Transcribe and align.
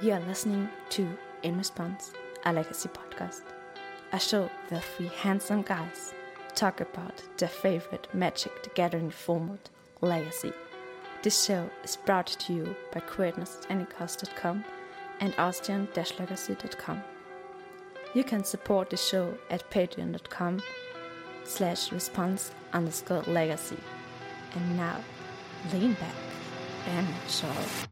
You 0.00 0.12
are 0.12 0.20
listening 0.20 0.68
to 0.90 1.08
In 1.42 1.58
Response, 1.58 2.12
a 2.44 2.52
legacy 2.52 2.88
podcast. 2.88 3.42
A 4.12 4.20
show 4.20 4.48
where 4.68 4.80
three 4.80 5.08
handsome 5.08 5.62
guys 5.62 6.14
talk 6.54 6.80
about 6.80 7.20
their 7.36 7.48
favorite 7.48 8.06
Magic 8.14 8.62
the 8.62 8.70
Gathering 8.70 9.10
format, 9.10 9.68
Legacy. 10.00 10.52
This 11.22 11.44
show 11.44 11.68
is 11.82 11.96
brought 11.96 12.28
to 12.28 12.52
you 12.52 12.76
by 12.92 13.00
queerness.anycast.com 13.00 14.64
and 15.18 15.34
austrian-legacy.com. 15.36 17.02
You 18.14 18.22
can 18.22 18.44
support 18.44 18.90
the 18.90 18.96
show 18.96 19.34
at 19.50 19.68
patreon.com 19.68 20.62
slash 21.42 21.90
response 21.90 22.52
underscore 22.72 23.22
legacy. 23.22 23.78
And 24.54 24.76
now, 24.76 25.00
lean 25.72 25.94
back 25.94 26.14
and 26.86 27.08
enjoy. 27.08 27.87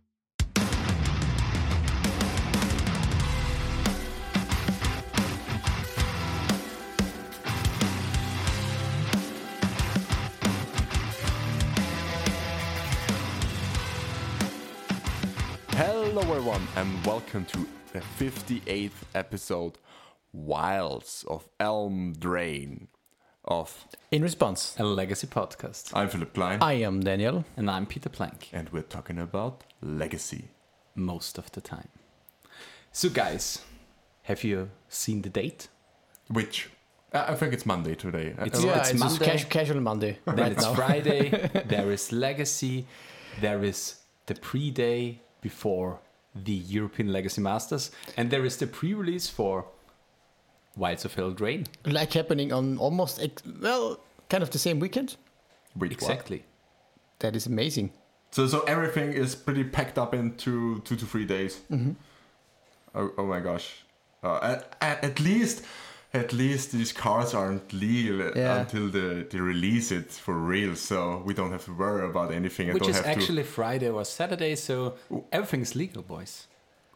And 16.76 17.04
welcome 17.06 17.44
to 17.46 17.66
the 17.92 18.00
58th 18.18 18.90
episode 19.14 19.78
Wilds 20.32 21.24
of 21.28 21.48
Elm 21.58 22.12
Drain 22.18 22.88
of 23.44 23.86
In 24.10 24.22
response, 24.22 24.76
a 24.78 24.84
legacy 24.84 25.26
podcast. 25.26 25.92
I'm 25.94 26.08
Philipp 26.08 26.34
Klein, 26.34 26.58
I 26.62 26.74
am 26.74 27.00
Daniel. 27.00 27.44
And 27.56 27.70
I'm 27.70 27.86
Peter 27.86 28.08
Plank, 28.08 28.50
and 28.52 28.68
we're 28.70 28.82
talking 28.82 29.18
about 29.18 29.64
legacy. 29.80 30.48
most 30.94 31.38
of 31.38 31.50
the 31.52 31.60
time. 31.60 31.88
So, 32.92 33.08
guys, 33.08 33.60
have 34.22 34.42
you 34.44 34.70
seen 34.88 35.22
the 35.22 35.28
date? 35.30 35.68
Which 36.28 36.68
I 37.12 37.32
I 37.32 37.34
think 37.36 37.52
it's 37.54 37.66
Monday 37.66 37.94
today. 37.94 38.34
It's- 38.46 38.62
yeah, 38.64 38.78
it's 38.80 38.90
it's, 38.90 39.00
Monday. 39.00 39.26
casu- 39.26 39.48
casual 39.48 39.80
Monday 39.80 40.18
Then 40.26 40.36
right 40.36 40.52
it's 40.52 40.64
now. 40.64 40.74
Friday, 40.74 41.30
there 41.66 41.90
is 41.92 42.12
legacy, 42.12 42.86
there 43.40 43.62
is 43.64 43.96
the 44.26 44.34
pre 44.34 44.70
day 44.70 45.20
before 45.40 46.00
the 46.44 46.52
European 46.52 47.12
Legacy 47.12 47.40
Masters, 47.40 47.90
and 48.16 48.30
there 48.30 48.44
is 48.44 48.56
the 48.56 48.66
pre 48.66 48.94
release 48.94 49.28
for 49.28 49.64
Wilds 50.76 51.04
of 51.04 51.14
Eldraine. 51.16 51.66
like 51.84 52.12
happening 52.12 52.52
on 52.52 52.78
almost 52.78 53.20
ex- 53.22 53.42
well, 53.60 54.00
kind 54.28 54.42
of 54.42 54.50
the 54.50 54.58
same 54.58 54.78
weekend. 54.80 55.16
wait, 55.74 55.90
what? 55.90 55.92
Exactly. 55.92 56.44
That 57.20 57.34
is 57.34 57.46
amazing. 57.46 57.92
So, 58.30 58.46
so 58.46 58.60
everything 58.62 59.12
is 59.12 59.34
pretty 59.34 59.64
packed 59.64 59.98
up 59.98 60.12
in 60.12 60.34
two 60.36 60.80
two 60.84 60.96
to 60.96 61.06
three 61.06 61.24
days. 61.24 61.60
Mm-hmm. 61.70 61.92
Oh, 62.94 63.10
oh 63.18 63.26
my 63.26 63.40
gosh! 63.40 63.84
Uh, 64.22 64.38
at, 64.42 64.76
at, 64.80 65.04
at 65.04 65.20
least, 65.20 65.64
at 66.16 66.32
least 66.32 66.72
these 66.72 66.92
cards 66.92 67.34
aren't 67.34 67.72
legal 67.72 68.18
Yeah. 68.36 68.60
until 68.60 68.88
the, 68.90 69.26
they 69.30 69.38
release 69.40 69.92
it 69.92 70.10
for 70.10 70.34
real. 70.34 70.74
So 70.76 71.22
we 71.26 71.32
don't 71.34 71.52
have 71.52 71.64
to 71.66 71.72
worry 71.74 72.04
about 72.12 72.32
anything. 72.32 72.70
I 72.70 72.72
Which 72.74 72.82
don't 72.82 72.90
is 72.90 72.96
have 72.96 73.06
actually 73.06 73.42
Friday 73.44 73.88
or 73.88 74.04
Saturday, 74.04 74.54
so 74.56 74.94
everything's 75.32 75.74
legal, 75.74 76.02
boys. 76.02 76.46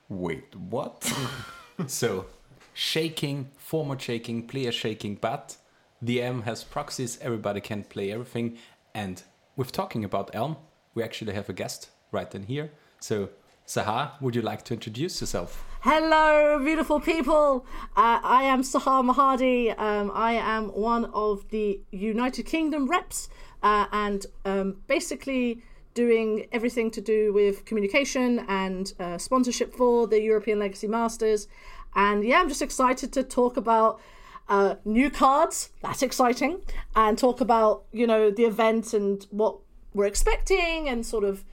wait. 0.09 0.55
What? 0.57 0.97
So, 1.87 2.27
shaking, 2.75 3.51
format 3.57 4.01
shaking, 4.03 4.47
player 4.47 4.73
shaking, 4.73 5.15
but 5.15 5.57
the 6.03 6.21
M 6.21 6.43
has 6.43 6.63
proxies, 6.65 7.19
everybody 7.23 7.61
can 7.61 7.85
play 7.85 8.13
everything. 8.13 8.59
And 8.95 9.23
with 9.57 9.73
talking 9.73 10.05
about 10.05 10.31
Elm, 10.35 10.57
we 10.95 11.03
actually 11.03 11.33
have 11.35 11.49
a 11.49 11.55
guest 11.55 11.89
right 12.13 12.35
in 12.35 12.43
here. 12.43 12.71
So, 13.01 13.31
Sahar, 13.71 14.21
would 14.21 14.35
you 14.35 14.43
like 14.43 14.65
to 14.65 14.75
introduce 14.75 15.21
yourself? 15.21 15.65
Hello, 15.83 16.59
beautiful 16.59 16.99
people. 16.99 17.65
Uh, 17.97 18.19
I 18.21 18.43
am 18.43 18.63
Sahar 18.63 19.05
Mirhadi. 19.05 19.79
Um, 19.79 20.11
I 20.13 20.33
am 20.33 20.71
one 20.71 21.05
of 21.15 21.49
the 21.51 21.81
United 21.93 22.47
Kingdom 22.47 22.89
reps 22.89 23.29
uh, 23.63 23.87
and 23.93 24.27
um, 24.45 24.79
basically 24.89 25.63
doing 25.95 26.49
everything 26.51 26.91
to 26.91 27.01
do 27.01 27.33
with 27.33 27.65
communication 27.65 28.45
and 28.49 28.93
uh, 28.99 29.19
sponsorship 29.19 29.73
for 29.73 30.09
the 30.09 30.21
European 30.21 30.59
Legacy 30.59 30.89
Masters. 30.89 31.47
And 31.95 32.25
yeah, 32.25 32.41
I'm 32.41 32.49
just 32.49 32.63
excited 32.63 33.13
to 33.13 33.23
talk 33.23 33.57
about 33.57 34.01
uh, 34.49 34.75
new 34.85 35.11
cards. 35.11 35.71
That's 35.81 36.03
exciting. 36.03 36.63
And 36.97 37.17
talk 37.17 37.41
about, 37.41 37.85
you 37.93 38.09
know, 38.09 38.33
the 38.33 38.47
event 38.47 38.93
and 38.95 39.25
what 39.31 39.59
we're 39.95 40.07
expecting 40.07 40.89
and 40.89 41.07
sort 41.07 41.23
of 41.23 41.45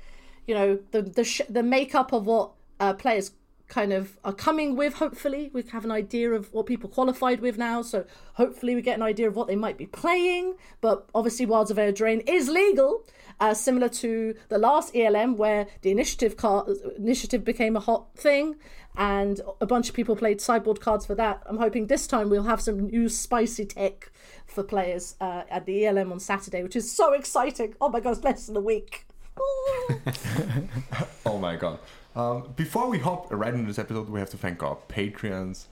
you 0.47 0.55
know 0.55 0.79
the 0.91 1.01
the 1.01 1.23
sh- 1.23 1.41
the 1.49 1.63
makeup 1.63 2.13
of 2.13 2.25
what 2.25 2.51
uh, 2.79 2.93
players 2.93 3.31
kind 3.67 3.91
of 3.91 4.17
are 4.23 4.33
coming 4.33 4.75
with. 4.75 4.95
Hopefully, 4.95 5.51
we 5.53 5.61
have 5.71 5.85
an 5.85 5.91
idea 5.91 6.31
of 6.31 6.53
what 6.53 6.65
people 6.65 6.89
qualified 6.89 7.41
with 7.41 7.57
now. 7.57 7.81
So 7.81 8.05
hopefully, 8.33 8.75
we 8.75 8.81
get 8.81 8.95
an 8.95 9.03
idea 9.03 9.27
of 9.27 9.35
what 9.35 9.47
they 9.47 9.55
might 9.55 9.77
be 9.77 9.85
playing. 9.85 10.55
But 10.81 11.07
obviously, 11.13 11.45
Wilds 11.45 11.71
of 11.71 11.77
Eldraine 11.77 12.23
is 12.27 12.49
legal, 12.49 13.05
uh, 13.39 13.53
similar 13.53 13.89
to 13.89 14.35
the 14.49 14.57
last 14.57 14.95
ELM 14.95 15.35
where 15.35 15.67
the 15.81 15.91
initiative 15.91 16.37
card 16.37 16.69
initiative 16.97 17.43
became 17.43 17.75
a 17.75 17.81
hot 17.81 18.15
thing. 18.15 18.55
And 18.99 19.41
a 19.61 19.67
bunch 19.67 19.89
of 19.89 19.95
people 19.95 20.15
played 20.15 20.41
sideboard 20.41 20.81
cards 20.81 21.05
for 21.05 21.13
that. 21.15 21.43
I'm 21.45 21.57
hoping 21.57 21.85
this 21.85 22.07
time 22.07 22.31
we'll 22.31 22.43
have 22.43 22.59
some 22.59 22.87
new 22.87 23.09
spicy 23.09 23.65
tech 23.65 24.11
for 24.47 24.63
players 24.63 25.15
uh, 25.21 25.43
at 25.51 25.67
the 25.67 25.85
ELM 25.85 26.11
on 26.11 26.19
Saturday, 26.19 26.63
which 26.63 26.75
is 26.75 26.91
so 26.91 27.13
exciting. 27.13 27.75
Oh 27.79 27.89
my 27.89 27.99
gosh 27.99 28.17
less 28.23 28.47
than 28.47 28.57
a 28.57 28.61
week. 28.61 29.06
Oh 31.25 31.37
my 31.37 31.55
god. 31.55 31.79
Um, 32.15 32.53
before 32.55 32.89
we 32.89 32.99
hop 32.99 33.27
right 33.31 33.53
into 33.53 33.67
this 33.67 33.77
episode, 33.77 34.09
we 34.09 34.19
have 34.19 34.29
to 34.31 34.37
thank 34.37 34.63
our 34.63 34.77
Patreons 34.89 35.65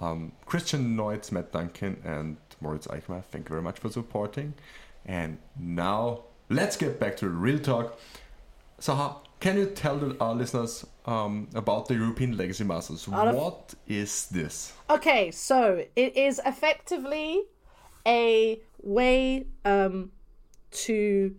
um, 0.00 0.32
Christian 0.44 0.96
Neutz, 0.96 1.32
Matt 1.32 1.52
Duncan, 1.52 2.00
and 2.04 2.36
Moritz 2.60 2.86
Eichmar. 2.86 3.24
Thank 3.24 3.48
you 3.48 3.50
very 3.50 3.62
much 3.62 3.78
for 3.78 3.90
supporting. 3.90 4.54
And 5.04 5.38
now, 5.58 6.24
let's 6.48 6.76
get 6.76 6.98
back 7.00 7.16
to 7.18 7.26
the 7.26 7.30
real 7.30 7.58
talk. 7.58 7.98
Sahar, 8.80 9.16
can 9.40 9.56
you 9.56 9.66
tell 9.66 10.14
our 10.20 10.34
listeners 10.34 10.84
um, 11.06 11.48
about 11.54 11.88
the 11.88 11.94
European 11.94 12.36
Legacy 12.36 12.64
Masters? 12.64 13.06
What 13.08 13.74
is 13.86 14.26
this? 14.26 14.72
Okay, 14.90 15.30
so 15.30 15.84
it 15.94 16.16
is 16.16 16.40
effectively 16.44 17.42
a 18.06 18.60
way 18.82 19.46
um, 19.64 20.10
to 20.70 21.34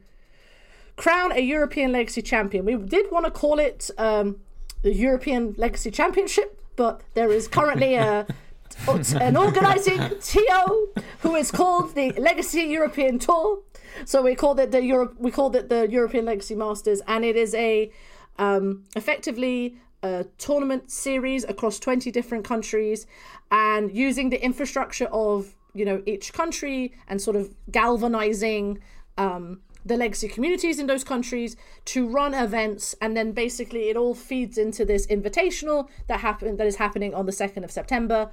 crown 0.97 1.31
a 1.31 1.39
European 1.39 1.91
Legacy 1.93 2.21
Champion. 2.21 2.65
We 2.65 2.75
did 2.75 3.09
want 3.11 3.25
to 3.25 3.31
call 3.31 3.59
it 3.59 3.89
um, 3.97 4.37
the 4.81 4.93
European 4.93 5.55
Legacy 5.57 5.91
Championship, 5.91 6.59
but 6.75 7.01
there 7.13 7.31
is 7.31 7.47
currently 7.47 7.95
a 7.95 8.27
an 9.19 9.37
organizing 9.37 9.99
TO 10.21 10.89
who 11.19 11.35
is 11.35 11.51
called 11.51 11.95
the 11.95 12.11
Legacy 12.11 12.63
European 12.63 13.17
Tour. 13.17 13.59
So 14.05 14.21
we 14.21 14.35
called 14.35 14.59
it 14.59 14.71
the 14.71 14.83
Europe. 14.83 15.15
We 15.17 15.31
called 15.31 15.55
it 15.55 15.69
the 15.69 15.89
European 15.89 16.25
Legacy 16.25 16.55
Masters, 16.55 17.01
and 17.07 17.23
it 17.23 17.35
is 17.35 17.55
a 17.55 17.91
um, 18.37 18.83
effectively 18.95 19.77
a 20.03 20.25
tournament 20.37 20.91
series 20.91 21.43
across 21.45 21.79
20 21.79 22.11
different 22.11 22.45
countries 22.45 23.07
and 23.49 23.91
using 23.95 24.29
the 24.29 24.43
infrastructure 24.43 25.07
of 25.07 25.55
you 25.73 25.85
know 25.85 26.03
each 26.05 26.33
country 26.33 26.93
and 27.07 27.19
sort 27.19 27.35
of 27.35 27.53
galvanizing 27.71 28.79
um, 29.17 29.59
the 29.87 29.97
legacy 29.97 30.27
communities 30.27 30.79
in 30.79 30.87
those 30.87 31.03
countries 31.03 31.55
to 31.85 32.07
run 32.07 32.33
events 32.33 32.95
and 33.01 33.15
then 33.15 33.31
basically 33.31 33.89
it 33.89 33.97
all 33.97 34.13
feeds 34.13 34.57
into 34.57 34.83
this 34.85 35.07
invitational 35.07 35.87
that 36.07 36.19
happened 36.19 36.57
that 36.57 36.67
is 36.67 36.75
happening 36.75 37.13
on 37.13 37.25
the 37.25 37.31
2nd 37.31 37.63
of 37.63 37.71
september 37.71 38.29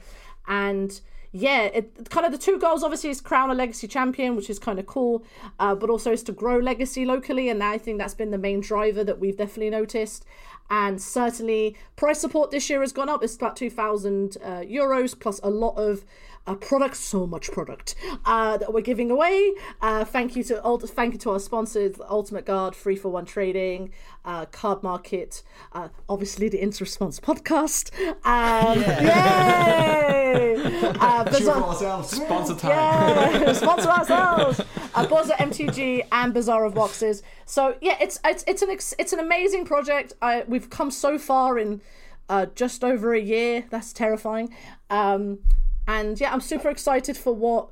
and 0.46 1.00
yeah, 1.36 1.62
it 1.62 2.08
kind 2.10 2.24
of 2.24 2.30
the 2.30 2.38
two 2.38 2.60
goals 2.60 2.84
obviously 2.84 3.10
is 3.10 3.20
crown 3.20 3.50
a 3.50 3.54
legacy 3.54 3.88
champion, 3.88 4.36
which 4.36 4.48
is 4.48 4.60
kind 4.60 4.78
of 4.78 4.86
cool, 4.86 5.24
uh, 5.58 5.74
but 5.74 5.90
also 5.90 6.12
is 6.12 6.22
to 6.22 6.32
grow 6.32 6.60
legacy 6.60 7.04
locally, 7.04 7.48
and 7.48 7.60
I 7.60 7.76
think 7.76 7.98
that's 7.98 8.14
been 8.14 8.30
the 8.30 8.38
main 8.38 8.60
driver 8.60 9.02
that 9.02 9.18
we've 9.18 9.36
definitely 9.36 9.70
noticed. 9.70 10.24
And 10.70 11.00
certainly, 11.00 11.76
price 11.96 12.20
support 12.20 12.50
this 12.50 12.68
year 12.70 12.80
has 12.80 12.92
gone 12.92 13.08
up. 13.08 13.22
It's 13.22 13.36
about 13.36 13.56
two 13.56 13.70
thousand 13.70 14.36
uh, 14.42 14.60
euros 14.60 15.18
plus 15.18 15.38
a 15.42 15.50
lot 15.50 15.74
of 15.76 16.04
uh, 16.46 16.54
product, 16.54 16.96
so 16.96 17.26
much 17.26 17.50
product 17.52 17.94
uh, 18.26 18.56
that 18.58 18.72
we're 18.72 18.80
giving 18.82 19.10
away. 19.10 19.52
Uh, 19.80 20.04
thank 20.04 20.36
you 20.36 20.42
to 20.44 20.62
Ult- 20.64 20.88
thank 20.90 21.12
you 21.14 21.18
to 21.20 21.30
our 21.30 21.38
sponsors, 21.40 21.96
Ultimate 22.08 22.44
Guard, 22.44 22.74
Three 22.74 22.96
for 22.96 23.08
One 23.10 23.24
Trading, 23.24 23.92
uh, 24.24 24.44
Card 24.46 24.82
Market, 24.82 25.42
uh, 25.72 25.88
obviously 26.08 26.48
the 26.48 26.60
In 26.60 26.70
Response 26.70 27.18
podcast. 27.20 27.90
Um, 28.26 28.80
Yay! 28.80 30.56
Uh, 31.00 31.24
Bazaar- 31.30 32.02
Sponsor 32.04 32.54
time. 32.54 32.70
yeah, 32.70 33.52
sponsor 33.54 33.88
ourselves. 33.98 34.60
Uh, 34.94 35.06
Buzzer 35.06 35.34
MTG 35.34 36.06
and 36.12 36.32
Bazaar 36.34 36.64
of 36.64 36.74
Boxes. 36.74 37.22
So 37.46 37.76
yeah, 37.80 37.96
it's 38.00 38.20
it's 38.24 38.44
it's 38.46 38.62
an 38.62 38.70
ex- 38.70 38.94
it's 38.98 39.12
an 39.12 39.18
amazing 39.18 39.64
project. 39.64 40.12
I, 40.22 40.44
we've 40.54 40.70
come 40.70 40.92
so 40.92 41.18
far 41.18 41.58
in 41.58 41.80
uh, 42.28 42.46
just 42.54 42.84
over 42.84 43.12
a 43.12 43.20
year. 43.20 43.64
That's 43.70 43.92
terrifying. 43.92 44.54
Um, 44.88 45.40
and 45.88 46.18
yeah, 46.20 46.32
I'm 46.32 46.40
super 46.40 46.70
excited 46.70 47.16
for 47.16 47.34
what 47.34 47.70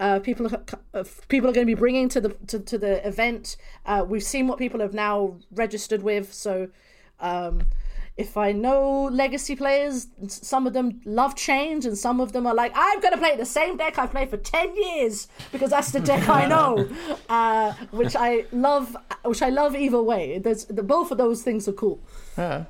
uh, 0.00 0.18
people 0.20 0.46
are, 0.46 0.64
uh, 0.94 1.04
people 1.28 1.50
are 1.50 1.52
going 1.52 1.66
to 1.66 1.70
be 1.76 1.78
bringing 1.78 2.08
to 2.08 2.20
the 2.22 2.30
to, 2.48 2.58
to 2.58 2.78
the 2.78 3.06
event. 3.06 3.56
Uh, 3.84 4.04
we've 4.08 4.24
seen 4.24 4.48
what 4.48 4.58
people 4.58 4.80
have 4.80 4.94
now 4.94 5.36
registered 5.52 6.02
with, 6.02 6.32
so 6.32 6.68
um, 7.20 7.68
if 8.16 8.36
I 8.36 8.52
know 8.52 9.04
legacy 9.04 9.56
players, 9.56 10.08
some 10.26 10.66
of 10.66 10.72
them 10.72 11.00
love 11.04 11.34
change, 11.34 11.86
and 11.86 11.96
some 11.96 12.20
of 12.20 12.32
them 12.32 12.46
are 12.46 12.54
like, 12.54 12.72
I'm 12.74 13.00
going 13.00 13.12
to 13.12 13.18
play 13.18 13.36
the 13.36 13.46
same 13.46 13.76
deck 13.76 13.98
I've 13.98 14.10
played 14.10 14.28
for 14.28 14.36
10 14.36 14.76
years 14.76 15.28
because 15.50 15.70
that's 15.70 15.92
the 15.92 16.00
deck 16.00 16.28
I 16.28 16.46
know, 16.46 16.88
uh, 17.28 17.72
which 17.90 18.14
I 18.14 18.44
love, 18.52 18.96
which 19.24 19.40
I 19.40 19.48
love 19.48 19.74
either 19.74 20.02
way. 20.02 20.38
There's, 20.38 20.66
the, 20.66 20.82
both 20.82 21.10
of 21.10 21.18
those 21.18 21.42
things 21.42 21.66
are 21.68 21.72
cool. 21.72 22.00
Yeah. 22.36 22.64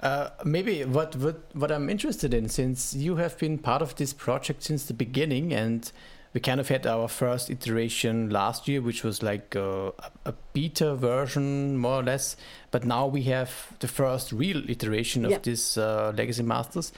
Uh, 0.00 0.30
maybe 0.44 0.84
what, 0.84 1.16
what 1.16 1.40
what 1.54 1.70
I'm 1.70 1.88
interested 1.88 2.34
in, 2.34 2.48
since 2.48 2.94
you 2.94 3.16
have 3.16 3.38
been 3.38 3.58
part 3.58 3.80
of 3.80 3.94
this 3.96 4.12
project 4.12 4.62
since 4.62 4.84
the 4.84 4.92
beginning, 4.94 5.52
and 5.54 5.90
we 6.34 6.40
kind 6.40 6.60
of 6.60 6.68
had 6.68 6.86
our 6.86 7.08
first 7.08 7.48
iteration 7.48 8.28
last 8.28 8.68
year, 8.68 8.82
which 8.82 9.02
was 9.04 9.22
like 9.22 9.54
a, 9.54 9.92
a 10.26 10.34
beta 10.52 10.94
version, 10.94 11.78
more 11.78 12.00
or 12.00 12.02
less. 12.02 12.36
But 12.70 12.84
now 12.84 13.06
we 13.06 13.22
have 13.24 13.76
the 13.78 13.88
first 13.88 14.32
real 14.32 14.68
iteration 14.68 15.24
of 15.24 15.30
Yeah. 15.30 15.38
this 15.42 15.78
uh, 15.78 16.12
Legacy 16.14 16.42
Masters. 16.42 16.92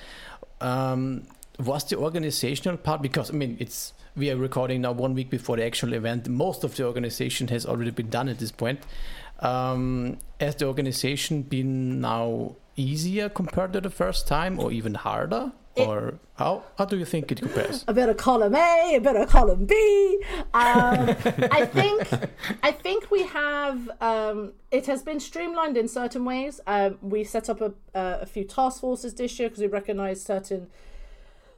Um, 0.60 1.24
was 1.58 1.84
the 1.84 1.96
organizational 1.96 2.76
part 2.76 3.00
because 3.02 3.30
I 3.30 3.34
mean 3.34 3.56
it's 3.60 3.92
we 4.14 4.30
are 4.30 4.36
recording 4.36 4.80
now 4.82 4.92
one 4.92 5.14
week 5.14 5.30
before 5.30 5.56
the 5.56 5.64
actual 5.64 5.92
event. 5.92 6.28
Most 6.28 6.64
of 6.64 6.74
the 6.76 6.84
organization 6.86 7.48
has 7.48 7.66
already 7.66 7.90
been 7.90 8.08
done 8.10 8.28
at 8.28 8.38
this 8.38 8.50
point. 8.52 8.80
Um, 9.40 10.18
has 10.40 10.56
the 10.56 10.66
organization 10.66 11.42
been 11.42 12.00
now 12.00 12.56
easier 12.76 13.28
compared 13.28 13.72
to 13.74 13.80
the 13.80 13.90
first 13.90 14.26
time, 14.26 14.58
or 14.58 14.72
even 14.72 14.94
harder? 14.94 15.52
It- 15.74 15.86
or 15.86 16.18
how 16.36 16.62
how 16.78 16.86
do 16.86 16.96
you 16.96 17.04
think 17.04 17.30
it 17.30 17.38
compares? 17.42 17.84
a 17.86 17.92
bit 17.92 18.08
of 18.08 18.16
column 18.16 18.54
A, 18.54 18.94
a 18.96 18.98
bit 19.00 19.14
of 19.14 19.28
column 19.28 19.66
B. 19.66 19.74
Um, 20.54 21.10
I 21.52 21.66
think 21.66 22.08
I 22.62 22.72
think 22.72 23.10
we 23.10 23.24
have 23.24 23.90
um, 24.00 24.54
it 24.70 24.86
has 24.86 25.02
been 25.02 25.20
streamlined 25.20 25.76
in 25.76 25.86
certain 25.86 26.24
ways. 26.24 26.60
Um, 26.66 26.96
we 27.02 27.24
set 27.24 27.50
up 27.50 27.60
a, 27.60 27.72
uh, 27.94 28.18
a 28.22 28.26
few 28.26 28.44
task 28.44 28.80
forces 28.80 29.12
this 29.14 29.38
year 29.38 29.50
because 29.50 29.60
we 29.60 29.66
recognise 29.68 30.22
certain 30.22 30.68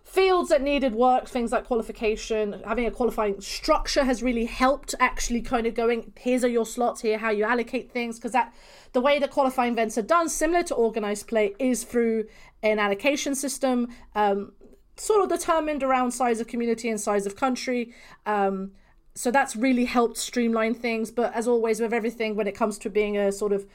fields 0.08 0.48
that 0.48 0.62
needed 0.62 0.94
work, 0.94 1.28
things 1.28 1.52
like 1.52 1.66
qualification, 1.66 2.62
having 2.66 2.86
a 2.86 2.90
qualifying 2.90 3.38
structure 3.42 4.04
has 4.04 4.22
really 4.22 4.46
helped 4.46 4.94
actually 4.98 5.42
kind 5.42 5.66
of 5.66 5.74
going, 5.74 6.12
here's 6.18 6.42
are 6.42 6.48
your 6.48 6.64
slots, 6.64 7.02
here 7.02 7.18
how 7.18 7.30
you 7.30 7.44
allocate 7.44 7.92
things, 7.92 8.16
because 8.16 8.32
that 8.32 8.54
the 8.94 9.02
way 9.02 9.18
that 9.18 9.30
qualifying 9.30 9.74
events 9.74 9.98
are 9.98 10.02
done, 10.02 10.30
similar 10.30 10.62
to 10.62 10.74
organized 10.74 11.26
play, 11.28 11.54
is 11.58 11.84
through 11.84 12.24
an 12.62 12.78
allocation 12.78 13.34
system, 13.34 13.88
um, 14.14 14.52
sort 14.96 15.22
of 15.22 15.28
determined 15.28 15.82
around 15.82 16.10
size 16.10 16.40
of 16.40 16.46
community 16.46 16.88
and 16.88 16.98
size 16.98 17.26
of 17.26 17.36
country. 17.36 17.92
Um, 18.24 18.72
so 19.14 19.30
that's 19.30 19.54
really 19.56 19.84
helped 19.84 20.16
streamline 20.16 20.74
things. 20.74 21.10
But 21.10 21.34
as 21.34 21.46
always, 21.46 21.80
with 21.80 21.92
everything, 21.92 22.34
when 22.34 22.46
it 22.46 22.54
comes 22.54 22.78
to 22.78 22.88
being 22.88 23.18
a 23.18 23.30
sort 23.30 23.52
of 23.52 23.66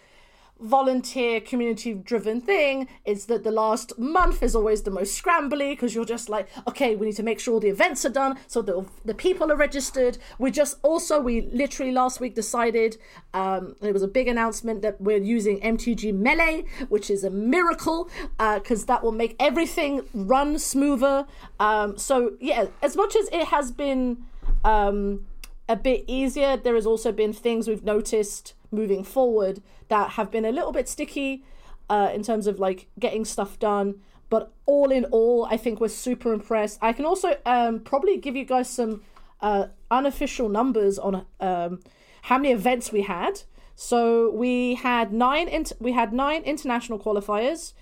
volunteer 0.63 1.41
community 1.41 1.93
driven 1.93 2.39
thing 2.39 2.87
is 3.05 3.25
that 3.25 3.43
the 3.43 3.51
last 3.51 3.97
month 3.99 4.41
is 4.41 4.55
always 4.55 4.83
the 4.83 4.91
most 4.91 5.21
scrambly 5.21 5.71
because 5.71 5.93
you're 5.93 6.05
just 6.05 6.29
like 6.29 6.47
okay 6.67 6.95
we 6.95 7.07
need 7.07 7.15
to 7.15 7.23
make 7.23 7.39
sure 7.39 7.55
all 7.55 7.59
the 7.59 7.67
events 7.67 8.05
are 8.05 8.09
done 8.09 8.37
so 8.47 8.61
the, 8.61 8.85
the 9.03 9.13
people 9.13 9.51
are 9.51 9.55
registered. 9.57 10.17
We 10.39 10.51
just 10.51 10.77
also 10.81 11.19
we 11.19 11.41
literally 11.41 11.91
last 11.91 12.19
week 12.19 12.33
decided 12.35 12.97
um 13.33 13.75
there 13.81 13.93
was 13.93 14.03
a 14.03 14.07
big 14.07 14.27
announcement 14.27 14.81
that 14.81 14.99
we're 15.01 15.21
using 15.21 15.59
mtg 15.59 16.13
melee 16.13 16.65
which 16.89 17.09
is 17.09 17.23
a 17.23 17.29
miracle 17.29 18.09
because 18.37 18.85
that 18.85 19.03
will 19.03 19.11
make 19.11 19.35
everything 19.39 20.03
run 20.13 20.57
smoother. 20.57 21.25
Um 21.59 21.97
so 21.97 22.33
yeah 22.39 22.65
as 22.81 22.95
much 22.95 23.15
as 23.15 23.27
it 23.29 23.47
has 23.47 23.71
been 23.71 24.25
um 24.63 25.25
a 25.67 25.75
bit 25.75 26.03
easier. 26.07 26.57
There 26.57 26.75
has 26.75 26.85
also 26.85 27.11
been 27.11 27.33
things 27.33 27.67
we've 27.67 27.83
noticed 27.83 28.53
moving 28.71 29.03
forward 29.03 29.61
that 29.89 30.11
have 30.11 30.31
been 30.31 30.45
a 30.45 30.51
little 30.51 30.71
bit 30.71 30.89
sticky 30.89 31.43
uh, 31.89 32.09
in 32.13 32.23
terms 32.23 32.47
of 32.47 32.59
like 32.59 32.87
getting 32.99 33.25
stuff 33.25 33.59
done. 33.59 34.01
But 34.29 34.51
all 34.65 34.91
in 34.91 35.05
all, 35.05 35.45
I 35.45 35.57
think 35.57 35.79
we're 35.79 35.89
super 35.89 36.33
impressed. 36.33 36.79
I 36.81 36.91
can 36.91 37.05
also 37.05 37.37
um, 37.45 37.79
probably 37.81 38.17
give 38.17 38.35
you 38.35 38.45
guys 38.45 38.69
some 38.69 39.03
uh, 39.41 39.67
unofficial 39.91 40.49
numbers 40.49 40.97
on 40.97 41.25
um, 41.39 41.79
how 42.23 42.37
many 42.37 42.51
events 42.51 42.91
we 42.91 43.03
had. 43.03 43.41
So 43.75 44.31
we 44.31 44.75
had 44.75 45.13
nine. 45.13 45.65
We 45.79 45.91
had 45.91 46.13
nine 46.13 46.43
international 46.43 46.97
qualifiers, 46.97 47.73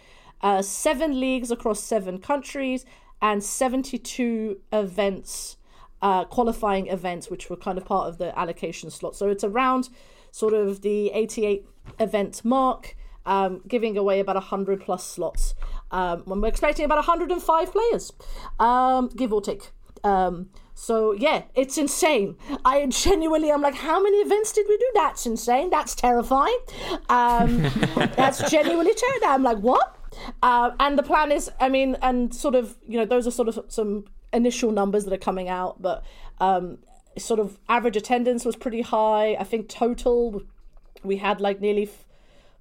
uh, 0.41 0.61
seven 0.61 1.19
leagues 1.19 1.51
across 1.51 1.81
seven 1.81 2.17
countries, 2.17 2.85
and 3.21 3.43
seventy-two 3.43 4.59
events 4.73 5.57
uh, 6.01 6.25
qualifying 6.25 6.87
events, 6.87 7.29
which 7.29 7.49
were 7.49 7.55
kind 7.55 7.77
of 7.77 7.85
part 7.85 8.07
of 8.07 8.17
the 8.17 8.37
allocation 8.37 8.89
slot. 8.89 9.15
So 9.15 9.29
it's 9.29 9.43
around 9.43 9.89
sort 10.31 10.53
of 10.53 10.81
the 10.81 11.09
88 11.11 11.65
event 11.99 12.43
mark, 12.43 12.95
um, 13.25 13.61
giving 13.67 13.97
away 13.97 14.19
about 14.19 14.35
100 14.35 14.81
plus 14.81 15.05
slots. 15.05 15.53
Um, 15.91 16.21
when 16.25 16.41
we're 16.41 16.47
expecting 16.47 16.85
about 16.85 16.95
105 16.95 17.71
players, 17.71 18.13
um, 18.59 19.09
give 19.09 19.33
or 19.33 19.41
take. 19.41 19.71
Um, 20.03 20.49
so 20.73 21.11
yeah, 21.11 21.43
it's 21.53 21.77
insane. 21.77 22.37
I 22.65 22.85
genuinely, 22.87 23.51
I'm 23.51 23.61
like, 23.61 23.75
how 23.75 24.01
many 24.01 24.17
events 24.17 24.51
did 24.53 24.65
we 24.67 24.77
do? 24.77 24.89
That's 24.95 25.25
insane. 25.25 25.69
That's 25.69 25.93
terrifying. 25.93 26.57
Um, 27.09 27.61
that's 28.15 28.49
genuinely 28.49 28.93
terrifying. 28.95 29.33
I'm 29.33 29.43
like, 29.43 29.59
what? 29.59 29.97
Uh, 30.41 30.71
and 30.79 30.97
the 30.97 31.03
plan 31.03 31.31
is, 31.31 31.51
I 31.59 31.69
mean, 31.69 31.97
and 32.01 32.33
sort 32.33 32.55
of, 32.55 32.77
you 32.87 32.97
know, 32.97 33.05
those 33.05 33.27
are 33.27 33.31
sort 33.31 33.47
of 33.47 33.65
some 33.67 34.05
initial 34.33 34.71
numbers 34.71 35.05
that 35.05 35.13
are 35.13 35.17
coming 35.17 35.49
out, 35.49 35.81
but 35.81 36.03
um, 36.39 36.77
sort 37.17 37.39
of 37.39 37.57
average 37.67 37.97
attendance 37.97 38.45
was 38.45 38.55
pretty 38.55 38.81
high. 38.81 39.35
I 39.39 39.43
think 39.43 39.69
total 39.69 40.43
we 41.03 41.17
had 41.17 41.41
like 41.41 41.59
nearly 41.59 41.89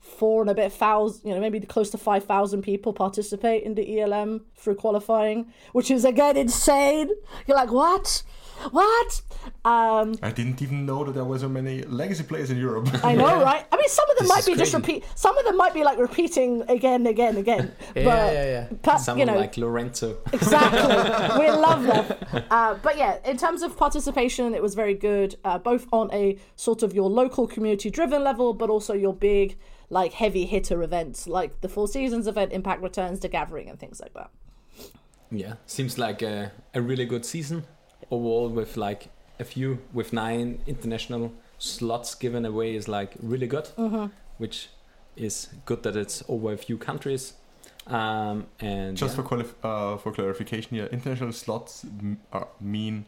four 0.00 0.40
and 0.40 0.50
a 0.50 0.54
bit 0.54 0.72
thousand, 0.72 1.28
you 1.28 1.34
know, 1.34 1.40
maybe 1.40 1.60
close 1.60 1.90
to 1.90 1.98
5,000 1.98 2.62
people 2.62 2.92
participate 2.92 3.62
in 3.62 3.74
the 3.74 4.00
ELM 4.00 4.46
through 4.56 4.74
qualifying, 4.74 5.52
which 5.72 5.90
is 5.90 6.04
again 6.04 6.36
insane. 6.36 7.10
You're 7.46 7.56
like, 7.56 7.70
what? 7.70 8.22
What? 8.70 9.22
Um, 9.64 10.16
I 10.22 10.30
didn't 10.30 10.60
even 10.62 10.86
know 10.86 11.04
that 11.04 11.12
there 11.12 11.24
were 11.24 11.38
so 11.38 11.48
many 11.48 11.82
legacy 11.82 12.24
players 12.24 12.50
in 12.50 12.58
Europe. 12.58 12.88
I 13.04 13.14
know, 13.14 13.42
right? 13.42 13.64
I 13.72 13.76
mean, 13.76 13.88
some 13.88 14.08
of 14.10 14.16
them 14.18 14.24
This 14.24 14.28
might 14.28 14.38
is 14.40 14.46
be 14.46 14.54
just 14.54 14.74
repeat. 14.74 15.04
Some 15.14 15.36
of 15.36 15.44
them 15.44 15.56
might 15.56 15.74
be 15.74 15.82
like 15.82 15.98
repeating 15.98 16.62
again, 16.68 17.06
again, 17.06 17.36
again. 17.36 17.72
Yeah, 17.94 18.04
but, 18.04 18.32
yeah, 18.32 18.44
yeah. 18.44 18.66
but, 18.82 18.98
Someone 18.98 19.26
you 19.26 19.32
know, 19.34 19.38
like 19.40 19.56
Lorenzo. 19.56 20.18
exactly. 20.32 21.40
we 21.40 21.50
love 21.50 21.82
that. 21.84 22.46
Uh, 22.50 22.74
but 22.74 22.96
yeah, 22.96 23.18
in 23.24 23.36
terms 23.36 23.62
of 23.62 23.76
participation, 23.76 24.54
it 24.54 24.62
was 24.62 24.74
very 24.74 24.94
good, 24.94 25.36
uh, 25.44 25.58
both 25.58 25.86
on 25.92 26.12
a 26.12 26.38
sort 26.56 26.82
of 26.82 26.94
your 26.94 27.10
local 27.10 27.46
community 27.46 27.90
driven 27.90 28.22
level, 28.22 28.54
but 28.54 28.70
also 28.70 28.94
your 28.94 29.12
big, 29.14 29.58
like, 29.88 30.12
heavy 30.12 30.46
hitter 30.46 30.82
events, 30.82 31.26
like 31.26 31.60
the 31.62 31.68
Four 31.68 31.88
Seasons 31.88 32.26
event, 32.26 32.52
Impact 32.52 32.82
Returns, 32.82 33.20
the 33.20 33.28
Gathering, 33.28 33.68
and 33.68 33.78
things 33.78 34.00
like 34.00 34.14
that. 34.14 34.30
Yeah, 35.30 35.54
seems 35.66 35.98
like 35.98 36.22
a, 36.22 36.52
a 36.74 36.80
really 36.80 37.04
good 37.04 37.24
season 37.24 37.64
overall. 38.10 38.48
With 38.48 38.76
like 38.76 39.08
a 39.38 39.44
few, 39.44 39.78
with 39.92 40.12
nine 40.12 40.60
international 40.66 41.32
slots 41.58 42.14
given 42.14 42.44
away, 42.44 42.74
is 42.74 42.88
like 42.88 43.14
really 43.22 43.46
good. 43.46 43.68
Which 44.38 44.68
is 45.16 45.48
good 45.66 45.82
that 45.82 45.96
it's 45.96 46.22
over 46.28 46.52
a 46.52 46.56
few 46.56 46.78
countries. 46.78 47.34
Um, 47.86 48.46
and 48.60 48.96
Just 48.96 49.16
yeah. 49.16 49.22
for 49.22 49.28
qualif- 49.28 49.54
uh, 49.62 49.96
for 49.98 50.12
clarification 50.12 50.76
here, 50.76 50.86
international 50.92 51.32
slots 51.32 51.84
m- 51.84 52.20
are, 52.32 52.48
mean 52.60 53.06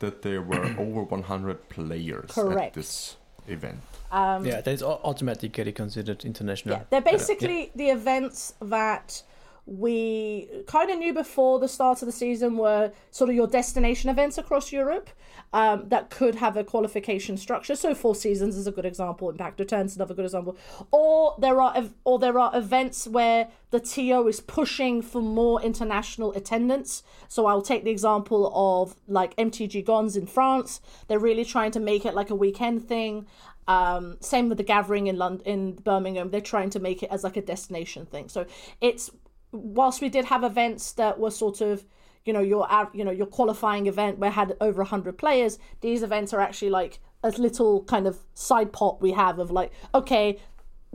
that 0.00 0.22
there 0.22 0.42
were 0.42 0.64
over 0.78 1.02
100 1.04 1.68
players 1.68 2.36
at 2.36 2.72
this 2.74 3.16
event. 3.46 3.78
Um, 4.10 4.44
yeah, 4.44 4.60
that 4.60 4.72
is 4.72 4.82
au- 4.82 5.00
automatically 5.04 5.72
considered 5.72 6.24
international. 6.24 6.76
Yeah, 6.76 6.82
they're 6.90 7.00
basically 7.00 7.70
the 7.74 7.90
events 7.90 8.54
that 8.60 9.22
we 9.66 10.48
kind 10.66 10.90
of 10.90 10.98
knew 10.98 11.14
before 11.14 11.58
the 11.58 11.68
start 11.68 12.02
of 12.02 12.06
the 12.06 12.12
season 12.12 12.58
were 12.58 12.92
sort 13.10 13.30
of 13.30 13.36
your 13.36 13.46
destination 13.46 14.10
events 14.10 14.36
across 14.36 14.72
Europe 14.72 15.08
um, 15.54 15.88
that 15.88 16.10
could 16.10 16.34
have 16.34 16.56
a 16.56 16.64
qualification 16.64 17.36
structure. 17.36 17.74
So 17.74 17.94
Four 17.94 18.14
Seasons 18.14 18.56
is 18.56 18.66
a 18.66 18.72
good 18.72 18.84
example. 18.84 19.30
Impact 19.30 19.58
Returns 19.58 19.96
another 19.96 20.12
good 20.12 20.26
example. 20.26 20.56
Or 20.90 21.36
there 21.38 21.60
are 21.60 21.84
or 22.04 22.18
there 22.18 22.38
are 22.38 22.54
events 22.54 23.06
where 23.06 23.48
the 23.70 23.80
TO 23.80 24.28
is 24.28 24.40
pushing 24.40 25.00
for 25.00 25.22
more 25.22 25.62
international 25.62 26.32
attendance. 26.32 27.02
So 27.28 27.46
I'll 27.46 27.62
take 27.62 27.84
the 27.84 27.90
example 27.90 28.52
of 28.54 28.96
like 29.08 29.34
MTG 29.36 29.84
Gons 29.84 30.16
in 30.16 30.26
France. 30.26 30.80
They're 31.08 31.18
really 31.18 31.44
trying 31.44 31.70
to 31.72 31.80
make 31.80 32.04
it 32.04 32.14
like 32.14 32.30
a 32.30 32.34
weekend 32.34 32.86
thing. 32.86 33.26
Um, 33.66 34.18
same 34.20 34.50
with 34.50 34.58
the 34.58 34.64
gathering 34.64 35.06
in 35.06 35.16
London, 35.16 35.46
in 35.46 35.72
Birmingham. 35.76 36.30
They're 36.30 36.40
trying 36.42 36.70
to 36.70 36.80
make 36.80 37.02
it 37.02 37.08
as 37.10 37.24
like 37.24 37.38
a 37.38 37.42
destination 37.42 38.04
thing. 38.06 38.28
So 38.28 38.44
it's 38.80 39.10
whilst 39.54 40.00
we 40.00 40.08
did 40.08 40.26
have 40.26 40.44
events 40.44 40.92
that 40.92 41.18
were 41.18 41.30
sort 41.30 41.60
of 41.60 41.84
you 42.24 42.32
know 42.32 42.40
your 42.40 42.66
you 42.92 43.04
know 43.04 43.10
your 43.10 43.26
qualifying 43.26 43.86
event 43.86 44.18
where 44.18 44.30
had 44.30 44.56
over 44.60 44.82
100 44.82 45.16
players 45.16 45.58
these 45.80 46.02
events 46.02 46.32
are 46.32 46.40
actually 46.40 46.70
like 46.70 46.98
a 47.22 47.30
little 47.30 47.84
kind 47.84 48.06
of 48.06 48.18
side 48.34 48.72
pot 48.72 49.00
we 49.00 49.12
have 49.12 49.38
of 49.38 49.50
like 49.50 49.72
okay 49.94 50.38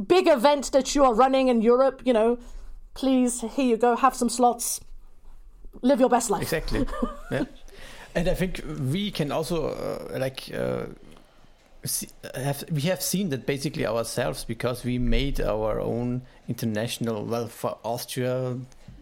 big 0.07 0.27
event 0.27 0.71
that 0.71 0.95
you 0.95 1.03
are 1.03 1.13
running 1.13 1.47
in 1.47 1.61
Europe 1.61 2.01
you 2.05 2.13
know 2.13 2.37
please 2.93 3.41
here 3.41 3.65
you 3.65 3.77
go 3.77 3.95
have 3.95 4.15
some 4.15 4.29
slots 4.29 4.81
live 5.81 5.99
your 5.99 6.09
best 6.09 6.29
life 6.29 6.41
Exactly. 6.41 6.85
yeah. 7.31 7.45
And 8.15 8.27
I 8.27 8.33
think 8.33 8.61
we 8.91 9.11
can 9.11 9.31
also 9.31 9.67
uh, 9.67 10.17
like 10.17 10.51
uh, 10.53 10.87
have 12.35 12.63
we 12.71 12.81
have 12.81 13.01
seen 13.01 13.29
that 13.29 13.45
basically 13.45 13.85
ourselves 13.87 14.43
because 14.43 14.83
we 14.83 14.97
made 14.97 15.39
our 15.39 15.79
own 15.79 16.21
international 16.47 17.25
well 17.25 17.47
for 17.47 17.77
Austria 17.83 18.57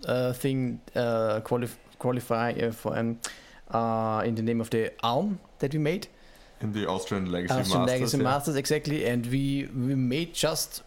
uh, 0.05 0.34
thing 0.34 0.79
uh, 0.96 1.41
qualif- 1.43 1.77
qualify 2.00 2.51
uh, 2.51 2.72
for 2.72 2.96
um, 2.98 3.19
uh, 3.72 4.22
in 4.25 4.36
the 4.36 4.41
name 4.43 4.62
of 4.62 4.69
the 4.69 4.91
ALM 5.03 5.39
that 5.60 5.74
we 5.74 5.79
made 5.79 6.07
In 6.62 6.72
the 6.74 6.88
Austrian 6.88 7.31
Legacy 7.31 7.53
Austrian 7.53 7.79
Masters. 7.81 7.93
Legacy 8.00 8.17
yeah. 8.17 8.24
Masters 8.24 8.55
exactly, 8.55 9.05
and 9.07 9.25
we 9.25 9.67
we 9.75 9.96
made 9.96 10.34
just 10.34 10.84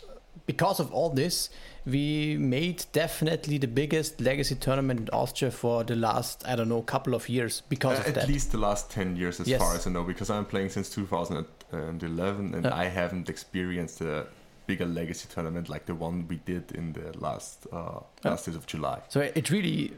because 0.46 0.80
of 0.80 0.92
all 0.92 1.10
this, 1.10 1.50
we 1.86 2.36
made 2.38 2.84
definitely 2.92 3.58
the 3.58 3.68
biggest 3.68 4.20
legacy 4.20 4.54
tournament 4.56 5.00
in 5.00 5.08
Austria 5.12 5.50
for 5.50 5.84
the 5.84 5.94
last 5.94 6.44
I 6.46 6.56
don't 6.56 6.68
know 6.68 6.82
couple 6.82 7.14
of 7.14 7.28
years 7.28 7.62
because 7.68 7.98
Uh, 7.98 8.00
of 8.02 8.06
at 8.08 8.14
that. 8.14 8.28
least 8.28 8.50
the 8.52 8.58
last 8.58 8.90
10 8.90 9.16
years, 9.16 9.38
as 9.40 9.46
Yes. 9.46 9.60
far 9.60 9.74
as 9.76 9.86
I 9.86 9.90
know, 9.90 10.02
because 10.04 10.28
I'm 10.30 10.44
playing 10.44 10.70
since 10.70 10.88
2011 10.90 11.46
and 11.72 12.02
eleven, 12.02 12.62
Yeah. 12.64 12.74
I 12.74 12.84
haven't 12.86 13.28
experienced 13.28 14.00
a 14.00 14.26
bigger 14.66 14.86
legacy 14.86 15.28
tournament 15.34 15.68
like 15.68 15.86
the 15.86 15.94
one 15.94 16.26
we 16.28 16.36
did 16.36 16.72
in 16.72 16.92
the 16.92 17.16
last 17.18 17.66
uh, 17.72 18.00
Yeah. 18.24 18.30
last 18.30 18.46
days 18.46 18.56
of 18.56 18.66
July. 18.66 19.00
So 19.08 19.20
it 19.20 19.50
really 19.50 19.92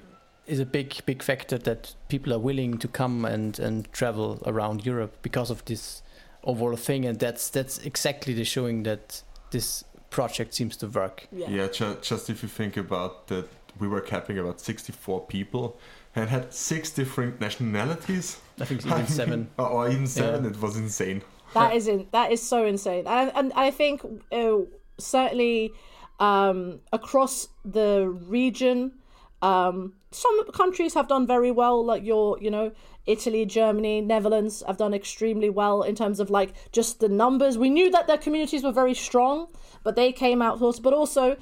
is 0.47 0.59
a 0.61 0.67
big 0.67 0.95
big 1.07 1.23
factor 1.23 1.59
that 1.59 1.95
people 2.09 2.33
are 2.33 2.39
willing 2.39 2.79
to 2.79 2.89
come 2.89 3.25
and 3.25 3.59
and 3.61 3.91
travel 3.93 4.43
around 4.47 4.87
Europe 4.87 5.17
because 5.23 5.51
of 5.53 5.65
this 5.65 6.03
overall 6.45 6.77
thing, 6.77 7.07
and 7.07 7.19
that's 7.19 7.51
that's 7.51 7.79
exactly 7.87 8.35
the 8.35 8.45
showing 8.45 8.83
that 8.85 9.23
this 9.51 9.85
project 10.11 10.55
seems 10.55 10.77
to 10.77 10.87
work. 10.87 11.27
Yeah. 11.33 11.49
Yeah, 11.51 11.69
ju- 11.69 11.97
just 12.03 12.29
if 12.31 12.43
you 12.43 12.49
think 12.49 12.77
about 12.77 13.27
that, 13.29 13.47
we 13.79 13.89
were 13.89 14.01
capping 14.03 14.39
about 14.39 14.61
64 14.61 15.21
people 15.27 15.79
and 16.15 16.29
had 16.29 16.53
six 16.53 16.91
different 16.91 17.41
nationalities. 17.41 18.39
I 18.61 18.65
think 18.67 18.81
it's 18.81 18.87
even 18.93 19.07
seven. 19.23 19.49
or, 19.59 19.67
or 19.69 19.89
even 19.91 20.07
seven. 20.07 20.45
Yeah. 20.45 20.51
It 20.51 20.61
was 20.61 20.77
insane. 20.77 21.23
That 21.55 21.75
is 21.75 21.89
in, 21.89 22.07
that 22.13 22.33
is 22.33 22.41
so 22.41 22.65
insane, 22.65 23.07
and, 23.07 23.31
and 23.35 23.53
I 23.55 23.71
think 23.71 24.03
uh, 24.33 24.59
certainly 24.99 25.73
um, 26.19 26.81
across 26.93 27.49
the 27.65 28.09
region, 28.09 28.93
um, 29.43 29.95
some 30.13 30.51
countries 30.53 30.95
have 30.95 31.09
done 31.09 31.27
very 31.27 31.51
well. 31.51 31.85
Like 31.85 32.05
your, 32.05 32.39
you 32.41 32.51
know, 32.51 32.73
Italy, 33.07 33.45
Germany, 33.45 34.01
Netherlands 34.01 34.63
have 34.67 34.77
done 34.77 34.95
extremely 34.95 35.51
well 35.51 35.83
in 35.83 35.95
terms 35.95 36.21
of 36.21 36.31
like 36.31 36.55
just 36.71 37.01
the 37.01 37.09
numbers. 37.09 37.59
We 37.59 37.71
knew 37.71 37.91
that 37.91 38.07
their 38.07 38.19
communities 38.19 38.63
were 38.63 38.73
very 38.73 38.95
strong, 38.95 39.49
but 39.83 39.97
they 39.97 40.13
came 40.13 40.41
out. 40.41 40.61
But 40.61 40.95
also, 40.95 41.37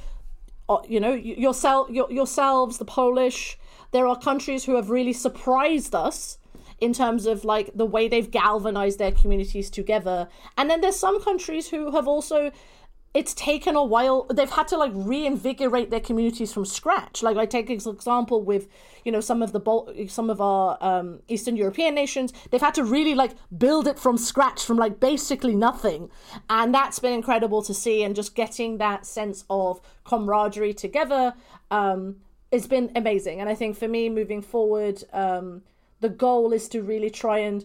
uh, 0.68 0.78
you 0.88 0.98
know, 0.98 1.12
yourself, 1.12 1.90
your, 1.90 2.10
yourselves, 2.10 2.78
the 2.78 2.84
Polish. 2.84 3.58
There 3.92 4.06
are 4.06 4.18
countries 4.18 4.64
who 4.64 4.76
have 4.76 4.88
really 4.88 5.12
surprised 5.12 5.94
us 5.94 6.38
in 6.80 6.92
terms 6.92 7.26
of 7.26 7.44
like 7.44 7.70
the 7.74 7.86
way 7.86 8.08
they've 8.08 8.30
galvanized 8.30 8.98
their 8.98 9.12
communities 9.12 9.70
together. 9.70 10.28
And 10.56 10.70
then 10.70 10.80
there's 10.80 10.96
some 10.96 11.22
countries 11.22 11.68
who 11.68 11.92
have 11.92 12.08
also 12.08 12.50
it's 13.12 13.34
taken 13.34 13.74
a 13.74 13.82
while 13.82 14.24
they've 14.32 14.50
had 14.50 14.68
to 14.68 14.76
like 14.76 14.92
reinvigorate 14.94 15.90
their 15.90 16.00
communities 16.00 16.52
from 16.52 16.64
scratch. 16.64 17.22
Like 17.22 17.36
i 17.36 17.44
take 17.44 17.68
an 17.68 17.74
example 17.74 18.42
with 18.42 18.68
you 19.04 19.10
know 19.10 19.20
some 19.20 19.42
of 19.42 19.52
the 19.52 19.58
Bal- 19.58 19.92
some 20.06 20.30
of 20.30 20.40
our 20.40 20.78
um, 20.80 21.20
eastern 21.28 21.56
european 21.56 21.94
nations. 21.94 22.32
They've 22.50 22.60
had 22.60 22.74
to 22.74 22.84
really 22.84 23.14
like 23.14 23.32
build 23.56 23.88
it 23.88 23.98
from 23.98 24.16
scratch 24.16 24.64
from 24.64 24.76
like 24.76 25.00
basically 25.00 25.56
nothing. 25.56 26.08
And 26.48 26.72
that's 26.72 27.00
been 27.00 27.12
incredible 27.12 27.62
to 27.62 27.74
see 27.74 28.04
and 28.04 28.14
just 28.14 28.34
getting 28.36 28.78
that 28.78 29.06
sense 29.06 29.44
of 29.50 29.80
camaraderie 30.04 30.74
together 30.74 31.34
um, 31.70 32.16
it's 32.52 32.66
been 32.66 32.92
amazing. 32.94 33.40
And 33.40 33.48
i 33.48 33.56
think 33.56 33.76
for 33.76 33.88
me 33.88 34.08
moving 34.08 34.40
forward 34.40 35.02
um, 35.12 35.62
the 36.00 36.08
goal 36.08 36.52
is 36.52 36.68
to 36.70 36.82
really 36.82 37.10
try 37.10 37.38
and 37.38 37.64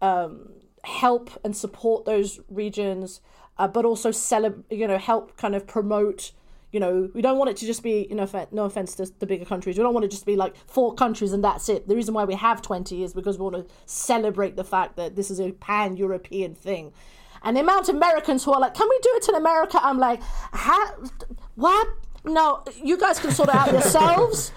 um, 0.00 0.50
help 0.84 1.30
and 1.44 1.56
support 1.56 2.04
those 2.04 2.40
regions, 2.48 3.20
uh, 3.58 3.68
but 3.68 3.84
also 3.84 4.10
celeb- 4.10 4.64
you 4.70 4.86
know, 4.86 4.98
help 4.98 5.36
kind 5.36 5.54
of 5.54 5.66
promote. 5.66 6.32
You 6.70 6.80
know, 6.80 7.10
we 7.12 7.20
don't 7.20 7.36
want 7.36 7.50
it 7.50 7.56
to 7.58 7.66
just 7.66 7.82
be, 7.82 8.06
you 8.08 8.16
know, 8.16 8.26
no 8.50 8.64
offense 8.64 8.94
to 8.94 9.12
the 9.18 9.26
bigger 9.26 9.44
countries. 9.44 9.76
We 9.76 9.82
don't 9.82 9.92
want 9.92 10.04
it 10.04 10.10
just 10.10 10.22
to 10.22 10.26
be 10.26 10.36
like 10.36 10.56
four 10.66 10.94
countries 10.94 11.32
and 11.32 11.44
that's 11.44 11.68
it. 11.68 11.86
The 11.86 11.94
reason 11.94 12.14
why 12.14 12.24
we 12.24 12.34
have 12.34 12.62
20 12.62 13.02
is 13.04 13.12
because 13.12 13.38
we 13.38 13.44
want 13.44 13.56
to 13.68 13.74
celebrate 13.84 14.56
the 14.56 14.64
fact 14.64 14.96
that 14.96 15.14
this 15.14 15.30
is 15.30 15.38
a 15.38 15.52
pan 15.52 15.98
European 15.98 16.54
thing. 16.54 16.92
And 17.42 17.56
the 17.56 17.60
amount 17.60 17.88
of 17.90 17.96
Americans 17.96 18.44
who 18.44 18.52
are 18.52 18.60
like, 18.60 18.72
can 18.72 18.88
we 18.88 18.98
do 19.02 19.10
it 19.16 19.28
in 19.28 19.34
America? 19.34 19.78
I'm 19.82 19.98
like, 19.98 20.22
ha- 20.22 20.94
what? 21.56 21.88
No, 22.24 22.62
you 22.80 22.96
guys 22.98 23.18
can 23.18 23.32
sort 23.32 23.48
it 23.48 23.54
out 23.56 23.72
yourselves 23.72 24.52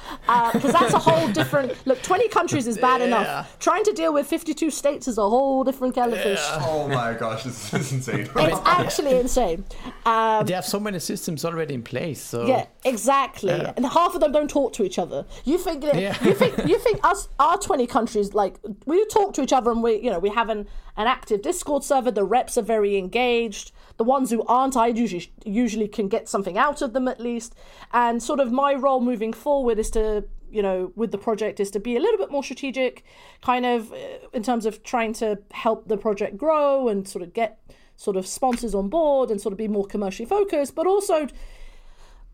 because 0.54 0.72
that's 0.72 0.94
a 0.94 1.00
whole 1.00 1.28
different. 1.30 1.74
Look, 1.88 2.02
20 2.04 2.30
countries 2.30 2.68
is 2.68 2.78
bad 2.78 3.02
Yeah. 3.02 3.08
enough. 3.08 3.58
Trying 3.60 3.84
to 3.86 3.92
deal 3.94 4.14
with 4.14 4.28
52 4.28 4.70
states 4.70 5.08
is 5.08 5.18
a 5.18 5.28
whole 5.28 5.64
different 5.64 5.96
kettle 5.96 6.14
of 6.14 6.22
fish. 6.22 6.40
Oh 6.62 6.88
my 6.88 7.14
gosh, 7.14 7.44
this 7.44 7.74
is 7.74 7.92
insane. 7.92 8.30
It's 8.36 8.60
actually 8.66 9.18
insane. 9.20 9.66
Um, 10.06 10.46
They 10.46 10.54
have 10.54 10.66
so 10.66 10.80
many 10.80 11.00
systems 11.00 11.44
already 11.44 11.74
in 11.74 11.82
place. 11.82 12.22
So 12.22 12.46
yeah, 12.46 12.68
exactly. 12.84 13.50
Yeah. 13.50 13.74
And 13.76 13.86
half 13.88 14.14
of 14.14 14.22
them 14.22 14.32
don't 14.32 14.50
talk 14.50 14.74
to 14.74 14.84
each 14.84 15.00
other. 15.00 15.26
You 15.44 15.58
think 15.58 15.82
that, 15.82 15.96
Yeah. 15.96 16.16
you 16.24 16.36
think 16.36 16.58
you 16.68 16.78
think 16.78 17.00
us 17.04 17.30
our 17.40 17.58
20 17.58 17.88
countries 17.88 18.36
like 18.36 18.60
we 18.86 19.04
talk 19.08 19.34
to 19.34 19.42
each 19.42 19.54
other 19.54 19.72
and 19.72 19.82
we 19.82 19.96
you 19.96 20.12
know 20.12 20.20
we 20.20 20.30
have 20.30 20.50
an, 20.50 20.68
an 20.98 21.08
active 21.08 21.42
Discord 21.42 21.84
server. 21.84 22.12
The 22.12 22.24
reps 22.24 22.60
are 22.60 22.62
very 22.62 22.96
engaged. 22.98 23.72
The 23.98 24.04
ones 24.04 24.30
who 24.30 24.44
aren't, 24.44 24.75
I 24.75 24.88
usually 24.88 25.32
usually 25.46 25.88
can 25.88 26.08
get 26.08 26.28
something 26.28 26.58
out 26.58 26.82
of 26.82 26.94
them 26.94 27.08
at 27.08 27.20
least. 27.20 27.56
And 27.94 28.22
sort 28.22 28.40
of 28.40 28.52
my 28.52 28.74
role 28.74 29.02
moving 29.02 29.34
forward 29.34 29.80
is 29.80 29.90
to 29.92 30.25
you 30.52 30.62
know 30.62 30.92
with 30.96 31.12
the 31.12 31.18
project 31.18 31.60
is 31.60 31.72
to 31.72 31.80
be 31.80 31.96
a 31.96 32.00
little 32.00 32.18
bit 32.18 32.32
more 32.32 32.44
strategic, 32.44 33.04
kind 33.42 33.66
of 33.66 33.92
uh, 33.92 34.28
in 34.34 34.44
terms 34.44 34.66
of 34.66 34.84
trying 34.84 35.14
to 35.14 35.40
help 35.52 35.88
the 35.88 35.98
project 35.98 36.38
grow 36.38 36.88
and 36.88 37.08
sort 37.08 37.24
of 37.24 37.34
get 37.34 37.60
sort 37.96 38.18
of 38.18 38.28
sponsors 38.28 38.75
on 38.75 38.90
board 38.90 39.32
and 39.32 39.40
sort 39.40 39.54
of 39.54 39.58
be 39.58 39.68
more 39.68 39.86
commercially 39.86 40.28
focused, 40.28 40.75
but 40.75 40.86
also 40.86 41.28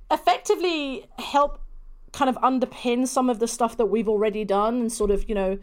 effectively 0.10 1.06
help 1.20 1.62
kind 2.12 2.30
of 2.30 2.36
underpin 2.38 3.08
some 3.08 3.30
of 3.30 3.39
the 3.39 3.48
stuff 3.48 3.77
that 3.77 3.86
we've 3.86 4.10
already 4.10 4.44
done 4.44 4.82
and 4.82 4.91
sort 4.91 5.12
of 5.12 5.27
you 5.30 5.36
know 5.36 5.58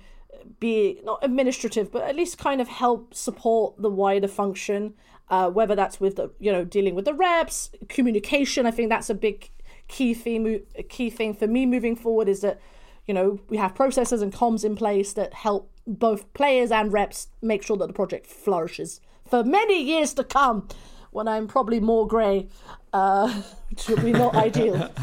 be 0.61 1.01
not 1.05 1.19
administrative 1.23 1.93
but 1.93 2.03
at 2.03 2.17
least 2.17 2.39
kind 2.39 2.61
of 2.61 2.69
help 2.69 3.13
support 3.13 3.75
the 3.81 3.91
wider 3.91 4.29
function 4.29 4.95
uh, 5.31 5.51
whether 5.51 5.75
that's 5.75 6.01
with 6.01 6.17
the 6.17 6.31
you 6.39 6.53
know 6.53 6.65
dealing 6.65 6.95
with 6.95 7.05
the 7.05 7.15
reps 7.15 7.71
communication 7.89 8.67
i 8.67 8.71
think 8.71 8.89
that's 8.89 9.11
a 9.11 9.15
big 9.15 9.51
key 9.89 10.15
theme 10.15 10.61
a 10.75 10.83
key 10.83 11.11
thing 11.11 11.35
for 11.35 11.47
me 11.47 11.67
moving 11.67 11.97
forward 11.97 12.29
is 12.29 12.41
that 12.41 12.61
you 13.07 13.15
know 13.15 13.39
we 13.49 13.57
have 13.57 13.75
processes 13.75 14.23
and 14.23 14.33
comms 14.33 14.65
in 14.65 14.77
place 14.77 15.13
that 15.13 15.33
help 15.35 15.71
both 15.87 16.33
players 16.35 16.71
and 16.71 16.93
reps 16.93 17.29
make 17.41 17.63
sure 17.63 17.77
that 17.77 17.87
the 17.87 17.93
project 17.93 18.27
flourishes 18.27 19.01
for 19.29 19.43
many 19.43 19.83
years 19.83 20.13
to 20.15 20.23
come 20.25 20.69
when 21.11 21.27
i'm 21.27 21.47
probably 21.47 21.81
more 21.81 22.07
grey 22.07 22.49
uh, 22.93 23.43
which 23.71 23.89
would 23.89 24.05
be 24.05 24.13
not 24.13 24.35
ideal 24.35 24.91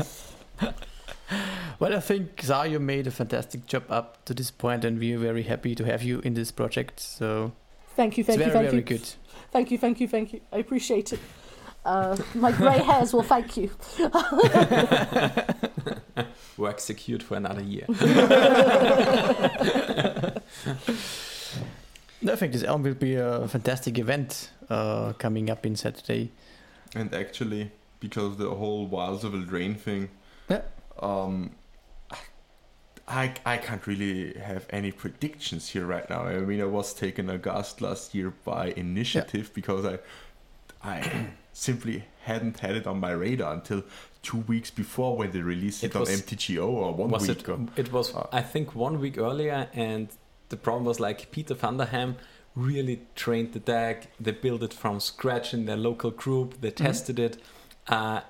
Well, 1.79 1.93
I 1.93 1.99
think 1.99 2.37
Sahar 2.37 2.79
made 2.79 3.07
a 3.07 3.11
fantastic 3.11 3.65
job 3.65 3.83
up 3.89 4.23
to 4.25 4.33
this 4.33 4.51
point, 4.51 4.85
and 4.85 4.99
we're 4.99 5.17
very 5.17 5.43
happy 5.43 5.75
to 5.75 5.83
have 5.83 6.03
you 6.03 6.19
in 6.19 6.33
this 6.33 6.51
project. 6.51 6.99
So 6.99 7.51
thank 7.95 8.17
you 8.17 8.23
thank 8.23 8.39
it's 8.39 8.47
you 8.47 8.51
very, 8.53 8.65
thank 8.69 8.71
very 8.71 8.77
you 8.77 8.99
good. 8.99 9.13
Thank 9.55 9.71
you, 9.71 9.77
thank 9.77 10.01
you, 10.01 10.07
thank 10.09 10.33
you. 10.33 10.41
I 10.51 10.57
appreciate 10.57 11.13
it. 11.13 11.19
Uh, 11.85 12.17
my 12.33 12.51
grey 12.51 12.79
hairs 12.79 13.13
will 13.13 13.23
thank 13.23 13.55
you. 13.55 13.71
Work 16.57 16.81
secured 16.81 17.23
for 17.23 17.37
another 17.37 17.63
year. 17.63 17.85
No, 22.21 22.33
I 22.33 22.35
think 22.37 22.53
this 22.53 22.63
Elm 22.63 22.81
will 22.81 22.95
be 22.95 23.15
a 23.15 23.47
fantastic 23.47 23.99
event 23.99 24.49
uh, 24.69 25.13
coming 25.13 25.49
up 25.49 25.65
in 25.65 25.75
Saturday. 25.75 26.31
And 26.95 27.13
actually, 27.13 27.71
because 27.99 28.37
the 28.37 28.49
whole 28.49 28.87
Wilds 28.87 29.23
of 29.23 29.33
Eldraine 29.33 29.77
thing, 29.79 30.09
Yeah. 30.49 30.61
um, 30.99 31.51
I, 33.07 33.33
I 33.45 33.57
can't 33.57 33.85
really 33.85 34.33
have 34.33 34.65
any 34.71 34.91
predictions 34.91 35.69
here 35.69 35.85
right 35.85 36.09
now. 36.09 36.23
I 36.23 36.39
mean, 36.39 36.59
I 36.61 36.65
was 36.65 36.93
taken 36.93 37.29
aghast 37.29 37.79
last 37.81 38.15
year 38.15 38.33
by 38.43 38.69
initiative 38.75 39.51
because 39.53 39.85
I 39.85 39.99
I 40.83 41.27
simply 41.53 42.05
hadn't 42.23 42.59
had 42.59 42.75
it 42.75 42.87
on 42.87 42.99
my 42.99 43.11
radar 43.11 43.53
until 43.53 43.83
two 44.23 44.39
weeks 44.39 44.71
before 44.71 45.15
when 45.17 45.31
they 45.31 45.41
released 45.41 45.83
it, 45.83 45.87
It 45.91 45.95
on 45.95 46.03
MTGO 46.05 46.67
or 46.67 46.93
one 46.93 47.09
was 47.11 47.27
week. 47.27 47.39
it? 47.39 47.49
or- 47.49 47.59
It 47.75 47.91
was, 47.91 48.13
Uh, 48.15 48.27
I 48.31 48.41
think, 48.41 48.73
one 48.75 48.99
week 48.99 49.17
earlier, 49.19 49.69
and 49.73 50.07
the 50.49 50.57
problem 50.57 50.85
was 50.85 50.99
like 50.99 51.29
Peter 51.31 51.53
Vanderham 51.53 52.15
really 52.55 53.01
trained 53.15 53.53
the 53.53 53.59
deck. 53.59 54.07
They 54.19 54.31
built 54.31 54.63
it 54.63 54.73
from 54.73 54.99
scratch 54.99 55.53
in 55.53 55.65
their 55.65 55.77
local 55.77 56.09
group. 56.11 56.61
They 56.61 56.71
tested 56.71 57.19
it, 57.19 57.37
uh, 57.87 58.21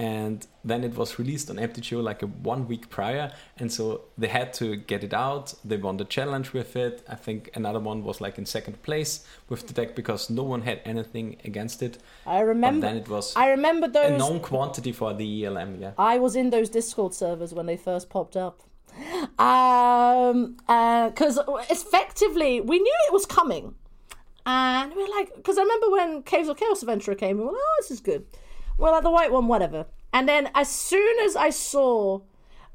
and 0.00 0.46
then 0.64 0.82
it 0.82 0.94
was 0.96 1.18
released 1.18 1.50
on 1.50 1.56
MTGO 1.56 2.02
like 2.02 2.22
a 2.22 2.26
one 2.26 2.66
week 2.66 2.88
prior. 2.88 3.30
And 3.58 3.70
so 3.70 4.04
they 4.16 4.28
had 4.28 4.54
to 4.54 4.76
get 4.76 5.04
it 5.04 5.12
out. 5.12 5.52
They 5.62 5.76
won 5.76 5.98
the 5.98 6.06
challenge 6.06 6.54
with 6.54 6.74
it. 6.74 7.04
I 7.06 7.16
think 7.16 7.50
another 7.54 7.80
one 7.80 8.02
was 8.02 8.18
like 8.18 8.38
in 8.38 8.46
second 8.46 8.80
place 8.82 9.26
with 9.50 9.66
the 9.66 9.74
deck 9.74 9.94
because 9.94 10.30
no 10.30 10.42
one 10.42 10.62
had 10.62 10.80
anything 10.86 11.36
against 11.44 11.82
it. 11.82 11.98
I 12.26 12.38
But 12.38 12.46
remember. 12.46 12.86
then 12.86 12.96
it 12.96 13.08
was 13.10 13.36
I 13.36 13.50
remember 13.50 13.88
those 13.88 14.12
a 14.12 14.16
known 14.16 14.40
quantity 14.40 14.92
for 14.92 15.12
the 15.12 15.44
ELM. 15.44 15.82
Yeah. 15.82 15.92
I 15.98 16.18
was 16.18 16.34
in 16.34 16.48
those 16.48 16.70
Discord 16.70 17.12
servers 17.12 17.52
when 17.52 17.66
they 17.66 17.76
first 17.76 18.08
popped 18.08 18.36
up. 18.38 18.62
Um, 19.38 20.56
because 20.66 21.38
effectively 21.68 22.62
we 22.62 22.78
knew 22.78 22.96
it 23.08 23.12
was 23.12 23.26
coming. 23.26 23.74
And 24.46 24.94
we 24.96 25.02
are 25.02 25.10
like, 25.18 25.34
because 25.36 25.58
I 25.58 25.62
remember 25.62 25.90
when 25.90 26.22
Caves 26.22 26.48
of 26.48 26.56
Chaos 26.56 26.80
Adventurer 26.82 27.14
came, 27.14 27.36
we 27.36 27.44
were 27.44 27.52
like, 27.52 27.60
oh, 27.62 27.76
this 27.82 27.90
is 27.90 28.00
good. 28.00 28.24
We're 28.80 28.90
like, 28.90 29.02
the 29.02 29.10
white 29.10 29.30
one, 29.30 29.46
whatever. 29.46 29.86
And 30.12 30.28
then 30.28 30.50
as 30.54 30.68
soon 30.68 31.18
as 31.20 31.36
I 31.36 31.50
saw 31.50 32.20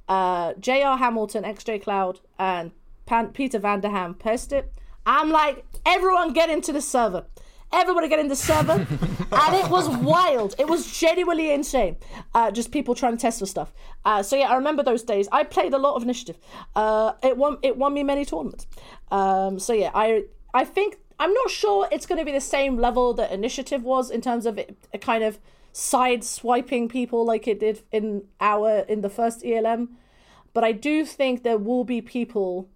uh, 0.07 0.53
J.R. 0.59 0.97
Hamilton, 0.97 1.43
XJ 1.43 1.83
Cloud, 1.83 2.19
and 2.37 2.71
Pan- 3.05 3.29
Peter 3.29 3.59
Vanderham 3.59 4.13
post 4.13 4.53
it, 4.53 4.71
I'm 5.05 5.31
like, 5.31 5.65
everyone 5.85 6.33
get 6.33 6.49
into 6.49 6.71
the 6.71 6.81
server. 6.81 7.25
Everybody 7.73 8.07
get 8.07 8.19
in 8.19 8.27
the 8.27 8.35
server. 8.35 8.73
and 9.31 9.55
it 9.55 9.69
was 9.69 9.89
wild. 9.89 10.55
It 10.59 10.67
was 10.67 10.97
genuinely 10.97 11.51
insane. 11.51 11.97
Uh, 12.33 12.51
just 12.51 12.71
people 12.71 12.95
trying 12.95 13.17
to 13.17 13.21
test 13.21 13.39
for 13.39 13.45
stuff. 13.45 13.73
Uh, 14.05 14.21
so 14.23 14.35
yeah, 14.35 14.49
I 14.49 14.55
remember 14.55 14.83
those 14.83 15.03
days. 15.03 15.27
I 15.31 15.43
played 15.43 15.73
a 15.73 15.77
lot 15.77 15.95
of 15.95 16.03
initiative. 16.03 16.37
Uh, 16.75 17.13
it 17.23 17.35
won 17.35 17.57
it 17.63 17.75
won 17.75 17.93
me 17.93 18.03
many 18.03 18.23
tournaments. 18.23 18.67
Um, 19.11 19.59
so 19.59 19.73
yeah, 19.73 19.91
I 19.93 20.25
I 20.53 20.63
think 20.63 20.97
I'm 21.19 21.33
not 21.33 21.49
sure 21.49 21.87
it's 21.91 22.05
going 22.05 22.19
to 22.19 22.25
be 22.25 22.31
the 22.31 22.41
same 22.41 22.77
level 22.77 23.13
that 23.15 23.31
initiative 23.31 23.83
was 23.83 24.09
in 24.09 24.21
terms 24.21 24.45
of 24.45 24.57
it, 24.57 24.77
it 24.93 25.01
kind 25.01 25.23
of 25.23 25.39
side 25.75 26.23
swiping 26.23 26.87
people 26.87 27.25
like 27.25 27.49
it 27.49 27.59
did 27.59 27.81
in 27.91 28.23
our 28.39 28.79
in 28.87 29.01
the 29.01 29.09
first 29.09 29.45
ELM. 29.45 29.89
But 30.53 30.63
I 30.63 30.71
do 30.71 31.03
think 31.03 31.43
there 31.43 31.57
will 31.57 31.83
be 31.83 32.01
people 32.01 32.69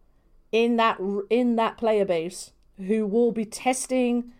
in 0.51 0.75
that 0.75 1.00
in 1.29 1.56
that 1.56 1.77
player 1.77 2.03
base 2.03 2.51
who 2.77 3.08
will 3.08 3.32
be 3.32 3.46
testing 3.46 4.34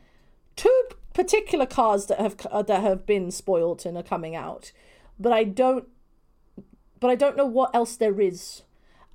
two 0.58 0.84
particular 1.14 1.66
cards 1.66 2.08
that 2.08 2.20
have 2.20 2.36
uh, 2.52 2.62
that 2.64 2.82
have 2.82 3.06
been 3.06 3.32
spoiled 3.32 3.86
and 3.86 3.98
are 3.98 4.04
coming 4.04 4.36
out, 4.36 4.74
but 5.18 5.32
I 5.32 5.46
don't. 5.46 5.88
But 7.00 7.12
I 7.12 7.16
don't 7.16 7.38
know 7.38 7.46
what 7.46 7.74
else 7.74 7.96
there 7.96 8.20
is. 8.20 8.64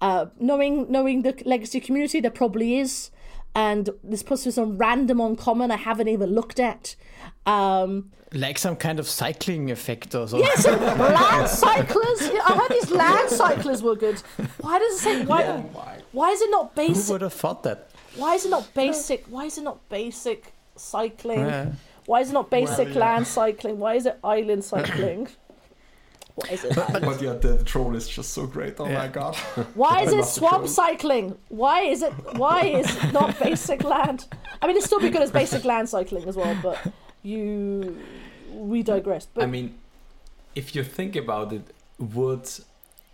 Uh, 0.01 0.27
knowing 0.41 0.91
knowing 0.91 1.21
the 1.21 1.35
legacy 1.45 1.81
community, 1.81 2.19
there 2.19 2.31
probably 2.31 2.79
is, 2.79 3.11
and 3.55 3.91
this 4.03 4.23
puts 4.23 4.47
us 4.47 4.59
on 4.59 4.77
random 4.79 5.21
uncommon 5.21 5.71
I 5.71 5.77
haven't 5.77 6.09
even 6.09 6.35
looked 6.35 6.59
at. 6.59 6.97
Um, 7.47 8.11
like 8.33 8.59
some 8.59 8.75
kind 8.77 8.99
of 8.99 9.09
cycling 9.09 9.71
effect 9.71 10.15
or 10.15 10.27
something. 10.27 10.47
Yes, 10.47 10.67
land 10.67 11.49
cyclers. 11.49 12.23
I 12.45 12.57
heard 12.57 12.71
these 12.71 12.91
land 12.91 13.31
cyclers 13.31 13.83
were 13.83 13.95
good. 13.95 14.21
Why 14.61 14.79
does 14.79 14.95
it 14.95 14.99
say 14.99 15.25
why? 15.25 15.43
Yeah. 15.43 15.63
Why 16.13 16.31
is 16.31 16.41
it 16.43 16.51
not 16.51 16.75
basic? 16.75 16.89
Who 16.89 16.95
basic? 16.95 17.13
would 17.13 17.21
have 17.23 17.33
thought 17.33 17.63
that? 17.63 17.91
Why 18.17 18.35
is 18.35 18.47
it 18.47 18.51
not 18.51 18.73
basic? 18.75 19.25
Why 19.27 19.45
is 19.45 19.59
it 19.59 19.63
not 19.63 19.89
basic 19.89 20.53
cycling? 20.77 21.41
Yeah. 21.41 21.73
Why 22.07 22.21
is 22.21 22.31
it 22.31 22.35
not 22.35 22.51
basic 22.51 22.89
yeah. 22.89 23.01
land 23.01 23.27
cycling? 23.27 23.79
Why 23.79 23.95
is 23.95 24.07
it 24.07 24.19
island 24.23 24.65
cycling? 24.65 25.29
What 26.35 26.51
is 26.51 26.65
it? 26.65 26.75
But 27.09 27.23
yeah, 27.23 27.35
the 27.35 27.63
troll 27.65 27.95
is 27.95 28.09
just 28.09 28.33
so 28.33 28.47
great. 28.47 28.81
Oh 28.81 28.87
my 28.87 29.09
god. 29.09 29.37
Why 29.75 30.03
is 30.03 30.13
it 30.13 30.25
swamp 30.25 30.67
cycling? 30.69 31.37
Why 31.49 31.83
is 31.83 32.03
it? 32.03 32.13
Why 32.37 32.63
is 32.67 32.87
it 32.97 33.13
not 33.13 33.39
basic 33.49 33.85
land? 33.85 34.27
I 34.61 34.67
mean, 34.67 34.77
it'd 34.77 34.87
still 34.87 35.01
be 35.01 35.11
good 35.11 35.23
as 35.23 35.31
basic 35.31 35.65
land 35.65 35.89
cycling 35.89 36.27
as 36.29 36.37
well, 36.37 36.57
but 36.63 36.79
you, 37.23 37.97
we 38.53 38.83
digress. 38.83 39.27
But 39.27 39.45
I 39.45 39.47
mean, 39.47 39.77
if 40.55 40.75
you 40.75 40.83
think 40.83 41.15
about 41.17 41.53
it, 41.53 41.63
would 41.99 42.49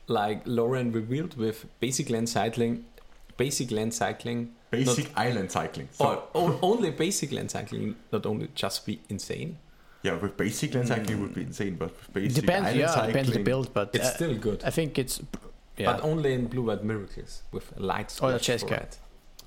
like 0.06 0.44
Lórien 0.46 0.94
Revealed 0.94 1.36
with 1.36 1.66
basic 1.78 2.08
land 2.10 2.28
cycling, 2.28 2.84
basic 3.36 3.70
land 3.70 3.92
cycling, 3.94 4.54
Basic 4.70 5.10
island 5.18 5.50
cycling. 5.50 5.88
So 5.92 6.24
or 6.32 6.52
o- 6.52 6.58
only 6.62 6.90
basic 6.90 7.32
land 7.32 7.50
cycling, 7.50 7.96
not 8.12 8.24
only 8.24 8.48
just 8.54 8.86
be 8.86 9.00
insane, 9.08 9.58
yeah, 10.02 10.14
with 10.14 10.36
basic 10.36 10.74
land 10.74 10.88
cycling 10.88 11.18
it 11.18 11.20
would 11.20 11.34
be 11.34 11.42
insane, 11.42 11.74
but 11.76 11.90
with 11.90 12.12
basic 12.12 12.40
Depends, 12.42 12.66
island 12.68 12.80
yeah, 12.80 12.86
cycling, 12.90 13.06
depends 13.12 13.32
the 13.32 13.42
build, 13.42 13.72
but 13.74 13.90
it's 13.94 14.06
uh, 14.08 14.14
still 14.14 14.34
good. 14.36 14.62
I 14.64 14.70
think 14.70 14.98
it's 14.98 15.20
yeah. 15.76 15.92
But 15.92 16.02
only 16.04 16.34
in 16.34 16.46
Blue 16.46 16.62
White 16.62 16.84
Miracles 16.84 17.42
with 17.52 17.74
a 17.76 17.80
light 17.80 18.14
Oh, 18.22 18.30
the 18.30 18.38
splash 18.38 18.42
chess 18.42 18.62
for 18.62 18.68
guy. 18.68 18.76
it. 18.76 18.98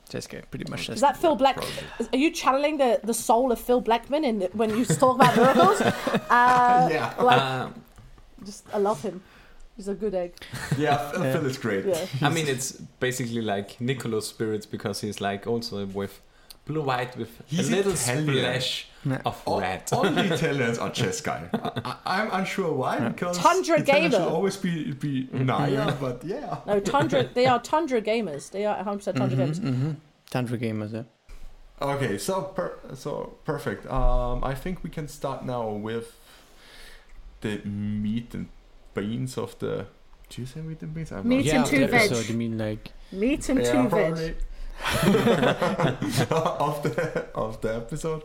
Jessica, 0.09 0.43
pretty 0.51 0.69
much. 0.69 0.89
is 0.89 1.01
that 1.01 1.17
Phil 1.17 1.35
Black? 1.35 1.55
Probably. 1.55 2.07
Are 2.13 2.17
you 2.17 2.29
channeling 2.31 2.77
the, 2.77 2.99
the 3.03 3.13
soul 3.13 3.51
of 3.51 3.59
Phil 3.59 3.81
Blackman 3.81 4.23
in 4.23 4.41
when 4.53 4.69
you 4.77 4.85
talk 4.85 5.15
about 5.15 5.35
miracles? 5.35 5.81
Uh, 6.29 6.87
Yeah. 6.91 7.13
like 7.19 7.41
Um, 7.41 7.73
just 8.45 8.65
I 8.73 8.77
love 8.77 9.01
him. 9.01 9.21
He's 9.75 9.87
a 9.87 9.95
good 9.95 10.13
egg. 10.13 10.33
Yeah, 10.77 10.97
Phil 11.11 11.21
Phil 11.23 11.45
is 11.47 11.57
great. 11.57 11.85
Yeah. 11.85 12.05
I 12.21 12.29
mean, 12.29 12.47
it's 12.47 12.73
basically 12.99 13.41
like 13.41 13.79
Nicholas 13.81 14.27
Spirits 14.27 14.65
because 14.67 15.01
he's 15.01 15.19
like 15.19 15.47
also 15.47 15.85
with 15.87 16.21
blue 16.65 16.81
white 16.81 17.15
with 17.17 17.29
He's 17.47 17.69
a 17.69 17.75
little 17.75 17.93
Italian. 17.93 18.27
splash 18.37 18.87
Yeah. 19.05 19.21
of 19.25 19.41
All, 19.45 19.59
red. 19.59 19.83
all 19.91 20.03
the 20.09 20.33
Italians 20.33 20.77
are 20.77 20.89
chess 20.89 21.19
guy. 21.21 21.41
I, 21.53 21.95
I, 22.05 22.21
I'm 22.21 22.29
unsure 22.31 22.71
why 22.73 22.99
because 23.09 23.37
Tundra 23.37 23.79
Italians 23.81 24.13
gamer. 24.13 24.23
should 24.25 24.33
always 24.33 24.55
be 24.57 24.93
be 24.93 25.27
Naya, 25.33 25.93
but 25.99 26.23
yeah. 26.23 26.59
No, 26.65 26.79
Tundra. 26.79 27.23
they 27.33 27.45
are 27.45 27.59
Tundra 27.61 28.01
gamers. 28.01 28.49
They 28.51 28.65
are 28.65 28.75
100 28.77 28.97
percent 28.97 29.17
Tundra 29.17 29.37
gamers. 29.37 29.59
Mm-hmm. 29.59 29.91
Tundra 30.29 30.57
gamers, 30.57 30.93
yeah. 30.93 31.03
Okay, 31.81 32.17
so 32.17 32.41
per, 32.55 32.79
so 32.95 33.35
perfect. 33.43 33.85
Um, 33.91 34.41
I 34.43 34.53
think 34.55 34.83
we 34.83 34.89
can 34.89 35.07
start 35.09 35.43
now 35.45 35.69
with 35.69 36.15
the 37.41 37.57
meat 37.65 38.33
and 38.33 38.47
beans 38.93 39.37
of 39.37 39.57
the. 39.59 39.87
Do 40.29 40.41
you 40.41 40.47
say 40.47 40.61
meat 40.61 40.81
and 40.81 40.93
beans? 40.93 41.11
I'm 41.11 41.27
Meat 41.27 41.45
yeah, 41.45 41.55
and 41.55 41.63
of 41.65 41.69
two 41.69 41.79
the 41.79 41.87
veg. 41.87 42.01
episode, 42.11 42.29
you 42.29 42.37
mean 42.37 42.57
like 42.57 42.91
Meat 43.11 43.49
and 43.49 43.59
Yeah, 43.59 43.71
two 43.83 43.89
probably. 43.89 44.27
veg. 44.27 44.35
of 45.03 46.83
the 46.83 47.25
of 47.35 47.61
the 47.61 47.75
episode, 47.75 48.23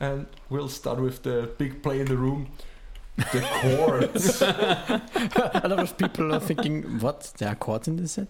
and 0.00 0.26
we'll 0.50 0.68
start 0.68 1.00
with 1.00 1.22
the 1.22 1.50
big 1.58 1.82
play 1.82 2.00
in 2.00 2.06
the 2.06 2.16
room, 2.16 2.48
the 3.16 3.40
courts. 3.62 4.42
a 4.42 5.68
lot 5.68 5.78
of 5.80 5.96
people 5.98 6.34
are 6.34 6.40
thinking, 6.40 6.82
what? 7.00 7.32
There 7.38 7.48
are 7.48 7.54
courts 7.54 7.88
in 7.88 7.96
the 7.96 8.08
set? 8.08 8.28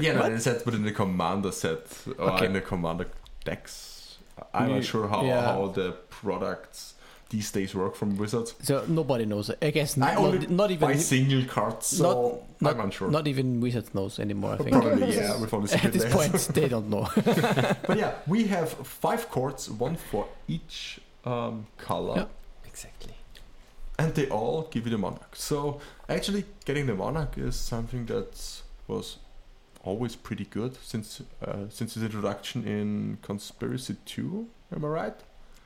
yeah, 0.00 0.12
no, 0.14 0.22
it's 0.24 0.44
set 0.44 0.64
within 0.66 0.82
the 0.84 0.92
commander 0.92 1.52
set 1.52 1.86
or 2.18 2.32
Okay. 2.32 2.46
in 2.46 2.52
the 2.54 2.60
commander 2.60 3.06
decks. 3.44 4.18
I'm 4.54 4.68
We- 4.68 4.74
not 4.76 4.84
sure 4.84 5.08
how, 5.08 5.24
yeah. 5.24 5.42
how 5.52 5.66
the 5.68 5.92
products 6.10 6.91
these 7.32 7.50
days 7.50 7.74
work 7.74 7.96
from 7.96 8.16
Wizards. 8.16 8.54
So 8.62 8.84
nobody 8.86 9.24
knows. 9.24 9.50
I 9.60 9.70
guess 9.70 9.96
I 9.96 10.00
not, 10.00 10.16
only 10.18 10.46
not 10.46 10.70
even 10.70 10.88
buy 10.88 10.96
single 10.96 11.44
cards, 11.44 11.86
so 11.86 12.44
not, 12.60 12.74
I'm 12.74 12.80
unsure. 12.80 13.10
not 13.10 13.26
even 13.26 13.60
Wizards 13.60 13.92
knows 13.94 14.18
anymore. 14.20 14.52
I 14.52 14.56
think 14.58 14.70
Probably, 14.70 15.16
yeah, 15.16 15.40
with 15.40 15.52
only 15.54 15.72
at 15.72 15.92
this 15.92 16.12
point 16.12 16.32
they 16.54 16.68
don't 16.68 16.88
know. 16.88 17.08
But 17.88 17.98
yeah, 17.98 18.12
we 18.26 18.44
have 18.44 18.68
five 18.70 19.30
cards, 19.30 19.68
one 19.70 19.96
for 19.96 20.28
each 20.46 21.00
um, 21.24 21.66
color. 21.78 22.16
Yeah. 22.16 22.26
Exactly. 22.66 23.14
and 23.98 24.14
they 24.14 24.28
all 24.28 24.62
give 24.70 24.86
you 24.86 24.92
the 24.92 24.98
monarch. 24.98 25.34
So 25.36 25.80
actually, 26.08 26.44
getting 26.64 26.86
the 26.86 26.94
monarch 26.94 27.36
is 27.36 27.56
something 27.56 28.06
that 28.06 28.62
was 28.86 29.18
always 29.84 30.16
pretty 30.16 30.44
good 30.44 30.76
since 30.82 31.22
uh, 31.44 31.64
since 31.68 31.96
its 31.96 32.04
introduction 32.04 32.64
in 32.66 33.18
Conspiracy 33.22 33.96
Two. 34.04 34.48
Am 34.74 34.84
I 34.84 34.88
right? 34.88 35.18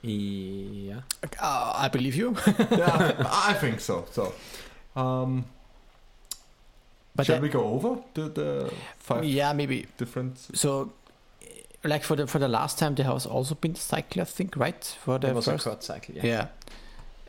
Yeah. 0.02 1.00
Uh, 1.40 1.72
I 1.76 1.88
believe 1.88 2.14
you. 2.14 2.36
yeah, 2.46 3.24
I 3.30 3.54
think 3.60 3.80
so. 3.80 4.06
So, 4.12 4.32
um, 4.94 5.44
But 7.14 7.26
shall 7.26 7.38
uh, 7.38 7.40
we 7.40 7.48
go 7.48 7.64
over 7.64 8.02
the, 8.14 8.28
the 8.28 8.72
five 8.98 9.24
yeah, 9.24 9.52
maybe. 9.52 9.86
different? 9.98 10.38
So, 10.54 10.92
like 11.82 12.04
for 12.04 12.16
the 12.16 12.26
for 12.26 12.38
the 12.38 12.48
last 12.48 12.78
time, 12.78 12.94
there 12.94 13.06
has 13.06 13.26
also 13.26 13.54
been 13.54 13.74
cycle, 13.74 14.22
I 14.22 14.24
think, 14.26 14.56
right? 14.56 14.84
For 15.04 15.18
the 15.18 15.26
There 15.28 15.34
was 15.34 15.48
a 15.48 15.52
first, 15.52 15.64
court 15.64 15.82
cycle. 15.82 16.14
Yeah. 16.14 16.24
yeah. 16.24 16.46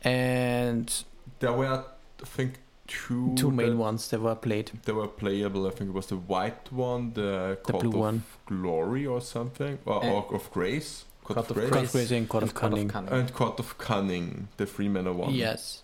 And 0.04 1.04
There 1.40 1.52
were, 1.52 1.84
I 2.22 2.24
think, 2.26 2.58
two 2.86 3.34
two 3.34 3.50
main 3.50 3.70
that, 3.70 3.76
ones 3.76 4.08
that 4.10 4.20
were 4.20 4.34
played. 4.36 4.70
They 4.84 4.92
were 4.92 5.08
playable. 5.08 5.66
I 5.66 5.70
think 5.70 5.90
it 5.90 5.94
was 5.94 6.06
the 6.06 6.16
white 6.16 6.70
one, 6.72 7.12
the, 7.14 7.58
The 7.66 7.72
blue 7.72 7.90
of 7.90 7.94
one. 7.96 8.22
Glory 8.46 9.06
or 9.06 9.20
something, 9.20 9.78
or, 9.84 10.04
or 10.04 10.34
of 10.34 10.50
Grace. 10.52 11.04
Court 11.28 11.46
Court 11.46 11.50
of 11.50 11.56
Grace. 11.56 11.70
God 11.70 11.80
Grace. 11.80 11.92
Grazing, 11.92 12.26
God 12.26 12.42
of 12.42 12.48
And 12.48 12.54
Court 12.54 12.72
Cunning. 12.88 13.08
And 13.10 13.34
Court 13.34 13.60
of 13.60 13.76
Cunning, 13.76 14.48
the 14.56 14.64
three 14.64 14.88
mana 14.88 15.12
one. 15.12 15.34
Yes. 15.34 15.82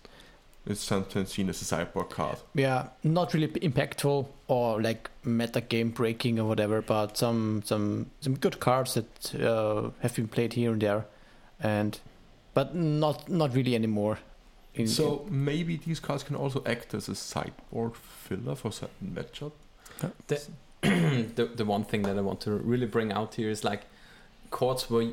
It's 0.65 0.81
sometimes 0.81 1.33
seen 1.33 1.49
as 1.49 1.61
a 1.61 1.65
sideboard 1.65 2.09
card. 2.09 2.37
Yeah, 2.55 2.87
not 3.03 3.35
really 3.35 3.47
impactful 3.49 4.25
or 4.47 4.81
like 4.81 5.11
meta 5.23 5.61
game 5.61 5.89
breaking 5.89 6.39
or 6.39 6.47
whatever, 6.47 6.81
but 6.81 7.17
some 7.17 7.61
some 7.63 8.07
some 8.21 8.35
good 8.35 8.59
cards 8.59 8.95
that 8.95 9.35
uh, 9.35 9.91
have 9.99 10.15
been 10.15 10.27
played 10.27 10.53
here 10.53 10.71
and 10.71 10.81
there, 10.81 11.05
and 11.59 11.99
but 12.55 12.73
not 12.73 13.29
not 13.29 13.53
really 13.53 13.75
anymore. 13.75 14.17
In, 14.73 14.87
So 14.87 15.27
maybe 15.29 15.77
these 15.77 15.99
cards 15.99 16.23
can 16.23 16.35
also 16.35 16.63
act 16.65 16.95
as 16.95 17.07
a 17.07 17.15
sideboard 17.15 17.95
filler 17.95 18.55
for 18.55 18.71
certain 18.71 19.15
matchup. 19.15 19.51
the, 20.81 21.45
the 21.55 21.65
one 21.65 21.83
thing 21.83 22.01
that 22.01 22.17
I 22.17 22.21
want 22.21 22.41
to 22.41 22.51
really 22.51 22.87
bring 22.87 23.11
out 23.11 23.35
here 23.35 23.49
is 23.49 23.63
like 23.63 23.83
courts 24.49 24.89
were 24.89 25.05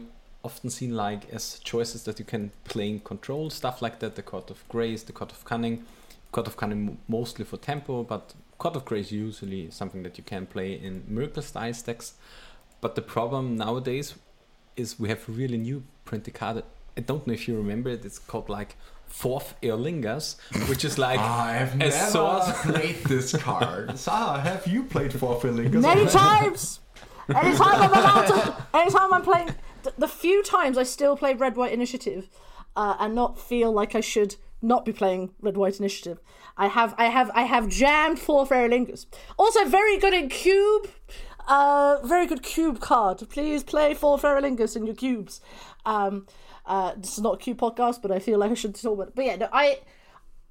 often 0.44 0.70
seen 0.70 0.94
like 0.96 1.30
as 1.32 1.58
choices 1.60 2.04
that 2.04 2.18
you 2.18 2.24
can 2.24 2.50
play 2.64 2.88
in 2.88 3.00
control, 3.00 3.50
stuff 3.50 3.80
like 3.82 3.98
that. 4.00 4.16
The 4.16 4.22
Court 4.22 4.50
of 4.50 4.66
Grace, 4.68 5.02
the 5.02 5.12
Court 5.12 5.32
of 5.32 5.44
Cunning, 5.44 5.84
Court 6.32 6.46
of 6.46 6.56
Cunning 6.56 6.98
mostly 7.08 7.44
for 7.44 7.56
tempo, 7.56 8.02
but 8.02 8.34
Court 8.58 8.76
of 8.76 8.84
Grace 8.84 9.12
usually 9.12 9.70
something 9.70 10.02
that 10.02 10.18
you 10.18 10.24
can 10.24 10.46
play 10.46 10.72
in 10.74 11.04
Miracle 11.08 11.42
style 11.42 11.72
decks. 11.84 12.14
But 12.80 12.94
the 12.94 13.02
problem 13.02 13.56
nowadays 13.56 14.14
is 14.76 14.98
we 14.98 15.08
have 15.08 15.22
really 15.28 15.58
new 15.58 15.84
printed 16.04 16.34
card. 16.34 16.64
I 16.96 17.00
don't 17.00 17.26
know 17.26 17.32
if 17.32 17.46
you 17.48 17.56
remember 17.56 17.90
it. 17.90 18.04
It's 18.04 18.18
called 18.18 18.48
like 18.48 18.76
Forth 19.06 19.54
Eorlingas, 19.62 20.36
which 20.68 20.84
is 20.84 20.98
like 20.98 21.20
I've 21.52 21.76
never 21.76 21.90
source- 21.92 22.62
played 22.62 22.96
this 23.04 23.36
card. 23.36 23.88
Sahar, 23.90 24.40
have 24.42 24.66
you 24.66 24.84
played 24.84 25.12
Forth 25.12 25.42
Eorlingas? 25.44 25.80
Many 25.82 26.06
times. 26.06 26.80
Anytime 27.28 27.82
I'm 27.82 27.92
allowed 27.92 28.26
to, 28.26 28.66
anytime 28.74 29.14
I'm 29.14 29.22
playing 29.22 29.46
th- 29.46 29.58
the 29.98 30.08
few 30.08 30.42
times 30.42 30.78
I 30.78 30.82
still 30.82 31.16
play 31.16 31.34
Red 31.34 31.56
White 31.56 31.72
Initiative, 31.72 32.28
uh, 32.76 32.96
and 32.98 33.14
not 33.14 33.38
feel 33.38 33.72
like 33.72 33.94
I 33.94 34.00
should 34.00 34.36
not 34.60 34.84
be 34.84 34.92
playing 34.92 35.34
Red 35.40 35.56
White 35.56 35.78
Initiative. 35.78 36.20
I 36.56 36.68
have 36.68 36.94
I 36.98 37.06
have 37.06 37.30
I 37.34 37.42
have 37.42 37.68
jammed 37.68 38.18
Forth 38.18 38.50
Eorlingas. 38.50 39.06
Also 39.38 39.64
very 39.64 39.98
good 39.98 40.14
in 40.14 40.28
cube. 40.28 40.88
Uh, 41.48 41.98
very 42.04 42.26
good 42.26 42.42
cube 42.42 42.80
card. 42.80 43.28
Please 43.28 43.64
play 43.64 43.94
Forth 43.94 44.22
Eorlingas 44.22 44.76
in 44.76 44.86
your 44.86 44.94
cubes. 44.94 45.40
Um, 45.84 46.26
uh, 46.64 46.92
this 46.96 47.14
is 47.14 47.20
not 47.20 47.34
a 47.34 47.38
cube 47.38 47.58
podcast, 47.58 48.00
but 48.00 48.12
I 48.12 48.20
feel 48.20 48.38
like 48.38 48.52
I 48.52 48.54
should 48.54 48.74
talk 48.74 48.94
about 48.94 49.08
it. 49.08 49.14
But 49.16 49.24
yeah, 49.24 49.36
no, 49.36 49.48
I 49.52 49.80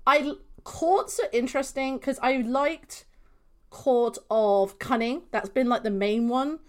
I 0.06 0.34
courts 0.63 1.20
are 1.20 1.30
interesting 1.32 1.98
because 1.98 2.20
I 2.22 2.38
liked 2.38 3.06
court 3.70 4.17
of 4.30 4.80
cunning. 4.80 5.24
That's 5.32 5.50
been 5.50 5.70
like 5.70 5.84
the 5.84 5.91
main 5.91 6.28
one 6.28 6.60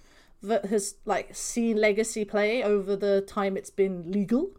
that 0.42 0.66
has 0.66 0.96
like 1.04 1.34
seen 1.34 1.76
legacy 1.76 2.24
play 2.24 2.62
over 2.62 2.96
the 2.96 3.22
time 3.22 3.56
it's 3.56 3.70
been 3.70 4.10
legal. 4.10 4.50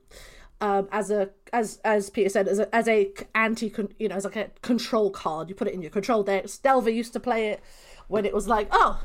Um, 0.61 0.87
as 0.91 1.11
a 1.11 1.29
as 1.51 1.79
as 1.83 2.09
Peter 2.09 2.29
said, 2.29 2.47
as 2.47 2.59
a 2.59 2.73
as 2.73 2.87
a 2.87 3.11
anti 3.35 3.73
you 3.99 4.07
know 4.07 4.15
as 4.15 4.23
like 4.23 4.35
a 4.35 4.49
control 4.61 5.11
card, 5.11 5.49
you 5.49 5.55
put 5.55 5.67
it 5.67 5.73
in 5.73 5.81
your 5.81 5.91
control 5.91 6.23
deck. 6.23 6.45
Delver 6.61 6.89
used 6.89 7.13
to 7.13 7.19
play 7.19 7.49
it 7.49 7.61
when 8.07 8.25
it 8.25 8.33
was 8.33 8.47
like, 8.47 8.67
oh, 8.71 9.03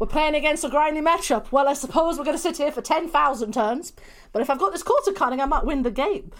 we're 0.00 0.06
playing 0.06 0.34
against 0.34 0.64
a 0.64 0.68
grindy 0.68 1.02
matchup. 1.02 1.52
Well, 1.52 1.68
I 1.68 1.74
suppose 1.74 2.16
we're 2.16 2.24
going 2.24 2.36
to 2.36 2.42
sit 2.42 2.56
here 2.56 2.72
for 2.72 2.80
10,000 2.80 3.52
turns. 3.52 3.92
But 4.32 4.40
if 4.40 4.48
I've 4.48 4.58
got 4.58 4.72
this 4.72 4.82
court 4.82 5.06
of 5.06 5.14
cunning, 5.14 5.40
I 5.40 5.44
might 5.44 5.66
win 5.66 5.82
the 5.82 5.90
game. 5.90 6.30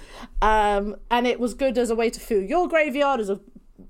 Um, 0.41 0.97
and 1.11 1.27
it 1.27 1.39
was 1.39 1.53
good 1.53 1.77
as 1.77 1.91
a 1.91 1.95
way 1.95 2.09
to 2.09 2.19
fill 2.19 2.43
your 2.43 2.69
graveyard, 2.69 3.21
as 3.21 3.29
a 3.29 3.39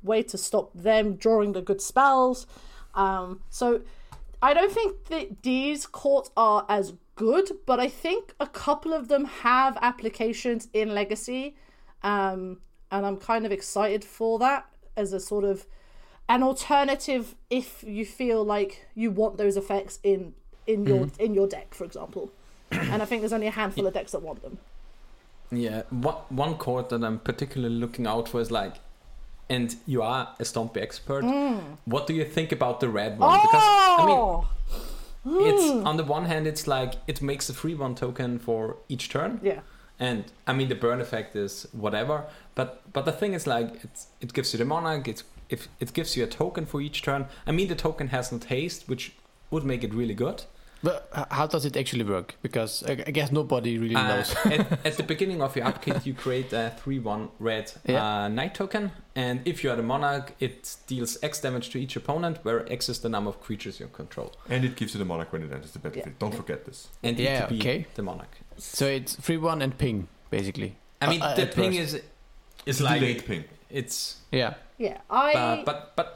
way 0.02 0.24
to 0.24 0.36
stop 0.36 0.72
them 0.74 1.14
drawing 1.14 1.52
the 1.52 1.62
good 1.62 1.80
spells. 1.80 2.48
Um, 2.94 3.42
so 3.48 3.82
I 4.42 4.54
don't 4.54 4.72
think 4.72 5.06
that 5.06 5.42
these 5.42 5.86
courts 5.86 6.30
are 6.36 6.64
as 6.68 6.94
good, 7.16 7.50
but 7.66 7.78
I 7.78 7.88
think 7.88 8.34
a 8.40 8.46
couple 8.46 8.92
of 8.94 9.08
them 9.08 9.26
have 9.26 9.76
applications 9.82 10.68
in 10.72 10.94
Legacy. 10.94 11.56
Um, 12.02 12.60
and 12.90 13.04
I'm 13.06 13.18
kind 13.18 13.44
of 13.46 13.52
excited 13.52 14.04
for 14.04 14.38
that 14.38 14.66
as 14.96 15.12
a 15.12 15.20
sort 15.20 15.44
of 15.44 15.66
an 16.28 16.42
alternative 16.42 17.34
if 17.50 17.84
you 17.86 18.04
feel 18.06 18.44
like 18.44 18.86
you 18.94 19.10
want 19.10 19.36
those 19.36 19.56
effects 19.56 19.98
in 20.02 20.34
in 20.66 20.86
your 20.86 21.06
Mm-hmm. 21.06 21.22
in 21.22 21.34
your 21.34 21.46
deck, 21.48 21.74
for 21.74 21.84
example. 21.84 22.30
and 22.70 23.02
I 23.02 23.04
think 23.04 23.22
there's 23.22 23.32
only 23.32 23.48
a 23.48 23.52
handful 23.52 23.86
of 23.86 23.94
decks 23.94 24.12
that 24.12 24.22
want 24.22 24.42
them. 24.42 24.58
Yeah, 25.50 25.82
one, 25.90 26.14
one 26.28 26.54
court 26.54 26.90
that 26.90 27.02
I'm 27.02 27.18
particularly 27.18 27.74
looking 27.74 28.06
out 28.06 28.28
for 28.28 28.40
is 28.40 28.52
like, 28.52 28.76
and 29.50 29.74
you 29.86 30.00
are 30.02 30.28
a 30.38 30.44
Stompy 30.44 30.78
expert. 30.82 31.24
What 31.84 32.06
do 32.06 32.14
you 32.14 32.24
think 32.24 32.52
about 32.52 32.80
the 32.80 32.88
red 32.88 33.18
one? 33.18 33.38
Because 33.40 33.62
I 34.00 34.04
mean, 34.06 34.16
Oh, 34.16 34.48
it's 35.26 35.86
on 35.86 35.96
the 35.98 36.04
one 36.04 36.24
hand, 36.24 36.46
it's 36.46 36.66
like 36.66 36.94
it 37.06 37.20
makes 37.20 37.50
a 37.50 37.54
free 37.54 37.74
one 37.74 37.94
token 37.94 38.38
for 38.38 38.76
each 38.88 39.10
turn, 39.10 39.38
yeah, 39.42 39.60
and 39.98 40.24
I 40.46 40.52
mean 40.54 40.68
the 40.68 40.74
burn 40.74 41.00
effect 41.00 41.36
is 41.36 41.66
whatever. 41.72 42.24
But 42.54 42.80
but 42.92 43.04
the 43.04 43.12
thing 43.12 43.34
is 43.34 43.46
like 43.46 43.84
it's 43.84 44.06
it 44.20 44.32
gives 44.32 44.52
you 44.54 44.58
the 44.58 44.64
monarch. 44.64 45.08
It's 45.08 45.24
if 45.50 45.68
it 45.80 45.92
gives 45.92 46.16
you 46.16 46.24
a 46.24 46.26
token 46.26 46.64
for 46.66 46.80
each 46.80 47.02
turn. 47.02 47.26
I 47.46 47.52
mean 47.52 47.68
the 47.68 47.74
token 47.74 48.08
has 48.08 48.32
no 48.32 48.38
haste, 48.38 48.88
which 48.88 49.12
would 49.50 49.64
make 49.64 49.84
it 49.84 49.92
really 49.92 50.14
good. 50.14 50.44
But 50.82 51.10
how 51.30 51.46
does 51.46 51.66
it 51.66 51.76
actually 51.76 52.04
work? 52.04 52.36
Because 52.42 52.82
I 52.88 52.92
I 53.06 53.10
guess 53.12 53.30
nobody 53.30 53.76
really 53.78 53.96
Uh, 53.96 54.08
knows. 54.08 54.34
at, 54.46 54.60
at 54.86 54.96
the 54.96 55.02
beginning 55.02 55.42
of 55.42 55.54
your 55.56 55.66
upkeep, 55.68 56.06
you 56.06 56.14
create 56.14 56.50
a 56.56 56.72
3 56.82 56.98
1 56.98 57.28
red 57.38 57.70
Yeah. 57.86 58.24
uh, 58.24 58.28
knight 58.28 58.54
token, 58.54 58.90
and 59.20 59.36
if 59.52 59.56
you 59.62 59.68
are 59.72 59.76
the 59.82 59.88
monarch, 59.94 60.26
it 60.46 60.76
deals 60.86 61.12
X 61.22 61.32
damage 61.40 61.66
to 61.72 61.78
each 61.78 61.94
opponent, 62.02 62.38
where 62.44 62.60
X 62.72 62.88
is 62.88 62.98
the 63.00 63.08
number 63.14 63.30
of 63.30 63.36
creatures 63.46 63.74
you 63.80 63.86
control. 64.02 64.32
And 64.48 64.64
it 64.64 64.76
gives 64.76 64.90
you 64.94 64.98
the 64.98 65.04
monarch 65.12 65.30
when 65.32 65.42
it 65.42 65.52
enters 65.52 65.72
the 65.72 65.78
battlefield. 65.78 66.18
Don't 66.18 66.34
forget 66.42 66.64
this. 66.64 66.88
And 67.02 67.18
Yeah, 67.18 67.44
it 67.44 67.52
okay. 67.60 67.78
the 67.98 68.02
monarch. 68.02 68.34
so 68.56 68.84
it's 68.86 69.12
free 69.26 69.36
one 69.36 69.60
and 69.62 69.76
ping, 69.76 70.08
basically. 70.30 70.70
I 71.02 71.04
mean, 71.10 71.22
Uh, 71.22 71.26
uh, 71.26 71.34
the 71.40 71.46
ping 71.46 71.72
first. 71.72 71.94
is 71.94 72.02
it's 72.66 72.80
like 72.80 73.00
Delayed 73.00 73.24
ping. 73.26 73.44
it's, 73.68 74.16
Yeah. 74.32 74.54
yeah. 74.78 74.98
I 75.10 75.32
uh, 75.34 75.64
but 75.64 75.78
but 75.96 76.08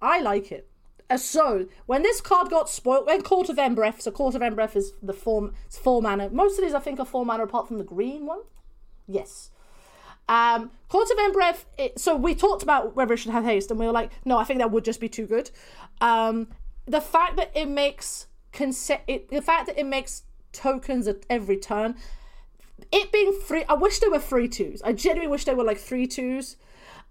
I 0.00 0.20
like 0.20 0.52
it. 0.52 0.64
Uh, 1.08 1.16
so 1.16 1.66
when 1.86 2.02
this 2.02 2.20
card 2.20 2.50
got 2.50 2.70
spoiled, 2.70 3.06
when 3.06 3.22
Court 3.22 3.48
of 3.48 3.56
Embereth, 3.56 4.00
so 4.02 4.10
Court 4.10 4.34
of 4.34 4.42
Embereth 4.42 4.76
is 4.76 4.92
the 5.02 5.12
form, 5.12 5.54
it's 5.66 5.78
four 5.78 6.00
mana. 6.00 6.30
Most 6.30 6.58
of 6.58 6.64
these, 6.64 6.74
I 6.74 6.78
think, 6.80 7.00
are 7.00 7.06
four 7.14 7.26
mana, 7.26 7.42
apart 7.44 7.66
from 7.68 7.78
the 7.78 7.84
green 7.84 8.26
one. 8.26 8.40
Yes. 9.08 9.50
Um, 10.30 10.70
Court 10.88 11.08
of 11.10 11.18
Embereth. 11.18 11.64
It, 11.76 11.98
so 11.98 12.16
we 12.16 12.34
talked 12.34 12.62
about 12.62 12.94
whether 12.94 13.12
it 13.14 13.18
should 13.18 13.32
have 13.32 13.44
haste, 13.44 13.70
and 13.70 13.78
we 13.78 13.84
were 13.86 13.92
like, 13.92 14.12
no, 14.24 14.38
I 14.38 14.44
think 14.44 14.60
that 14.60 14.70
would 14.70 14.84
just 14.84 15.00
be 15.00 15.08
too 15.08 15.26
good. 15.26 15.50
Um, 16.00 16.48
the 16.86 17.00
fact 17.00 17.36
that 17.36 17.50
it 17.54 17.68
makes 17.68 18.28
conse- 18.52 19.00
it, 19.06 19.28
the 19.28 19.42
fact 19.42 19.66
that 19.66 19.78
it 19.78 19.86
makes 19.86 20.22
tokens 20.52 21.06
at 21.08 21.26
every 21.28 21.56
turn, 21.56 21.96
it 22.92 23.12
being 23.12 23.32
free. 23.32 23.64
I 23.68 23.74
wish 23.74 23.98
there 23.98 24.10
were 24.10 24.20
three 24.20 24.48
twos. 24.48 24.80
I 24.82 24.92
genuinely 24.92 25.30
wish 25.30 25.44
there 25.44 25.56
were 25.56 25.64
like 25.64 25.78
three 25.78 26.06
twos, 26.06 26.56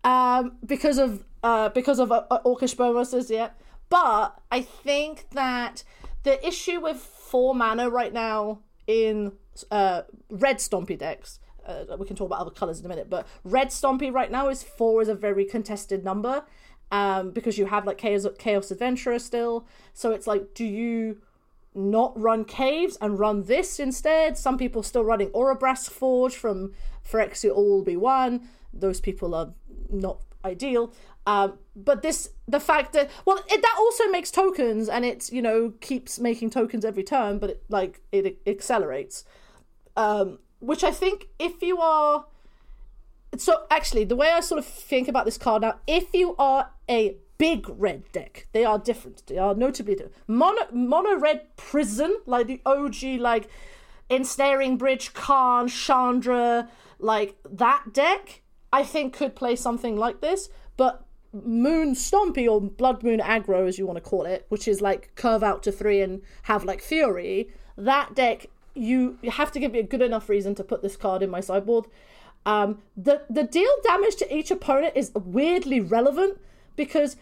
um, 0.04 0.58
because 0.66 0.98
of 0.98 1.26
uh, 1.44 1.70
because 1.70 2.00
of 2.00 2.12
uh, 2.12 2.24
uh, 2.32 2.42
Orcish 2.44 2.76
Bowmasters. 2.76 3.30
Yeah, 3.30 3.50
but 3.90 4.40
I 4.50 4.62
think 4.62 5.28
that 5.32 5.84
the 6.24 6.46
issue 6.46 6.80
with 6.80 6.98
four 6.98 7.54
mana 7.54 7.90
right 7.90 8.14
now 8.14 8.60
in 8.88 9.34
uh, 9.72 10.04
red 10.30 10.58
Stompy 10.58 10.98
decks. 10.98 11.40
Uh, 11.70 11.98
we 11.98 12.06
can 12.06 12.16
talk 12.16 12.26
about 12.26 12.40
other 12.40 12.52
colors 12.52 12.80
in 12.80 12.86
a 12.86 12.90
minute, 12.90 13.10
but 13.10 13.28
red 13.44 13.68
Stompy 13.68 14.12
right 14.12 14.32
now 14.32 14.50
is 14.50 14.64
four 14.64 15.02
is 15.02 15.08
a 15.08 15.16
very 15.16 15.46
contested 15.46 16.04
number, 16.04 16.44
um, 16.92 17.32
because 17.32 17.58
you 17.58 17.68
have 17.68 17.86
like 17.86 17.98
Chaos 17.98 18.26
Chaos 18.40 18.72
Adventurer 18.72 19.20
still. 19.20 19.68
So 19.94 20.12
it's 20.12 20.28
like, 20.28 20.54
do 20.54 20.66
you 20.66 21.22
not 21.76 22.20
run 22.20 22.46
caves 22.46 22.98
and 23.02 23.20
run 23.20 23.44
this 23.44 23.80
instead. 23.80 24.38
Some 24.38 24.58
people 24.58 24.84
still 24.84 25.04
running 25.04 25.30
Urabrask 25.30 25.90
Forge 25.90 26.36
from 26.36 26.74
Phyrexia 27.08 27.56
All 27.56 27.84
Be 27.84 27.96
One. 27.96 28.48
Those 28.74 29.00
people 29.00 29.36
are 29.36 29.54
not 29.90 30.20
ideal. 30.44 30.94
Um, 31.28 31.60
but 31.76 32.02
this, 32.02 32.30
the 32.48 32.60
fact 32.60 32.94
that 32.94 33.10
well, 33.26 33.38
it, 33.50 33.62
that 33.62 33.76
also 33.78 34.08
makes 34.08 34.32
tokens, 34.32 34.90
and 34.90 35.06
it's 35.06 35.32
you 35.32 35.42
know 35.42 35.74
keeps 35.80 36.20
making 36.20 36.50
tokens 36.50 36.84
every 36.84 37.04
turn, 37.04 37.38
but 37.40 37.52
it, 37.52 37.64
like 37.70 38.02
it, 38.12 38.26
it 38.26 38.40
accelerates. 38.48 39.24
Um, 39.96 40.40
which 40.60 40.84
I 40.84 40.92
think 40.92 41.28
if 41.40 41.62
you 41.62 41.80
are 41.80 42.26
so 43.38 43.66
actually 43.70 44.04
the 44.06 44.16
way 44.16 44.32
I 44.32 44.40
sort 44.40 44.60
of 44.60 44.66
think 44.66 45.08
about 45.08 45.26
this 45.26 45.38
card 45.38 45.62
now, 45.62 45.80
if 45.88 46.14
you 46.14 46.36
are 46.38 46.72
a 46.90 47.18
big 47.38 47.66
red 47.70 48.12
deck, 48.12 48.48
they 48.52 48.66
are 48.66 48.78
different. 48.78 49.24
They 49.28 49.38
are 49.38 49.56
notably 49.56 49.96
different. 49.96 50.16
Mono 50.28 50.68
mono 50.72 51.18
red 51.18 51.56
prison, 51.56 52.18
like 52.26 52.48
the 52.48 52.62
OG, 52.66 53.20
like 53.20 53.50
ensnaring 54.10 54.78
bridge, 54.78 55.14
Karn, 55.14 55.68
Chandra, 55.68 56.70
like 57.00 57.36
that 57.50 57.94
deck, 57.94 58.42
I 58.74 58.84
think 58.84 59.14
could 59.14 59.36
play 59.36 59.56
something 59.56 59.96
like 59.96 60.22
this. 60.22 60.50
But 60.78 61.06
Moon 61.32 61.94
Stompy 61.94 62.50
or 62.50 62.60
Blood 62.60 63.04
Moon 63.04 63.20
Aggro, 63.20 63.68
as 63.68 63.78
you 63.78 63.86
want 63.86 63.98
to 63.98 64.02
call 64.02 64.26
it, 64.26 64.46
which 64.50 64.68
is 64.68 64.82
like 64.82 65.16
curve 65.16 65.44
out 65.44 65.64
to 65.64 65.72
three 65.72 66.02
and 66.02 66.22
have 66.44 66.66
like 66.66 66.82
Fury, 66.82 67.50
that 67.78 68.16
deck 68.16 68.48
you 68.76 69.18
you 69.22 69.32
have 69.32 69.52
to 69.54 69.60
give 69.60 69.72
me 69.72 69.80
a 69.80 69.84
good 69.84 70.02
enough 70.02 70.30
reason 70.30 70.56
to 70.56 70.64
put 70.64 70.82
this 70.82 70.96
card 70.96 71.22
in 71.22 71.30
my 71.30 71.40
sideboard. 71.40 71.86
Um, 72.46 72.82
the 72.96 73.24
the 73.30 73.44
deal 73.44 73.70
damage 73.84 74.16
to 74.18 74.36
each 74.36 74.52
opponent 74.52 74.94
is 74.96 75.12
weirdly 75.14 75.80
relevant 75.80 76.40
because 76.76 77.18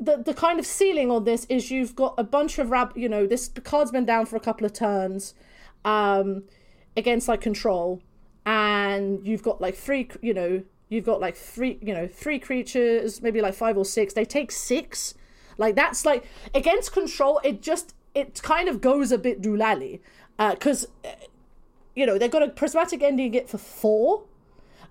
the 0.00 0.16
the 0.16 0.34
kind 0.34 0.58
of 0.58 0.66
ceiling 0.66 1.10
on 1.10 1.24
this 1.24 1.46
is 1.48 1.70
you've 1.70 1.96
got 1.96 2.14
a 2.16 2.24
bunch 2.24 2.58
of 2.58 2.70
rab 2.70 2.96
you 2.96 3.08
know 3.08 3.26
this 3.26 3.48
card's 3.64 3.90
been 3.90 4.06
down 4.06 4.24
for 4.24 4.36
a 4.36 4.40
couple 4.40 4.64
of 4.64 4.72
turns 4.72 5.34
um 5.84 6.44
against 6.96 7.28
like 7.28 7.40
control 7.40 8.00
and 8.46 9.26
you've 9.26 9.42
got 9.42 9.60
like 9.60 9.74
three 9.74 10.08
you 10.22 10.32
know 10.32 10.62
you've 10.90 11.04
got 11.04 11.20
like 11.20 11.36
three 11.36 11.78
you 11.80 11.94
know 11.94 12.06
three 12.06 12.38
creatures 12.38 13.22
maybe 13.22 13.40
like 13.40 13.54
five 13.54 13.78
or 13.78 13.84
six. 13.86 14.12
They 14.12 14.26
take 14.26 14.52
six. 14.52 15.14
Like 15.56 15.76
that's 15.76 16.04
like 16.04 16.24
against 16.54 16.92
control 16.92 17.40
it 17.42 17.62
just 17.62 17.94
it 18.14 18.42
kind 18.42 18.68
of 18.68 18.80
goes 18.80 19.12
a 19.12 19.18
bit 19.18 19.40
doolally 19.40 20.00
because 20.48 20.88
you 21.94 22.06
know 22.06 22.18
they've 22.18 22.30
got 22.30 22.42
a 22.42 22.48
prismatic 22.48 23.02
ending 23.02 23.34
it 23.34 23.48
for 23.48 23.58
four 23.58 24.24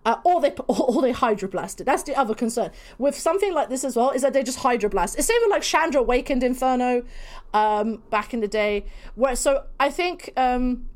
uh, 0.06 0.18
or 0.24 0.42
they 0.42 0.52
or 0.68 1.02
they 1.02 1.14
hydroblast 1.14 1.82
it. 1.82 1.86
That's 1.86 2.04
the 2.04 2.16
other 2.16 2.36
concern 2.36 2.72
with 2.98 3.18
something 3.18 3.54
like 3.54 3.70
this 3.70 3.84
as 3.84 3.96
well 3.96 4.12
is 4.12 4.22
that 4.22 4.34
they 4.34 4.44
just 4.44 4.60
hydroblast. 4.60 5.18
It's 5.18 5.28
same 5.28 5.38
with 5.42 5.52
like 5.52 5.64
Chandra 5.64 6.02
Awakened 6.02 6.44
Inferno, 6.44 7.04
um, 7.54 8.04
back 8.10 8.34
in 8.34 8.40
the 8.40 8.48
day. 8.48 8.86
Where 9.16 9.36
so 9.36 9.66
I 9.80 9.90
think 9.90 10.32
um, 10.38 10.90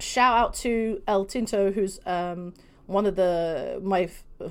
shout 0.00 0.36
out 0.38 0.54
to 0.54 1.02
El 1.06 1.24
Tinto, 1.24 1.70
who's 1.72 2.00
um, 2.06 2.54
one 2.86 3.06
of 3.06 3.16
the 3.16 3.80
my 3.82 4.08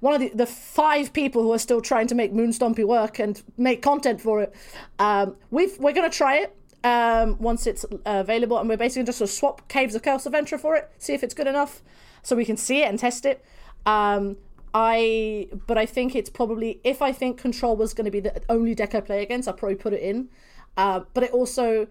one 0.00 0.14
of 0.14 0.20
the, 0.20 0.30
the 0.30 0.46
five 0.46 1.12
people 1.12 1.42
who 1.42 1.52
are 1.52 1.58
still 1.58 1.80
trying 1.80 2.06
to 2.08 2.14
make 2.14 2.32
Moonstompy 2.32 2.84
work 2.84 3.18
and 3.18 3.42
make 3.56 3.82
content 3.82 4.20
for 4.20 4.42
it. 4.42 4.54
Um, 4.98 5.36
we've 5.50 5.78
we're 5.78 5.92
gonna 5.92 6.10
try 6.10 6.38
it 6.38 6.56
um, 6.84 7.36
once 7.38 7.66
it's 7.66 7.84
uh, 7.84 7.96
available, 8.04 8.58
and 8.58 8.68
we're 8.68 8.76
basically 8.76 9.04
just 9.04 9.18
gonna 9.18 9.28
swap 9.28 9.68
Caves 9.68 9.94
of 9.94 10.02
Chaos 10.02 10.26
Adventure 10.26 10.58
for 10.58 10.76
it, 10.76 10.90
see 10.98 11.14
if 11.14 11.22
it's 11.22 11.34
good 11.34 11.46
enough, 11.46 11.82
so 12.22 12.36
we 12.36 12.44
can 12.44 12.56
see 12.56 12.82
it 12.82 12.88
and 12.88 12.98
test 12.98 13.24
it. 13.26 13.44
Um, 13.86 14.36
I 14.72 15.48
but 15.66 15.78
I 15.78 15.86
think 15.86 16.14
it's 16.14 16.30
probably 16.30 16.80
if 16.84 17.02
I 17.02 17.12
think 17.12 17.38
Control 17.38 17.76
was 17.76 17.92
going 17.92 18.04
to 18.04 18.10
be 18.10 18.20
the 18.20 18.40
only 18.48 18.74
deck 18.74 18.94
I 18.94 19.00
play 19.00 19.22
against, 19.22 19.48
I'll 19.48 19.54
probably 19.54 19.76
put 19.76 19.92
it 19.92 20.02
in. 20.02 20.28
Uh, 20.76 21.00
but 21.12 21.24
it 21.24 21.32
also 21.32 21.88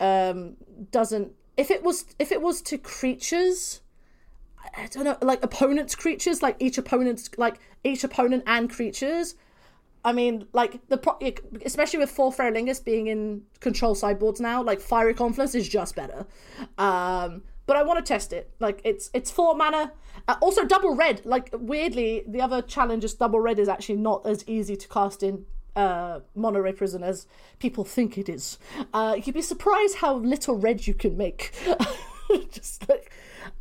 um, 0.00 0.56
doesn't. 0.90 1.32
If 1.56 1.70
it 1.70 1.82
was 1.82 2.04
if 2.18 2.32
it 2.32 2.42
was 2.42 2.62
to 2.62 2.78
creatures, 2.78 3.80
I 4.76 4.88
don't 4.90 5.04
know, 5.04 5.16
like 5.22 5.44
opponents' 5.44 5.94
creatures, 5.94 6.42
like 6.42 6.56
each 6.58 6.78
opponent's 6.78 7.30
like 7.36 7.60
each 7.84 8.02
opponent 8.02 8.44
and 8.46 8.68
creatures. 8.68 9.36
I 10.04 10.12
mean, 10.12 10.46
like 10.52 10.86
the 10.88 10.96
pro- 10.96 11.18
especially 11.64 11.98
with 11.98 12.10
Forth 12.10 12.38
Eorlingas 12.38 12.82
being 12.84 13.08
in 13.08 13.42
control 13.60 13.94
sideboards 13.94 14.40
now, 14.40 14.62
like 14.62 14.80
Fiery 14.80 15.14
Confluence 15.14 15.54
is 15.54 15.68
just 15.68 15.94
better. 15.94 16.26
Um, 16.78 17.42
but 17.66 17.76
I 17.76 17.82
want 17.82 18.04
to 18.04 18.08
test 18.12 18.32
it. 18.32 18.50
Like 18.58 18.80
it's 18.82 19.10
it's 19.12 19.30
four 19.30 19.54
mana. 19.54 19.92
Uh, 20.26 20.36
also 20.40 20.64
double 20.64 20.96
red. 20.96 21.24
Like 21.24 21.50
weirdly, 21.52 22.24
the 22.26 22.40
other 22.40 22.62
challenge 22.62 23.04
is 23.04 23.14
double 23.14 23.40
red 23.40 23.58
is 23.58 23.68
actually 23.68 23.96
not 23.96 24.26
as 24.26 24.42
easy 24.48 24.74
to 24.76 24.88
cast 24.88 25.22
in 25.22 25.44
uh, 25.76 26.20
Mono 26.34 26.60
Red 26.60 26.76
Prison 26.76 27.02
as 27.02 27.26
people 27.58 27.84
think 27.84 28.18
it 28.18 28.28
is. 28.28 28.58
Uh, 28.92 29.16
you'd 29.22 29.34
be 29.34 29.42
surprised 29.42 29.96
how 29.96 30.16
little 30.16 30.56
red 30.56 30.86
you 30.86 30.94
can 30.94 31.16
make. 31.16 31.52
just 32.50 32.88
like, 32.88 33.12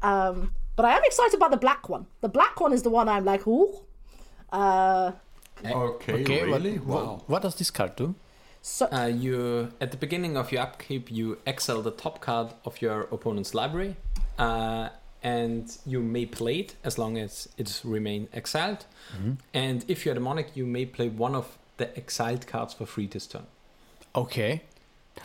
um, 0.02 0.56
but 0.76 0.86
I 0.86 0.96
am 0.96 1.04
excited 1.04 1.36
about 1.36 1.52
the 1.52 1.58
black 1.58 1.90
one. 1.90 2.08
The 2.22 2.30
black 2.30 2.60
one 2.60 2.74
is 2.74 2.84
the 2.84 2.90
one 2.90 3.10
I'm 3.10 3.26
like, 3.26 3.46
ooh. 3.48 3.82
Uh, 4.52 5.12
Okay, 5.66 6.22
Okay, 6.22 6.44
really? 6.46 6.78
what, 6.80 7.04
wow. 7.06 7.12
what, 7.14 7.30
what 7.30 7.42
does 7.42 7.56
this 7.56 7.72
card 7.72 7.96
do? 7.96 8.16
so 8.62 8.88
Uh, 8.92 9.06
you 9.06 9.72
at 9.80 9.92
the 9.92 9.98
beginning 9.98 10.38
of 10.38 10.52
your 10.52 10.62
upkeep, 10.64 11.10
you 11.12 11.38
exile 11.46 11.82
the 11.82 11.92
top 11.92 12.20
card 12.22 12.54
of 12.66 12.82
your 12.82 13.02
opponent's 13.12 13.54
library, 13.54 13.96
uh, 14.38 14.90
and 15.24 15.78
you 15.86 16.02
may 16.02 16.26
play 16.26 16.60
it 16.60 16.76
as 16.84 16.98
long 16.98 17.18
as 17.18 17.50
it's 17.58 17.84
remain 17.86 18.28
exiled. 18.34 18.86
And 19.54 19.84
if 19.88 20.06
you're 20.06 20.16
the 20.16 20.22
monarch, 20.22 20.56
you 20.56 20.66
may 20.66 20.86
play 20.86 21.10
one 21.10 21.36
of 21.36 21.58
the 21.78 21.96
exiled 21.98 22.48
cards 22.48 22.74
for 22.74 22.86
free 22.86 23.08
this 23.08 23.28
turn. 23.28 23.46
Okay. 24.16 24.62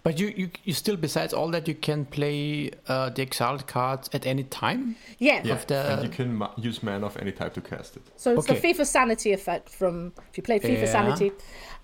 But 0.03 0.19
you, 0.19 0.33
you, 0.37 0.51
you 0.65 0.73
still, 0.75 0.97
besides 0.97 1.33
all 1.33 1.49
that, 1.53 1.67
you 1.69 1.75
can 1.75 2.05
play 2.05 2.71
uh, 2.89 3.11
the 3.11 3.23
exiled 3.23 3.67
cards 3.67 4.11
at 4.13 4.27
any 4.27 4.45
time? 4.45 4.97
yeah, 5.19 5.41
Yeah, 5.45 5.55
Of 5.55 5.67
the- 5.67 5.93
and 5.93 6.03
you 6.03 6.09
can 6.11 6.35
ma- 6.37 6.53
use 6.57 6.83
mana 6.83 7.07
of 7.07 7.17
any 7.17 7.33
type 7.33 7.55
to 7.55 7.61
cast 7.61 7.97
it. 7.97 8.03
So 8.17 8.33
it's 8.33 8.41
Okay. 8.45 8.55
the 8.55 8.61
Thief 8.61 8.79
of 8.81 8.87
Sanity 8.87 9.33
effect 9.33 9.69
from 9.71 10.13
if 10.31 10.37
you 10.37 10.43
play 10.43 10.59
FIFA 10.59 10.81
Yeah. 10.83 10.93
Sanity. 10.93 11.33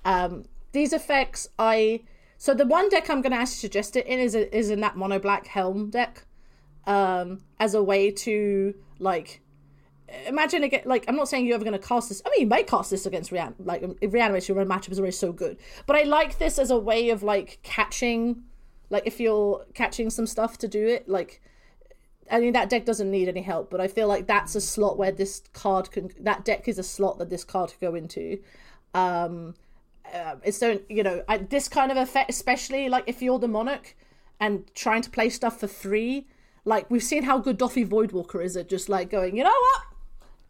Um, 0.04 0.44
these 0.72 0.92
effects, 0.92 1.48
I 1.58 2.00
so 2.38 2.54
the 2.54 2.66
one 2.66 2.88
deck 2.88 3.10
I'm 3.10 3.20
going 3.20 3.32
to 3.32 3.38
actually 3.38 3.56
suggest 3.56 3.96
it 3.96 4.06
in 4.06 4.18
is 4.18 4.34
a, 4.34 4.54
is 4.56 4.70
in 4.70 4.80
that 4.80 4.96
mono 4.96 5.18
black 5.18 5.46
helm 5.46 5.90
deck, 5.90 6.24
um, 6.86 7.40
as 7.58 7.74
a 7.74 7.82
way 7.82 8.10
to 8.10 8.74
like 8.98 9.40
imagine 10.26 10.64
again. 10.64 10.82
Like 10.84 11.04
I'm 11.08 11.16
not 11.16 11.28
saying 11.28 11.46
you're 11.46 11.54
ever 11.54 11.64
going 11.64 11.78
to 11.78 11.86
cast 11.86 12.08
this. 12.08 12.22
I 12.24 12.30
mean, 12.30 12.40
you 12.42 12.46
might 12.46 12.66
cast 12.66 12.90
this 12.90 13.06
against 13.06 13.32
Rean. 13.32 13.54
Like 13.58 13.82
if 14.00 14.12
reanimation 14.12 14.56
your 14.56 14.64
matchup 14.64 14.92
is 14.92 14.98
already 14.98 15.12
so 15.12 15.32
good, 15.32 15.58
but 15.86 15.96
I 15.96 16.02
like 16.02 16.38
this 16.38 16.58
as 16.58 16.70
a 16.70 16.78
way 16.78 17.10
of 17.10 17.22
like 17.22 17.58
catching, 17.62 18.42
like 18.90 19.04
if 19.06 19.20
you're 19.20 19.64
catching 19.74 20.10
some 20.10 20.26
stuff 20.26 20.58
to 20.58 20.68
do 20.68 20.86
it, 20.86 21.08
like. 21.08 21.40
I 22.32 22.38
mean 22.38 22.52
that 22.52 22.70
deck 22.70 22.84
doesn't 22.84 23.10
need 23.10 23.26
any 23.26 23.42
help, 23.42 23.70
but 23.70 23.80
I 23.80 23.88
feel 23.88 24.06
like 24.06 24.28
that's 24.28 24.54
a 24.54 24.60
slot 24.60 24.96
where 24.96 25.10
this 25.10 25.42
card 25.52 25.90
can. 25.90 26.12
That 26.20 26.44
deck 26.44 26.68
is 26.68 26.78
a 26.78 26.82
slot 26.84 27.18
that 27.18 27.28
this 27.28 27.42
card 27.42 27.70
could 27.70 27.80
go 27.80 27.96
into. 27.96 28.38
Um, 28.94 29.56
uh, 30.14 30.36
it's 30.44 30.60
don't 30.60 30.88
you 30.88 31.02
know 31.02 31.24
I, 31.26 31.38
this 31.38 31.68
kind 31.68 31.90
of 31.90 31.96
effect, 31.96 32.30
especially 32.30 32.88
like 32.88 33.02
if 33.08 33.20
you're 33.20 33.40
the 33.40 33.48
monarch 33.48 33.96
and 34.40 34.64
trying 34.74 35.02
to 35.02 35.10
play 35.10 35.28
stuff 35.28 35.60
for 35.60 35.66
three. 35.66 36.26
Like 36.64 36.90
we've 36.90 37.02
seen 37.02 37.24
how 37.24 37.38
good 37.38 37.58
Dauthi 37.58 37.86
Voidwalker 37.86 38.44
is 38.44 38.56
at 38.56 38.68
just 38.68 38.88
like 38.88 39.10
going, 39.10 39.36
you 39.36 39.42
know 39.44 39.50
what? 39.50 39.82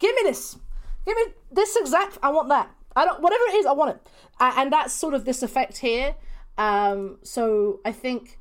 Give 0.01 0.15
me 0.15 0.23
this. 0.23 0.57
Give 1.05 1.15
me 1.15 1.25
this 1.51 1.75
exact. 1.75 2.17
I 2.21 2.31
want 2.31 2.49
that. 2.49 2.69
I 2.95 3.05
don't. 3.05 3.21
Whatever 3.21 3.43
it 3.49 3.55
is, 3.55 3.65
I 3.65 3.71
want 3.71 3.95
it. 3.95 4.07
And 4.39 4.73
that's 4.73 4.93
sort 4.93 5.13
of 5.13 5.25
this 5.25 5.43
effect 5.43 5.77
here. 5.77 6.15
Um, 6.57 7.19
so 7.23 7.79
I 7.85 7.91
think 7.91 8.39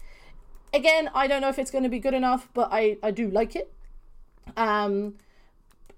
again, 0.72 1.10
I 1.14 1.26
don't 1.26 1.42
know 1.42 1.50
if 1.50 1.58
it's 1.58 1.70
going 1.70 1.84
to 1.84 1.90
be 1.90 1.98
good 1.98 2.14
enough, 2.14 2.48
but 2.54 2.70
I 2.72 2.96
I 3.02 3.10
do 3.10 3.30
like 3.30 3.54
it. 3.54 3.72
Um, 4.56 5.14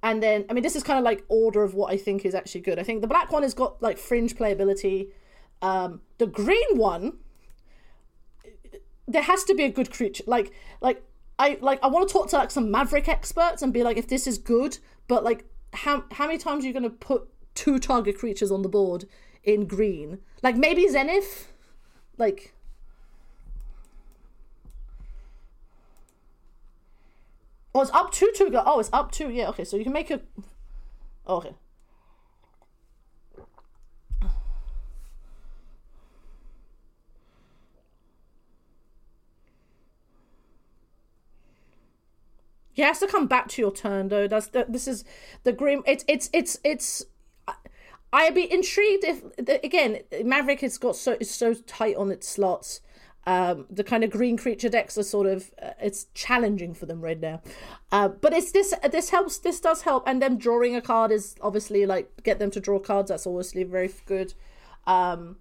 and 0.03 0.21
then 0.21 0.45
I 0.51 0.53
mean, 0.53 0.65
this 0.65 0.75
is 0.75 0.83
kind 0.83 0.99
of 0.99 1.05
like 1.05 1.25
order 1.29 1.63
of 1.63 1.75
what 1.75 1.93
I 1.93 1.97
think 1.97 2.25
is 2.25 2.35
actually 2.35 2.63
good. 2.63 2.81
I 2.81 2.83
think 2.83 3.01
the 3.01 3.07
black 3.07 3.31
one 3.31 3.45
has 3.45 3.55
got 3.55 3.81
like 3.81 3.99
fringe 3.99 4.35
playability. 4.37 5.09
Um, 5.63 6.01
the 6.19 6.27
green 6.27 6.77
one, 6.77 7.19
there 9.07 9.23
has 9.23 9.45
to 9.45 9.55
be 9.55 9.63
a 9.63 9.71
good 9.71 9.93
creature. 9.93 10.25
Like 10.27 10.53
like 10.81 11.05
I 11.39 11.59
like 11.61 11.79
I 11.85 11.87
want 11.87 12.09
to 12.09 12.13
talk 12.13 12.29
to 12.31 12.37
like 12.37 12.51
some 12.51 12.71
Maverick 12.71 13.09
experts 13.09 13.63
and 13.63 13.73
be 13.73 13.85
like, 13.85 13.97
if 13.97 14.09
this 14.09 14.27
is 14.27 14.39
good, 14.39 14.79
but 15.07 15.23
like 15.23 15.45
how 15.73 16.05
how 16.13 16.27
many 16.27 16.39
times 16.39 16.65
are 16.65 16.67
you 16.67 16.73
going 16.73 16.83
to 16.83 16.91
put 16.91 17.29
two 17.55 17.79
target 17.79 18.19
creatures 18.19 18.51
on 18.51 18.63
the 18.63 18.69
board 18.69 19.07
in 19.45 19.67
green? 19.67 20.19
Like 20.43 20.57
maybe 20.57 20.89
Zenith, 20.89 21.53
like. 22.19 22.55
Oh, 27.75 27.81
it's 27.81 27.91
up 27.93 28.13
two 28.13 28.31
to 28.37 28.51
go. 28.51 28.63
Oh, 28.67 28.81
it's 28.81 28.91
up 28.93 29.11
two. 29.13 29.31
Yeah, 29.31 29.49
okay. 29.49 29.65
So 29.65 29.77
you 29.77 29.85
can 29.85 29.95
make 29.95 30.11
a. 30.11 30.21
Oh, 31.27 31.37
okay. 31.39 31.55
You 42.75 42.85
has 42.85 43.01
to 43.01 43.07
come 43.07 43.27
back 43.27 43.49
to 43.49 43.63
your 43.63 43.73
turn 43.73 44.09
though. 44.09 44.27
That's 44.27 44.49
the, 44.49 44.67
this 44.69 44.89
is 44.89 45.05
the 45.45 45.53
grim. 45.53 45.83
It's 45.87 46.05
it's 46.09 46.31
it's 46.33 46.59
it's. 46.65 47.05
I'd 48.15 48.35
be 48.35 48.51
intrigued 48.53 49.05
if 49.05 49.23
again 49.39 50.01
Maverick 50.25 50.61
has 50.61 50.77
got 50.79 50.97
so 50.97 51.17
is 51.21 51.31
so 51.31 51.55
tight 51.55 51.97
on 51.97 52.11
its 52.11 52.29
slots. 52.29 52.81
Um, 53.25 53.67
the 53.71 53.85
kind 53.85 54.03
of 54.03 54.11
green 54.11 54.37
creature 54.37 54.69
decks 54.69 54.99
are 54.99 55.05
sort 55.05 55.29
of 55.29 55.53
uh, 55.63 55.71
it's 55.81 56.07
challenging 56.13 56.75
for 56.75 56.87
them 56.87 57.01
right 57.01 57.21
now, 57.21 57.41
uh, 57.93 58.09
but 58.09 58.33
it's 58.33 58.51
this 58.51 58.75
this 58.91 59.11
helps 59.11 59.39
this 59.39 59.61
does 59.61 59.83
help, 59.83 60.03
and 60.09 60.21
them 60.21 60.39
drawing 60.39 60.75
a 60.75 60.83
card 60.83 61.13
is 61.13 61.37
obviously 61.41 61.87
like 61.87 62.11
get 62.25 62.41
them 62.41 62.51
to 62.51 62.61
draw 62.61 62.81
cards. 62.81 63.11
That's 63.11 63.27
obviously 63.27 63.63
very 63.63 63.91
good. 64.07 64.35
Um, 64.89 65.37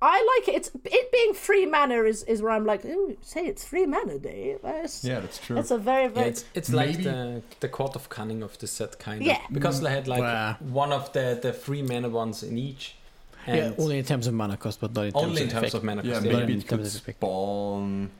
I 0.00 0.16
like 0.38 0.48
it. 0.48 0.54
It's 0.58 0.70
it 0.84 1.10
being 1.10 1.34
free 1.34 1.66
mana 1.66 2.02
is 2.04 2.22
is 2.24 2.40
where 2.40 2.52
I'm 2.52 2.64
like, 2.64 2.84
Ooh, 2.84 3.16
say 3.22 3.46
it's 3.46 3.64
free 3.64 3.84
mana, 3.86 4.18
Dave. 4.18 4.60
That's, 4.62 5.02
Yeah, 5.04 5.18
that's 5.20 5.38
true. 5.38 5.56
It's 5.58 5.72
a 5.72 5.78
very 5.78 6.04
Yeah, 6.04 6.08
very 6.08 6.28
it's 6.28 6.44
it's 6.54 6.72
like 6.72 7.02
the 7.02 7.42
the 7.60 7.68
court 7.68 7.96
of 7.96 8.08
cunning 8.08 8.42
of 8.44 8.56
the 8.58 8.66
set 8.68 8.98
kind 9.00 9.22
Yeah. 9.24 9.38
of 9.46 9.52
because 9.52 9.80
they 9.80 9.90
had 9.90 10.06
like 10.06 10.20
Wow. 10.22 10.56
one 10.60 10.92
of 10.92 11.12
the 11.14 11.38
the 11.42 11.52
three 11.52 11.82
mana 11.82 12.08
ones 12.08 12.42
in 12.42 12.56
each. 12.58 12.94
And 13.46 13.56
yeah, 13.56 13.82
only 13.84 13.98
in 13.98 14.04
terms 14.04 14.26
of 14.26 14.34
mana 14.34 14.56
cost, 14.56 14.80
but 14.80 14.94
not 14.94 15.06
in 15.06 15.12
terms 15.12 15.24
only 15.24 15.42
in 15.42 15.46
of 15.48 15.52
terms 15.52 15.62
effect. 15.64 15.74
of 15.74 15.84
mana 15.84 16.02
yeah, 16.04 16.12
cost. 16.14 16.24
Not 16.26 16.32
maybe 16.40 16.52
in 16.52 16.58
it 16.60 16.68
could 16.68 16.78
terms 16.78 16.94
of 16.94 17.00
effect. 17.02 17.18
spawn 17.18 18.10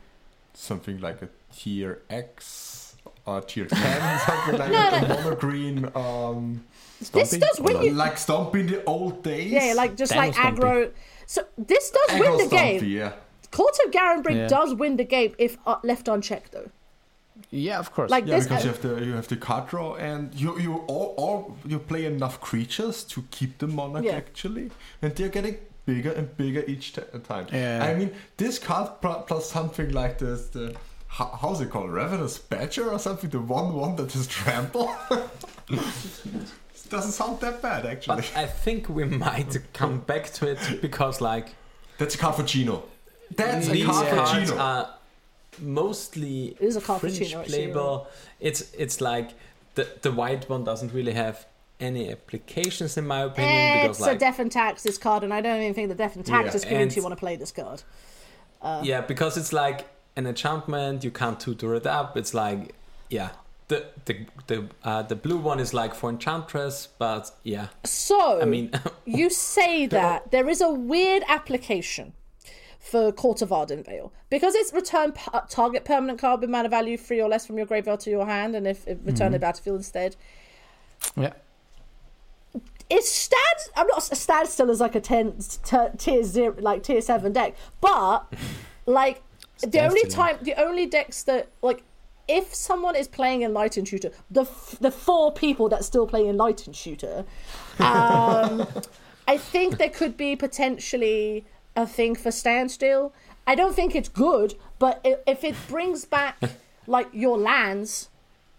something 0.54 1.00
like 1.00 1.22
a 1.22 1.28
tier 1.54 2.00
X 2.10 2.96
or 3.26 3.40
tier 3.42 3.66
10, 3.66 4.18
something 4.26 4.58
like 4.58 4.70
No, 4.72 4.90
that. 4.90 5.08
no. 5.08 5.14
A 5.14 5.22
mono 5.22 5.36
green. 5.36 5.84
Um, 5.94 6.64
this 6.98 7.08
Stomping? 7.08 7.40
does 7.40 7.60
win 7.60 7.82
you. 7.84 7.92
like 7.92 8.16
Stomp 8.18 8.56
in 8.56 8.66
the 8.66 8.82
old 8.84 9.22
days. 9.22 9.52
Yeah, 9.52 9.74
like 9.76 9.96
just 9.96 10.12
Dino 10.12 10.24
like 10.24 10.34
Stompy. 10.34 10.58
aggro. 10.58 10.90
So 11.34 11.42
this 11.58 11.90
does 11.90 12.10
Aggro 12.16 12.20
win 12.38 12.48
the 12.48 12.56
Stompy, 12.56 12.80
game. 12.80 12.84
yeah. 12.90 13.12
Court 13.50 13.76
of 13.84 13.92
Garenbrig 13.92 14.34
Yeah. 14.36 14.48
does 14.48 14.74
win 14.74 14.96
the 14.96 15.04
game 15.04 15.34
if 15.38 15.58
uh, 15.66 15.76
left 15.84 16.08
unchecked 16.08 16.52
though. 16.52 16.70
Yeah, 17.50 17.78
of 17.78 17.92
course. 17.92 18.10
Like 18.10 18.26
Yeah, 18.26 18.36
this. 18.36 18.46
because 18.46 18.64
you 18.64 18.70
have 18.70 18.80
the 18.82 19.04
you 19.04 19.12
have 19.12 19.28
the 19.28 19.36
card 19.36 19.68
draw, 19.68 19.94
and 19.96 20.34
you 20.34 20.58
you 20.58 20.72
all, 20.94 21.14
all 21.22 21.56
you 21.66 21.78
play 21.78 22.04
enough 22.06 22.40
creatures 22.40 23.04
to 23.12 23.22
keep 23.30 23.58
the 23.58 23.66
monarch 23.66 24.04
Yeah. 24.04 24.16
actually, 24.22 24.70
and 25.02 25.14
they're 25.14 25.28
getting 25.38 25.56
bigger 25.86 26.12
and 26.12 26.34
bigger 26.36 26.62
each 26.66 26.94
t- 26.94 27.02
time. 27.28 27.46
Yeah. 27.52 27.84
I 27.84 27.94
mean, 27.98 28.10
this 28.38 28.58
card 28.58 28.88
pl- 29.02 29.24
plus 29.28 29.50
something 29.50 29.92
like 29.92 30.18
this, 30.18 30.48
the 30.48 30.74
how, 31.16 31.26
how's 31.40 31.60
it 31.60 31.70
called, 31.70 31.90
Ravenous 31.90 32.38
Badger 32.38 32.90
or 32.90 32.98
something, 32.98 33.30
the 33.30 33.40
one 33.40 33.72
one 33.74 33.96
that 33.96 34.14
is 34.14 34.26
trample. 34.26 34.88
Doesn't 36.90 37.12
sound 37.12 37.40
that 37.40 37.60
bad 37.62 37.86
actually. 37.86 38.16
But 38.16 38.32
I 38.36 38.46
think 38.46 38.88
we 38.88 39.04
might 39.26 39.56
come 39.72 40.00
back 40.00 40.32
to 40.34 40.48
it 40.50 40.80
because 40.80 41.20
like 41.20 41.54
That's 41.98 42.14
a 42.14 42.18
card 42.18 42.36
for 42.36 42.42
Gino. 42.42 42.84
That's 43.34 43.68
a 43.68 43.70
these 43.72 43.86
card 43.86 44.06
for 44.08 44.16
cards 44.16 44.50
Gino. 44.50 44.60
are 44.60 44.94
mostly 45.60 46.48
It 46.60 46.62
is 46.62 46.76
a 46.76 46.80
card 46.80 47.00
for 47.00 47.08
fringe 47.08 47.28
Gino, 47.28 47.40
actually. 47.40 48.06
It's 48.40 48.72
it's 48.74 49.00
like 49.00 49.30
the 49.74 49.88
the 50.02 50.12
white 50.12 50.48
one 50.48 50.64
doesn't 50.64 50.92
really 50.92 51.12
have 51.12 51.46
any 51.80 52.10
applications 52.10 52.96
in 52.96 53.06
my 53.06 53.20
opinion 53.22 53.52
eh, 53.54 53.82
because 53.82 53.98
It's 53.98 54.06
like 54.06 54.16
a 54.16 54.18
Death 54.18 54.38
and 54.40 54.50
Taxes 54.50 54.98
card, 54.98 55.22
and 55.22 55.32
I 55.32 55.40
don't 55.40 55.60
even 55.60 55.74
think 55.74 55.88
the 55.88 55.94
Death 55.94 56.16
and 56.16 56.26
Taxes 56.26 56.64
Yeah, 56.64 56.70
community 56.70 56.96
and- 56.96 57.04
want 57.04 57.12
to 57.16 57.20
play 57.20 57.36
this 57.36 57.52
card. 57.52 57.82
Uh, 58.60 58.80
yeah 58.84 59.00
because 59.00 59.36
it's 59.36 59.52
like 59.52 59.86
an 60.16 60.26
enchantment 60.26 61.04
you 61.04 61.12
can't 61.12 61.38
tutor 61.38 61.76
it 61.76 61.86
up 61.86 62.16
it's 62.16 62.34
like 62.34 62.74
yeah 63.08 63.28
the 63.68 63.86
the 64.06 64.26
the 64.46 64.68
uh, 64.82 65.02
the 65.02 65.14
blue 65.14 65.36
one 65.38 65.60
is 65.60 65.72
like 65.74 65.94
for 65.94 66.08
enchantress 66.10 66.88
but 66.98 67.30
yeah 67.42 67.68
So 67.84 68.40
i 68.40 68.44
mean 68.44 68.70
you 69.04 69.30
say 69.30 69.86
that 69.86 70.30
there 70.30 70.48
is 70.48 70.60
a 70.60 70.70
weird 70.72 71.22
application 71.28 72.14
for 72.78 73.12
Court 73.12 73.42
of 73.42 73.50
Ardenvale 73.50 74.10
because 74.30 74.54
it's 74.54 74.72
return 74.72 75.12
p- 75.12 75.20
uh, 75.34 75.40
target 75.42 75.84
permanent 75.84 76.18
card 76.18 76.40
with 76.40 76.48
mana 76.48 76.70
value 76.70 76.96
three 76.96 77.20
or 77.20 77.28
less 77.28 77.46
from 77.46 77.58
your 77.58 77.66
graveyard 77.66 78.00
to 78.00 78.10
your 78.10 78.24
hand, 78.24 78.54
and 78.56 78.66
if, 78.66 78.86
if 78.88 78.96
return 79.04 79.32
to 79.32 79.38
battlefield 79.38 79.76
instead. 79.78 80.16
yeah. 81.14 81.34
It 82.88 83.02
stands. 83.04 83.68
I'm 83.76 83.86
not 83.88 84.02
standstill 84.02 84.70
as 84.70 84.80
like 84.80 84.94
a 84.94 85.00
ten 85.00 85.34
t- 85.64 85.76
tier 85.98 86.24
zero, 86.24 86.54
like 86.58 86.82
tier 86.82 87.02
seven 87.02 87.32
deck, 87.34 87.54
but 87.82 88.20
like 88.86 89.22
the 89.60 89.80
only 89.80 90.04
time 90.04 90.38
the 90.40 90.54
only 90.54 90.86
decks 90.86 91.22
that 91.24 91.50
like 91.60 91.82
if 92.28 92.54
someone 92.54 92.94
is 92.94 93.08
playing 93.08 93.42
enlightened 93.42 93.86
tutor 93.86 94.10
the 94.30 94.42
f- 94.42 94.76
the 94.80 94.90
four 94.90 95.32
people 95.32 95.68
that 95.68 95.84
still 95.84 96.06
play 96.06 96.28
enlightened 96.28 96.74
tutor 96.74 97.24
um 97.80 98.66
i 99.28 99.36
think 99.36 99.78
there 99.78 99.90
could 99.90 100.16
be 100.16 100.36
potentially 100.36 101.44
a 101.78 101.86
thing 101.86 102.16
for 102.16 102.32
standstill. 102.32 103.12
I 103.46 103.54
don't 103.54 103.74
think 103.74 103.94
it's 103.94 104.08
good 104.08 104.56
but 104.78 105.00
if 105.04 105.44
it 105.44 105.54
brings 105.68 106.04
back 106.04 106.36
like 106.86 107.08
your 107.12 107.38
lands 107.38 108.10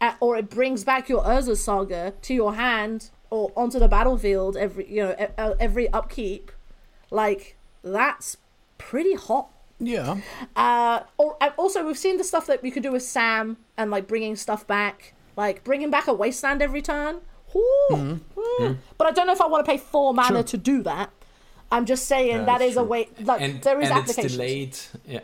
uh, 0.01 0.13
or 0.19 0.37
it 0.37 0.49
brings 0.49 0.83
back 0.83 1.09
your 1.09 1.23
urza 1.23 1.57
saga 1.57 2.13
to 2.21 2.33
your 2.33 2.55
hand 2.55 3.09
or 3.29 3.51
onto 3.55 3.77
the 3.77 3.87
battlefield 3.87 4.55
every 4.57 4.89
you 4.89 5.03
know 5.03 5.27
uh, 5.37 5.53
every 5.59 5.89
upkeep 5.89 6.51
like 7.11 7.57
that's 7.83 8.37
pretty 8.77 9.13
hot 9.13 9.51
Yeah. 9.79 10.17
uh, 10.55 11.01
or 11.17 11.37
also 11.57 11.85
we've 11.85 11.97
seen 11.97 12.17
the 12.17 12.23
stuff 12.23 12.47
that 12.47 12.61
we 12.61 12.71
could 12.71 12.83
do 12.83 12.91
with 12.91 13.03
Sam 13.03 13.57
and 13.77 13.89
like 13.91 14.07
bringing 14.07 14.35
stuff 14.35 14.67
back, 14.67 15.13
like 15.37 15.63
bringing 15.63 15.89
back 15.89 16.07
a 16.07 16.13
wasteland 16.13 16.61
every 16.61 16.81
turn. 16.81 17.21
Ooh, 17.55 18.19
mm. 18.35 18.77
But 18.97 19.07
I 19.07 19.11
don't 19.11 19.25
know 19.25 19.33
if 19.33 19.41
I 19.41 19.47
want 19.47 19.65
to 19.65 19.71
pay 19.71 19.77
four 19.77 20.13
mana 20.13 20.27
Sure. 20.39 20.43
to 20.43 20.57
do 20.57 20.83
that. 20.83 21.09
I'm 21.71 21.85
just 21.85 22.05
saying 22.05 22.27
Yeah, 22.29 22.45
that 22.45 22.59
that's 22.59 22.71
is 22.71 22.77
a 22.77 22.83
way. 22.83 23.09
Like 23.21 23.41
and 23.41 23.61
there 23.61 23.79
is 23.81 23.89
and 23.89 24.07
it's 24.07 24.15
delayed. 24.15 24.77
Yeah. 25.07 25.21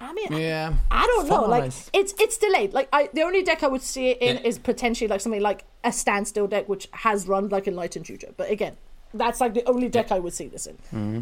I 0.00 0.12
mean, 0.12 0.32
Yeah. 0.32 0.74
I 0.90 1.06
don't 1.06 1.28
know. 1.28 1.38
Four 1.40 1.48
Like 1.48 1.64
nice. 1.64 1.90
it's 1.92 2.14
it's 2.20 2.38
delayed. 2.38 2.72
Like 2.72 2.88
I, 2.92 3.10
the 3.12 3.22
only 3.22 3.42
deck 3.42 3.62
I 3.62 3.66
would 3.68 3.82
see 3.82 4.10
it 4.10 4.18
in 4.22 4.36
Yeah. 4.36 4.42
is 4.48 4.58
potentially 4.58 5.08
like 5.08 5.20
something 5.20 5.40
like 5.42 5.64
a 5.82 5.90
standstill 5.92 6.46
deck, 6.46 6.68
which 6.68 6.88
has 6.92 7.26
run 7.26 7.48
like 7.48 7.66
Enlightened 7.66 8.06
Future. 8.06 8.32
But 8.36 8.50
again, 8.50 8.76
that's 9.12 9.40
like 9.40 9.54
the 9.54 9.64
only 9.64 9.88
deck 9.88 10.12
I 10.12 10.18
would 10.20 10.34
see 10.34 10.46
this 10.46 10.66
in. 10.66 10.76
Mm-hmm. 10.94 11.20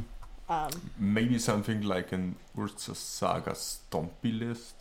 Um, 0.48 0.70
Maybe 0.98 1.38
something 1.38 1.82
like 1.82 2.12
an 2.12 2.36
Urza 2.56 2.94
Saga 2.94 3.50
Stompy 3.52 4.38
list. 4.38 4.74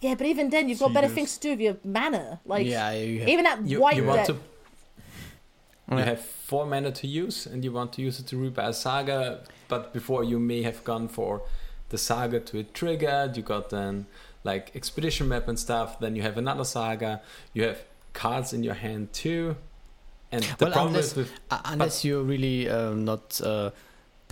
yeah, 0.00 0.14
but 0.16 0.26
even 0.26 0.50
then, 0.50 0.68
you've 0.68 0.80
got 0.80 0.88
See 0.88 0.94
better 0.94 1.06
this. 1.08 1.14
things 1.14 1.38
to 1.38 1.40
do 1.42 1.50
with 1.50 1.60
your 1.60 1.76
mana. 1.84 2.40
Like 2.44 2.66
yeah. 2.66 2.90
You 2.92 3.20
have, 3.20 3.28
even 3.28 3.44
that 3.44 3.64
You, 3.66 3.80
white 3.80 3.96
you 3.96 4.04
want 4.04 4.26
deck. 4.26 4.36
to. 4.36 4.36
You 5.90 5.98
have 5.98 6.20
four 6.20 6.64
mana 6.66 6.90
to 6.92 7.06
use, 7.06 7.46
and 7.46 7.62
you 7.64 7.70
want 7.72 7.92
to 7.94 8.02
use 8.02 8.18
it 8.18 8.26
to 8.28 8.36
rebuy 8.36 8.66
a 8.68 8.72
saga. 8.72 9.44
But 9.68 9.92
before 9.92 10.24
you 10.24 10.38
may 10.38 10.62
have 10.62 10.82
gone 10.84 11.06
for 11.08 11.42
the 11.90 11.98
saga 11.98 12.40
to 12.40 12.58
it 12.58 12.72
triggered. 12.74 13.36
You 13.36 13.42
got 13.42 13.70
then 13.70 14.06
like 14.42 14.74
expedition 14.74 15.28
map 15.28 15.48
and 15.48 15.58
stuff. 15.58 16.00
Then 16.00 16.16
you 16.16 16.22
have 16.22 16.38
another 16.38 16.64
saga. 16.64 17.20
You 17.52 17.64
have 17.64 17.84
cards 18.12 18.52
in 18.52 18.64
your 18.64 18.74
hand 18.74 19.12
too. 19.12 19.56
And 20.30 20.42
the 20.44 20.64
Well, 20.64 20.72
problem 20.72 20.94
unless- 20.94 21.10
is 21.12 21.16
with 21.16 21.32
Uh, 21.50 21.60
unless 21.66 22.04
you're 22.04 22.22
really 22.22 22.68
uh, 22.70 22.90
not 22.94 23.38
uh, 23.44 23.70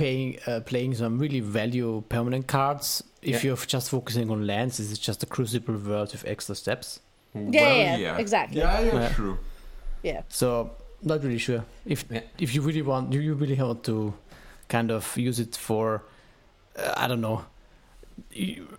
paying 0.01 0.39
uh, 0.47 0.61
playing 0.71 0.95
some 0.95 1.19
really 1.23 1.41
value 1.41 2.03
permanent 2.09 2.47
cards. 2.47 3.03
If 3.23 3.29
Yeah. 3.45 3.49
you're 3.51 3.67
just 3.77 3.91
focusing 3.91 4.31
on 4.31 4.47
lands, 4.47 4.77
this 4.79 4.91
is 4.91 4.99
just 5.09 5.23
a 5.23 5.27
crucible 5.27 5.75
world 5.89 6.13
with 6.13 6.25
extra 6.27 6.55
steps. 6.55 7.01
Yeah, 7.35 7.97
yeah, 7.99 8.17
exactly. 8.19 8.61
Yeah, 8.61 8.81
yeah, 8.81 8.95
Yeah. 9.01 9.09
true. 9.15 9.37
Yeah. 10.03 10.23
So 10.29 10.71
not 11.03 11.23
really 11.23 11.39
sure 11.39 11.63
if 11.87 12.05
Yeah. 12.11 12.23
if 12.39 12.55
you 12.55 12.63
really 12.69 12.83
want 12.83 13.13
you, 13.13 13.21
you 13.21 13.35
really 13.35 13.57
want 13.63 13.85
to 13.85 14.13
kind 14.69 14.91
of 14.91 15.17
use 15.17 15.39
it 15.43 15.57
for 15.57 16.03
uh, 16.79 16.95
I 17.05 17.09
don't 17.09 17.21
know 17.21 17.37
y- 17.37 17.45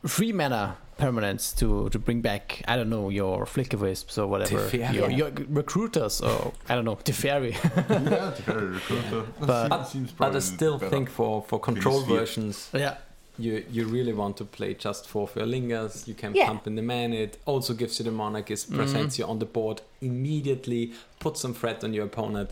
free 0.06 0.32
mana 0.32 0.78
permanents 0.98 1.56
to 1.58 1.90
to 1.90 2.00
bring 2.00 2.22
back 2.22 2.62
I 2.68 2.76
don't 2.76 2.90
know 2.90 3.10
your 3.10 3.46
flicker 3.46 3.78
wisps 3.78 4.18
or 4.18 4.28
whatever 4.28 4.70
Teferi. 4.70 4.94
your, 4.94 5.10
your 5.10 5.32
recruiters 5.50 6.22
or 6.22 6.54
I 6.70 6.76
don't 6.76 6.86
know 6.86 6.96
Teferi. 6.96 7.54
yeah, 8.12 8.30
the 8.30 8.44
very 8.44 8.68
recruiter. 8.68 9.24
But- 9.40 9.70
Seems- 9.70 9.90
seems 9.90 10.12
but 10.12 10.36
I 10.36 10.40
still 10.40 10.78
better. 10.78 10.90
think 10.90 11.10
for 11.10 11.42
for 11.42 11.60
control 11.60 12.02
versions 12.02 12.70
yeah. 12.74 12.98
you 13.38 13.64
you 13.72 13.88
really 13.88 14.14
want 14.14 14.38
to 14.38 14.46
play 14.46 14.74
just 14.76 15.08
Forth 15.08 15.36
Eorlingas. 15.36 16.08
You 16.08 16.14
can 16.14 16.36
Yeah. 16.36 16.48
pump 16.48 16.68
in 16.68 16.76
the 16.76 16.82
man. 16.82 17.14
It 17.14 17.38
also 17.46 17.74
gives 17.74 18.00
you 18.00 18.06
the 18.06 18.12
monarch. 18.12 18.52
It 18.52 18.66
presents 18.70 19.16
mm-hmm. 19.16 19.24
you 19.24 19.32
on 19.32 19.40
the 19.40 19.46
board 19.46 19.82
immediately. 20.02 20.94
Put 21.20 21.38
some 21.38 21.54
threat 21.54 21.84
on 21.84 21.94
your 21.94 22.06
opponent, 22.06 22.50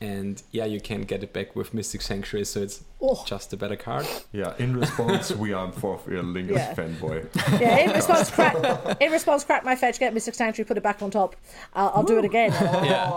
and 0.00 0.42
yeah, 0.50 0.64
you 0.64 0.80
can 0.80 1.02
get 1.02 1.22
it 1.22 1.32
back 1.32 1.56
with 1.56 1.72
Mystic 1.74 2.02
Sanctuary. 2.02 2.44
So 2.44 2.62
it's 2.62 2.84
Oh, 3.00 3.22
just 3.26 3.52
a 3.52 3.56
better 3.56 3.76
card. 3.76 4.06
Yeah, 4.32 4.54
in 4.58 4.76
response, 4.78 5.30
we 5.32 5.52
are 5.52 5.70
Forth 5.72 6.06
Eorlingas 6.06 6.50
Yeah. 6.56 6.74
fanboy. 6.74 7.60
yeah. 7.60 7.78
In 7.78 7.90
response, 7.92 8.30
crack. 8.30 9.00
In 9.00 9.12
response, 9.12 9.44
crack 9.44 9.64
my 9.64 9.76
fetch. 9.76 9.98
Get 9.98 10.14
Mystic 10.14 10.34
Sanctuary. 10.34 10.66
Put 10.66 10.76
it 10.78 10.82
back 10.82 11.02
on 11.02 11.10
top. 11.10 11.36
Uh, 11.74 11.90
I'll 11.94 12.02
do 12.02 12.18
it 12.18 12.24
again. 12.24 12.50
Yeah, 12.86 13.10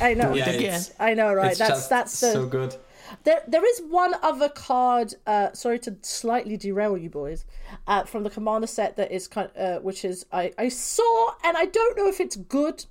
I 0.00 0.14
know. 0.14 0.34
yeah, 0.34 0.48
again. 0.50 0.80
I 1.00 1.14
know, 1.14 1.32
right? 1.32 1.50
it's 1.50 1.58
that's 1.58 1.86
that's 1.88 2.20
the. 2.20 2.32
so 2.32 2.46
good. 2.46 2.76
There, 3.24 3.40
there 3.46 3.64
is 3.64 3.80
one 3.88 4.14
other 4.22 4.48
card. 4.48 5.14
Uh, 5.26 5.52
sorry 5.52 5.78
to 5.80 5.96
slightly 6.02 6.56
derail 6.56 6.96
you 6.98 7.08
boys, 7.08 7.44
uh, 7.86 8.02
from 8.04 8.24
the 8.24 8.30
commander 8.30 8.66
set 8.66 8.96
that 8.96 9.12
is 9.12 9.28
kind, 9.28 9.48
uh, 9.56 9.78
which 9.78 10.04
is 10.04 10.26
I 10.32 10.52
I 10.58 10.68
saw 10.68 11.34
and 11.44 11.56
I 11.56 11.66
don't 11.66 11.96
know 11.96 12.08
if 12.08 12.20
it's 12.20 12.36
good, 12.36 12.84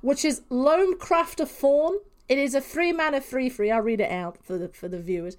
which 0.00 0.24
is 0.24 0.40
Loamcrafter 0.50 1.46
Faun. 1.46 1.98
It 2.28 2.38
is 2.38 2.54
a 2.54 2.60
three 2.60 2.92
mana 2.92 3.20
free 3.20 3.48
free. 3.48 3.70
I'll 3.70 3.80
read 3.80 4.00
it 4.00 4.10
out 4.10 4.38
for 4.42 4.58
the 4.58 4.68
for 4.68 4.88
the 4.88 5.00
viewers. 5.00 5.36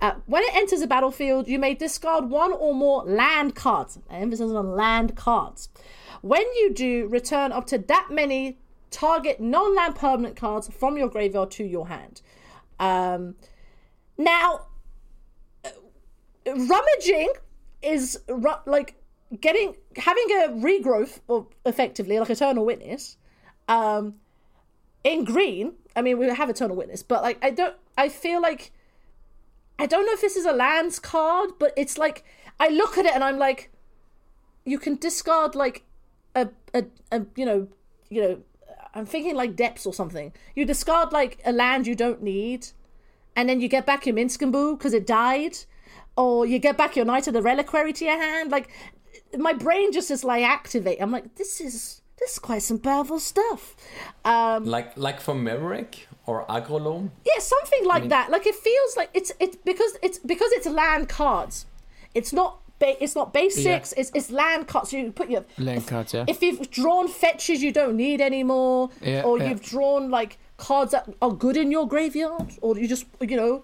Uh, 0.00 0.14
when 0.26 0.42
it 0.42 0.54
enters 0.54 0.82
a 0.82 0.86
battlefield, 0.86 1.48
you 1.48 1.58
may 1.58 1.74
discard 1.74 2.28
one 2.28 2.52
or 2.52 2.74
more 2.74 3.02
land 3.04 3.54
cards. 3.54 3.98
I 4.10 4.16
Emphasis 4.16 4.52
on 4.52 4.76
land 4.76 5.16
cards. 5.16 5.70
When 6.20 6.42
you 6.54 6.74
do, 6.74 7.06
return 7.08 7.52
up 7.52 7.66
to 7.68 7.78
that 7.78 8.08
many 8.10 8.58
target 8.90 9.40
non-land 9.40 9.96
permanent 9.96 10.36
cards 10.36 10.68
from 10.68 10.96
your 10.96 11.08
graveyard 11.08 11.50
to 11.52 11.64
your 11.64 11.88
hand. 11.88 12.20
Um, 12.78 13.36
now, 14.18 14.66
uh, 15.64 15.70
rummaging 16.46 17.32
is 17.82 18.18
ru- 18.28 18.62
like 18.66 18.96
getting 19.40 19.74
having 19.96 20.24
a 20.30 20.48
regrowth 20.48 21.20
or 21.28 21.46
effectively 21.64 22.18
like 22.18 22.30
eternal 22.30 22.64
witness 22.64 23.16
um 23.68 24.14
in 25.02 25.24
green 25.24 25.72
i 25.96 26.02
mean 26.02 26.18
we 26.18 26.28
have 26.28 26.48
a 26.48 26.52
eternal 26.52 26.76
witness 26.76 27.02
but 27.02 27.22
like 27.22 27.38
i 27.42 27.50
don't 27.50 27.74
i 27.98 28.08
feel 28.08 28.40
like 28.40 28.72
i 29.78 29.86
don't 29.86 30.06
know 30.06 30.12
if 30.12 30.20
this 30.20 30.36
is 30.36 30.44
a 30.44 30.52
lands 30.52 30.98
card 30.98 31.50
but 31.58 31.72
it's 31.76 31.98
like 31.98 32.24
i 32.60 32.68
look 32.68 32.96
at 32.96 33.04
it 33.04 33.14
and 33.14 33.24
i'm 33.24 33.38
like 33.38 33.70
you 34.64 34.78
can 34.78 34.94
discard 34.96 35.54
like 35.54 35.84
a 36.34 36.48
a, 36.74 36.84
a 37.10 37.22
you 37.34 37.44
know 37.44 37.66
you 38.10 38.22
know 38.22 38.38
i'm 38.94 39.06
thinking 39.06 39.34
like 39.34 39.56
depths 39.56 39.86
or 39.86 39.92
something 39.92 40.32
you 40.54 40.64
discard 40.64 41.12
like 41.12 41.40
a 41.44 41.52
land 41.52 41.86
you 41.86 41.94
don't 41.94 42.22
need 42.22 42.68
and 43.36 43.48
then 43.48 43.60
you 43.60 43.68
get 43.68 43.86
back 43.86 44.06
your 44.06 44.16
Minsc 44.16 44.50
& 44.50 44.52
Boo 44.52 44.76
because 44.76 44.94
it 44.94 45.06
died, 45.06 45.58
or 46.16 46.46
you 46.46 46.58
get 46.58 46.78
back 46.78 46.96
your 46.96 47.04
Knight 47.04 47.28
of 47.28 47.34
the 47.34 47.42
Reliquary 47.42 47.92
to 47.92 48.04
your 48.06 48.16
hand. 48.16 48.50
Like, 48.50 48.70
my 49.36 49.52
brain 49.52 49.92
just 49.92 50.10
is 50.10 50.24
like 50.24 50.42
activate. 50.42 51.00
I'm 51.00 51.12
like, 51.12 51.34
this 51.36 51.60
is 51.60 52.00
this 52.18 52.32
is 52.32 52.38
quite 52.38 52.62
some 52.62 52.78
powerful 52.78 53.20
stuff. 53.20 53.74
Um, 54.24 54.64
Like 54.64 54.96
like 54.96 55.20
for 55.20 55.34
Maverick 55.34 56.08
or 56.26 56.44
Aggro 56.46 56.80
Loam. 56.80 57.12
yeah, 57.24 57.38
something 57.40 57.84
like 57.86 58.02
mean- 58.02 58.10
that. 58.10 58.30
Like 58.30 58.46
it 58.46 58.54
feels 58.54 58.96
like 58.96 59.10
it's 59.14 59.32
it's 59.38 59.56
because 59.56 59.96
it's 60.02 60.18
because 60.18 60.50
it's 60.52 60.66
land 60.66 61.08
cards. 61.08 61.66
It's 62.14 62.32
not 62.32 62.58
ba- 62.78 63.02
it's 63.02 63.14
not 63.14 63.32
basics. 63.32 63.92
It's 63.96 64.10
it's 64.14 64.30
land 64.30 64.66
cards. 64.66 64.92
You 64.92 65.12
put 65.12 65.28
your 65.30 65.44
Land 65.58 65.86
cards, 65.86 66.14
yeah. 66.14 66.24
if 66.26 66.42
you've 66.42 66.70
drawn 66.70 67.08
fetches 67.08 67.62
you 67.62 67.72
don't 67.72 67.96
need 67.96 68.20
anymore, 68.20 68.90
Yeah, 69.02 69.22
or 69.22 69.38
yeah. 69.38 69.48
you've 69.50 69.62
drawn 69.62 70.10
like 70.10 70.38
cards 70.56 70.92
that 70.92 71.08
are 71.20 71.32
good 71.32 71.56
in 71.56 71.70
your 71.70 71.86
graveyard, 71.86 72.48
or 72.62 72.78
you 72.78 72.88
just 72.88 73.04
you 73.20 73.36
know, 73.36 73.62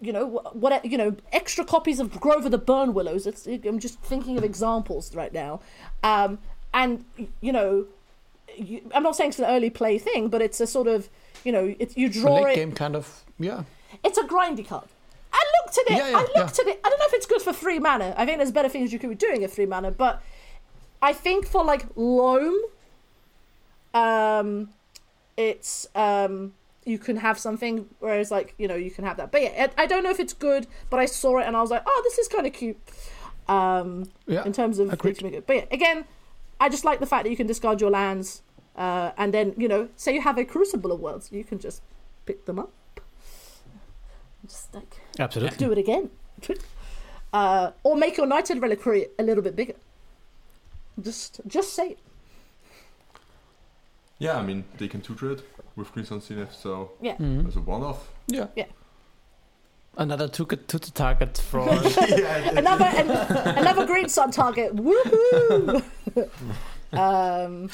you 0.00 0.12
know 0.12 0.26
what 0.54 0.84
you 0.84 0.96
know 0.96 1.14
extra 1.32 1.64
copies 1.64 2.00
of 2.00 2.18
Grove 2.18 2.44
of 2.46 2.50
the 2.52 2.58
Burnwillows. 2.58 3.26
It's, 3.26 3.46
I'm 3.46 3.78
just 3.78 4.00
thinking 4.00 4.38
of 4.38 4.44
examples 4.44 5.14
right 5.14 5.32
now, 5.32 5.60
um, 6.02 6.38
and 6.74 7.04
you 7.40 7.52
know, 7.52 7.86
you, 8.56 8.80
I'm 8.94 9.02
not 9.02 9.16
saying 9.16 9.30
it's 9.30 9.38
an 9.38 9.44
early 9.46 9.70
play 9.70 9.98
thing, 9.98 10.28
but 10.28 10.42
it's 10.42 10.60
a 10.60 10.66
sort 10.66 10.86
of 10.88 11.08
you 11.44 11.52
know 11.52 11.74
it's 11.78 11.96
you 11.96 12.08
draw 12.08 12.40
Late 12.42 12.52
it. 12.52 12.56
game 12.56 12.72
kind 12.72 12.96
of 12.96 13.24
yeah. 13.38 13.64
It's 14.04 14.18
a 14.18 14.24
grindy 14.24 14.66
card. 14.66 14.84
I 15.32 15.44
looked 15.64 15.78
at 15.78 15.92
it. 15.92 15.96
Yeah, 15.98 16.10
yeah, 16.10 16.16
I 16.18 16.40
looked 16.40 16.58
at 16.58 16.66
it. 16.66 16.80
I 16.84 16.88
don't 16.88 16.98
know 16.98 17.04
if 17.06 17.14
it's 17.14 17.26
good 17.26 17.42
for 17.42 17.52
three 17.52 17.78
mana. 17.78 18.14
I 18.16 18.24
think 18.26 18.38
there's 18.38 18.52
better 18.52 18.68
things 18.68 18.92
you 18.92 18.98
could 18.98 19.10
be 19.10 19.16
doing 19.16 19.44
at 19.44 19.50
three 19.50 19.66
mana, 19.66 19.90
but 19.90 20.22
I 21.02 21.12
think 21.12 21.46
for 21.46 21.64
like 21.64 21.84
loam, 21.96 22.54
um, 23.94 24.70
it's 25.36 25.86
um, 25.94 26.54
you 26.84 26.98
can 26.98 27.16
have 27.18 27.38
something. 27.38 27.86
Whereas 28.00 28.30
like 28.30 28.54
you 28.58 28.68
know 28.68 28.74
you 28.74 28.90
can 28.90 29.04
have 29.04 29.16
that. 29.18 29.30
But 29.32 29.42
yeah, 29.42 29.68
I 29.76 29.86
don't 29.86 30.02
know 30.02 30.10
if 30.10 30.20
it's 30.20 30.32
good, 30.32 30.66
but 30.90 30.98
I 31.00 31.06
saw 31.06 31.38
it 31.38 31.46
and 31.46 31.56
I 31.56 31.60
was 31.60 31.70
like, 31.70 31.82
oh, 31.86 32.00
this 32.04 32.18
is 32.18 32.28
kind 32.28 32.46
of 32.46 32.52
cute. 32.52 32.78
Um, 33.48 34.10
Yeah. 34.26 34.44
in 34.44 34.52
terms 34.52 34.78
of 34.78 34.92
agreed. 34.92 35.22
it. 35.22 35.46
But 35.46 35.56
yeah, 35.56 35.64
again, 35.70 36.04
I 36.60 36.68
just 36.68 36.84
like 36.84 37.00
the 37.00 37.06
fact 37.06 37.24
that 37.24 37.30
you 37.30 37.36
can 37.36 37.46
discard 37.46 37.80
your 37.80 37.90
lands, 37.90 38.42
uh, 38.76 39.12
and 39.16 39.32
then 39.34 39.54
you 39.56 39.68
know, 39.68 39.88
say 39.96 40.14
you 40.14 40.20
have 40.22 40.38
a 40.38 40.44
Crucible 40.44 40.92
of 40.92 41.00
Worlds, 41.00 41.30
you 41.32 41.44
can 41.44 41.58
just 41.58 41.82
pick 42.26 42.44
them 42.46 42.58
up. 42.58 42.72
Just 44.46 44.74
like 44.74 45.00
Absolutely. 45.18 45.56
do 45.58 45.72
it 45.72 45.78
again. 45.78 46.10
Uh, 47.30 47.72
or 47.82 47.94
make 47.94 48.16
your 48.16 48.26
Knight 48.26 48.48
of 48.48 48.56
the 48.56 48.60
Reliquary 48.62 49.06
a 49.18 49.22
little 49.22 49.42
bit 49.42 49.54
bigger. 49.54 49.74
Just 50.98 51.42
just 51.46 51.74
say 51.74 51.90
it. 51.90 51.98
Yeah, 54.18 54.38
I 54.38 54.42
mean, 54.42 54.64
they 54.78 54.88
can 54.88 55.02
tutor 55.02 55.32
it 55.32 55.42
with 55.76 55.92
Green 55.92 56.06
Sun's 56.06 56.24
Zenith, 56.24 56.54
so 56.54 56.92
Yeah. 57.02 57.16
Mhm. 57.18 57.46
as 57.46 57.56
a 57.56 57.60
one 57.60 57.82
off. 57.82 58.08
Yeah, 58.28 58.46
Yeah. 58.56 58.64
Another 59.98 60.28
to, 60.28 60.44
to 60.46 60.78
the 60.78 60.90
target 60.92 61.36
for. 61.38 61.60
yeah, 62.08 62.50
another 62.56 62.84
an, 62.84 63.10
another 63.58 63.84
green 63.84 64.08
sun 64.08 64.30
target. 64.30 64.74
Woohoo! 64.76 65.82
um, 66.92 67.68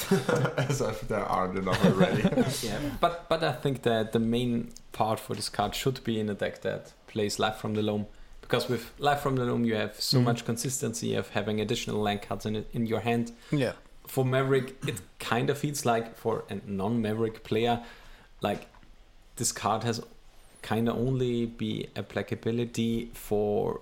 as 0.56 0.80
if 0.80 1.02
there 1.02 1.24
aren't 1.24 1.58
enough 1.58 1.84
already. 1.84 2.22
yeah, 2.66 2.78
but 3.00 3.28
but 3.28 3.44
I 3.44 3.52
think 3.52 3.82
that 3.82 4.12
the 4.12 4.18
main 4.18 4.70
part 4.92 5.20
for 5.20 5.34
this 5.34 5.48
card 5.50 5.74
should 5.74 6.02
be 6.02 6.18
in 6.18 6.28
a 6.30 6.34
deck 6.34 6.62
that 6.62 6.92
plays 7.06 7.38
Life 7.38 7.56
from 7.56 7.74
the 7.74 7.82
Loam. 7.82 8.06
Because 8.40 8.68
with 8.68 8.90
Life 8.98 9.20
from 9.20 9.36
the 9.36 9.44
Loam, 9.44 9.64
you 9.64 9.74
have 9.76 10.00
so 10.00 10.18
Mhm. 10.18 10.24
much 10.24 10.44
consistency 10.44 11.14
of 11.14 11.28
having 11.30 11.60
additional 11.60 12.00
land 12.00 12.22
cards 12.22 12.44
in, 12.46 12.56
it, 12.56 12.68
in 12.72 12.86
your 12.86 13.00
hand. 13.00 13.32
yeah. 13.50 13.72
For 14.06 14.22
Maverick, 14.24 14.76
it 14.86 15.00
kind 15.18 15.48
of 15.50 15.56
feels 15.58 15.86
like 15.86 16.16
for 16.16 16.44
a 16.50 16.56
non 16.66 17.00
Maverick 17.00 17.42
player, 17.42 17.82
like 18.42 18.66
this 19.36 19.50
card 19.52 19.82
has 19.84 20.00
kind 20.64 20.88
of 20.88 20.96
only 20.96 21.46
be 21.46 21.88
applicability 21.94 23.10
for 23.12 23.80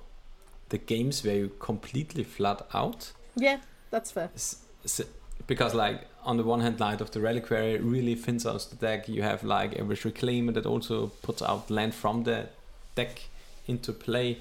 the 0.69 0.79
games 0.79 1.25
where 1.25 1.37
you 1.37 1.49
completely 1.61 2.25
flood 2.25 2.63
out. 2.75 3.13
yeah, 3.37 3.59
that's 3.91 4.11
fair. 4.11 4.29
S- 4.35 4.57
s- 4.85 5.01
because 5.47 5.75
like 5.75 6.07
on 6.25 6.37
the 6.37 6.43
one 6.45 6.61
hand 6.61 6.79
Knight 6.79 7.01
of 7.01 7.11
the 7.11 7.21
Reliquary 7.21 7.79
really 7.79 8.15
thins 8.15 8.47
out 8.47 8.67
the 8.71 8.77
deck 8.77 9.09
you 9.09 9.23
have 9.23 9.43
like 9.45 9.79
Elvish 9.79 10.05
Reclaimer 10.05 10.53
that 10.55 10.67
also 10.67 11.09
puts 11.23 11.43
out 11.43 11.71
land 11.71 11.95
from 11.95 12.25
the 12.25 12.49
deck 12.95 13.23
into 13.67 13.93
play 13.93 14.39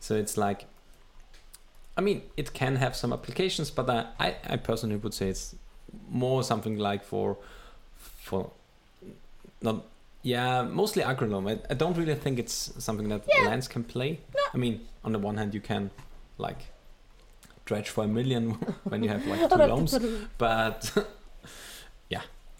so 0.00 0.14
it's 0.14 0.36
like 0.36 0.64
i 1.96 2.00
mean 2.00 2.22
it 2.36 2.52
can 2.52 2.76
have 2.76 2.94
some 2.96 3.12
applications 3.12 3.70
but 3.70 3.88
i 3.90 4.06
i, 4.18 4.34
I 4.54 4.56
personally 4.56 4.96
would 4.96 5.14
say 5.14 5.28
it's 5.28 5.54
more 6.10 6.42
something 6.42 6.76
like 6.78 7.04
for 7.04 7.36
for 8.26 8.50
not 9.62 9.84
yeah 10.22 10.62
mostly 10.62 11.02
Aggro 11.02 11.28
Loam 11.30 11.46
I, 11.48 11.58
I 11.70 11.74
don't 11.74 11.96
really 11.96 12.14
think 12.14 12.38
it's 12.38 12.72
something 12.78 13.08
that 13.08 13.22
Yeah. 13.28 13.48
lands 13.48 13.68
can 13.68 13.82
play 13.84 14.20
i 14.54 14.56
mean 14.56 14.80
on 15.04 15.12
the 15.12 15.18
one 15.18 15.36
hand 15.36 15.52
you 15.54 15.60
can 15.60 15.90
like 16.38 16.60
dredge 17.64 17.88
for 17.88 18.04
a 18.04 18.08
million 18.08 18.50
when 18.84 19.02
you 19.02 19.08
have 19.08 19.26
like 19.26 19.48
two 19.50 19.56
Loams 19.56 19.98
but 20.38 20.92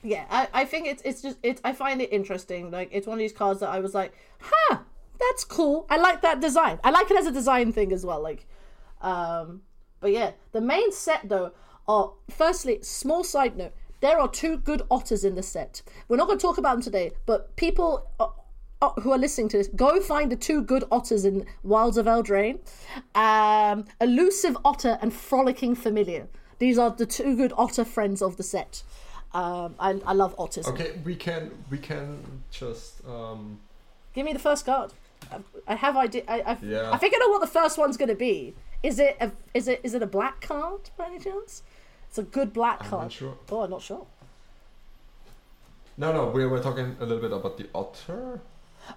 yeah, 0.05 0.25
I, 0.31 0.49
I 0.53 0.65
think 0.65 0.89
it's 0.89 1.03
it's 1.03 1.23
just 1.23 1.39
it. 1.45 1.61
I 1.63 1.73
find 1.73 2.03
it 2.03 2.13
interesting. 2.13 2.71
Like 2.71 2.89
it's 2.91 3.07
one 3.07 3.15
of 3.15 3.19
these 3.21 3.33
cards 3.33 3.61
that 3.61 3.69
I 3.69 3.79
was 3.79 3.95
like, 3.95 4.13
huh, 4.41 4.79
that's 5.21 5.45
cool. 5.45 5.87
I 5.89 5.97
like 5.97 6.23
that 6.23 6.41
design. 6.41 6.81
I 6.83 6.91
like 6.91 7.09
it 7.11 7.17
as 7.17 7.27
a 7.27 7.31
design 7.33 7.73
thing 7.73 7.93
as 7.93 8.05
well. 8.05 8.21
Like, 8.21 8.47
um, 9.01 9.63
but 10.01 10.11
yeah, 10.11 10.33
the 10.51 10.61
main 10.61 10.91
set 10.91 11.29
though 11.29 11.53
are 11.87 12.13
firstly 12.31 12.81
small 12.83 13.23
side 13.23 13.57
note. 13.57 13.73
There 14.03 14.19
are 14.19 14.29
two 14.29 14.57
good 14.59 14.83
otters 14.91 15.25
in 15.25 15.37
the 15.37 15.45
set. 15.45 15.81
We're 16.09 16.17
not 16.17 16.27
going 16.27 16.37
to 16.37 16.43
talk 16.43 16.59
about 16.59 16.73
them 16.75 16.83
today, 16.83 17.13
but 17.25 17.55
people 17.55 18.11
uh, 18.19 18.27
uh, 18.83 18.91
who 19.01 19.13
are 19.13 19.19
listening 19.19 19.49
to 19.51 19.59
this, 19.59 19.69
go 19.69 20.01
find 20.01 20.31
the 20.31 20.37
two 20.37 20.61
good 20.61 20.83
otters 20.91 21.25
in 21.25 21.47
Wilds 21.63 21.97
of 21.97 22.07
Eldraine. 22.07 22.59
Um, 23.15 23.85
elusive 24.01 24.57
otter 24.65 24.99
and 25.01 25.15
frolicking 25.15 25.77
familiar. 25.77 26.27
These 26.59 26.79
are 26.79 26.91
the 26.91 27.07
two 27.07 27.37
good 27.37 27.53
otter 27.57 27.85
friends 27.85 28.23
of 28.23 28.37
the 28.37 28.43
set. 28.43 28.83
Um, 29.35 29.77
I, 29.79 30.01
I 30.05 30.15
love 30.15 30.35
otters. 30.37 30.67
okay, 30.67 30.99
we 31.05 31.15
can 31.15 31.53
we 31.71 31.79
can 31.79 32.43
just 32.51 33.07
um, 33.07 33.61
Give 34.15 34.27
me 34.27 34.33
the 34.33 34.41
first 34.41 34.67
card. 34.67 34.93
I, 35.31 35.39
I 35.69 35.75
have 35.77 35.97
idea. 35.97 36.25
I, 36.27 36.41
I, 36.41 36.59
Yeah. 36.61 36.91
I 36.91 36.99
think 36.99 37.15
I 37.15 37.19
know 37.19 37.29
what 37.29 37.41
the 37.41 37.47
first 37.47 37.79
one's 37.79 37.97
going 37.97 38.09
to 38.09 38.17
be. 38.17 38.55
Is 38.83 38.99
it 38.99 39.17
a 39.21 39.31
is 39.55 39.69
it 39.69 39.81
is 39.85 39.95
it 39.95 40.03
a 40.03 40.07
black 40.09 40.41
card 40.41 40.91
by 40.99 41.07
any 41.07 41.21
chance? 41.21 41.63
It's 42.13 42.19
a 42.19 42.25
good 42.25 42.53
black 42.53 42.85
I'm 42.85 42.91
card. 42.91 43.03
not 43.05 43.13
sure. 43.13 43.35
Oh, 43.51 43.61
I'm 43.63 43.71
not 43.71 43.81
sure. 43.81 44.07
No, 45.97 46.13
no, 46.13 46.27
we 46.29 46.45
were 46.45 46.61
talking 46.61 46.95
a 47.01 47.07
little 47.07 47.23
bit 47.23 47.33
about 47.33 47.57
the 47.57 47.67
otter. 47.75 48.43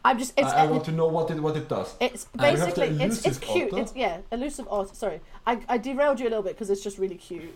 I'm 0.03 0.19
just. 0.19 0.33
It's 0.35 0.49
I, 0.51 0.63
I 0.63 0.65
want 0.65 0.83
to 0.85 0.91
know 0.91 1.07
what 1.07 1.31
it 1.31 1.39
what 1.39 1.55
it 1.55 1.69
does. 1.69 1.95
It's 2.01 2.27
we 2.37 2.43
have 2.43 2.59
the 2.59 2.65
basically 2.65 3.05
it's 3.05 3.25
it's 3.25 3.37
cute. 3.37 3.71
otter. 3.71 3.83
It's 3.83 3.95
yeah, 3.95 4.17
elusive 4.33 4.67
otter. 4.69 4.93
Sorry, 4.93 5.21
I, 5.47 5.61
I 5.69 5.77
derailed 5.77 6.19
you 6.19 6.27
a 6.27 6.31
little 6.31 6.43
bit 6.43 6.55
because 6.55 6.69
it's 6.69 6.83
just 6.83 6.97
really 6.97 7.15
cute. 7.15 7.53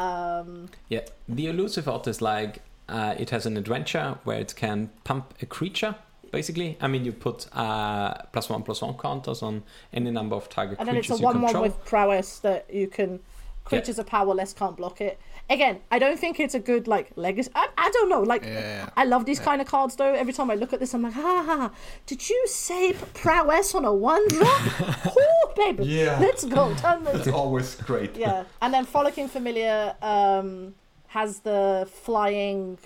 Um, 0.00 0.70
Yeah, 0.88 1.02
the 1.28 1.46
elusive 1.46 1.86
otter 1.86 2.10
is 2.10 2.20
like 2.20 2.62
uh, 2.88 3.14
it 3.16 3.30
has 3.30 3.46
an 3.46 3.56
adventure 3.56 4.18
where 4.24 4.40
it 4.40 4.56
can 4.56 4.90
pump 5.04 5.34
a 5.40 5.46
creature. 5.46 5.94
Basically, 6.32 6.76
I 6.80 6.88
mean, 6.88 7.04
you 7.04 7.12
put 7.12 7.46
uh, 7.56 8.14
plus 8.32 8.48
one 8.50 8.64
plus 8.64 8.82
one 8.82 8.94
counters 8.98 9.40
on 9.40 9.62
any 9.92 10.10
number 10.10 10.34
of 10.34 10.48
target 10.48 10.78
creatures. 10.78 10.88
and 10.88 10.88
then 10.88 10.96
it's 10.96 11.10
a 11.10 11.22
one-one 11.22 11.60
with 11.60 11.84
prowess 11.84 12.40
that 12.40 12.66
you 12.74 12.88
can. 12.88 13.20
Creatures 13.66 13.98
are 13.98 14.04
powerless, 14.04 14.52
can't 14.52 14.76
block 14.76 15.00
it. 15.00 15.18
Again, 15.50 15.80
I 15.92 15.98
don't 15.98 16.18
think 16.18 16.40
it's 16.40 16.54
a 16.54 16.58
good 16.60 16.88
like 16.88 17.10
legacy. 17.16 17.50
I, 17.54 17.68
I 17.76 17.90
don't 17.90 18.08
know. 18.08 18.20
Like, 18.22 18.44
Yeah. 18.44 18.88
I 18.96 19.04
love 19.04 19.26
these 19.26 19.38
kind 19.40 19.60
of 19.60 19.66
cards 19.68 19.94
though. 19.96 20.12
Every 20.14 20.32
time 20.32 20.50
I 20.50 20.54
look 20.54 20.72
at 20.72 20.80
this, 20.80 20.94
I'm 20.94 21.02
like, 21.02 21.12
ha 21.12 21.42
ha. 21.46 21.56
ha. 21.56 21.70
Did 22.06 22.28
you 22.28 22.46
say 22.48 22.94
prowess 23.14 23.74
on 23.74 23.84
a 23.84 23.92
one 23.94 24.26
drop? 24.28 25.16
Ooh, 25.16 25.52
baby. 25.56 25.84
Yeah. 25.84 26.18
Let's 26.20 26.44
go. 26.44 26.74
Turn 26.78 27.04
this. 27.04 27.26
It's 27.26 27.28
always 27.36 27.74
great. 27.76 28.16
yeah, 28.16 28.44
and 28.62 28.72
then 28.74 28.84
frolicking 28.84 29.28
familiar 29.28 29.94
um, 30.02 30.74
has 31.08 31.40
the 31.40 31.88
flying. 32.04 32.78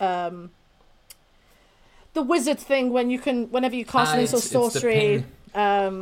Um, 0.00 0.50
the 2.14 2.22
wizard 2.22 2.58
thing 2.58 2.90
when 2.90 3.10
you 3.10 3.18
can 3.18 3.50
whenever 3.50 3.76
you 3.76 3.84
cast 3.84 4.10
Ah, 4.12 4.14
an 4.14 4.20
it's- 4.20 4.34
instant 4.34 4.64
it's 4.64 4.74
the 4.74 4.80
sorcery 4.80 4.94
ping. 4.94 5.24
Um 5.58 5.96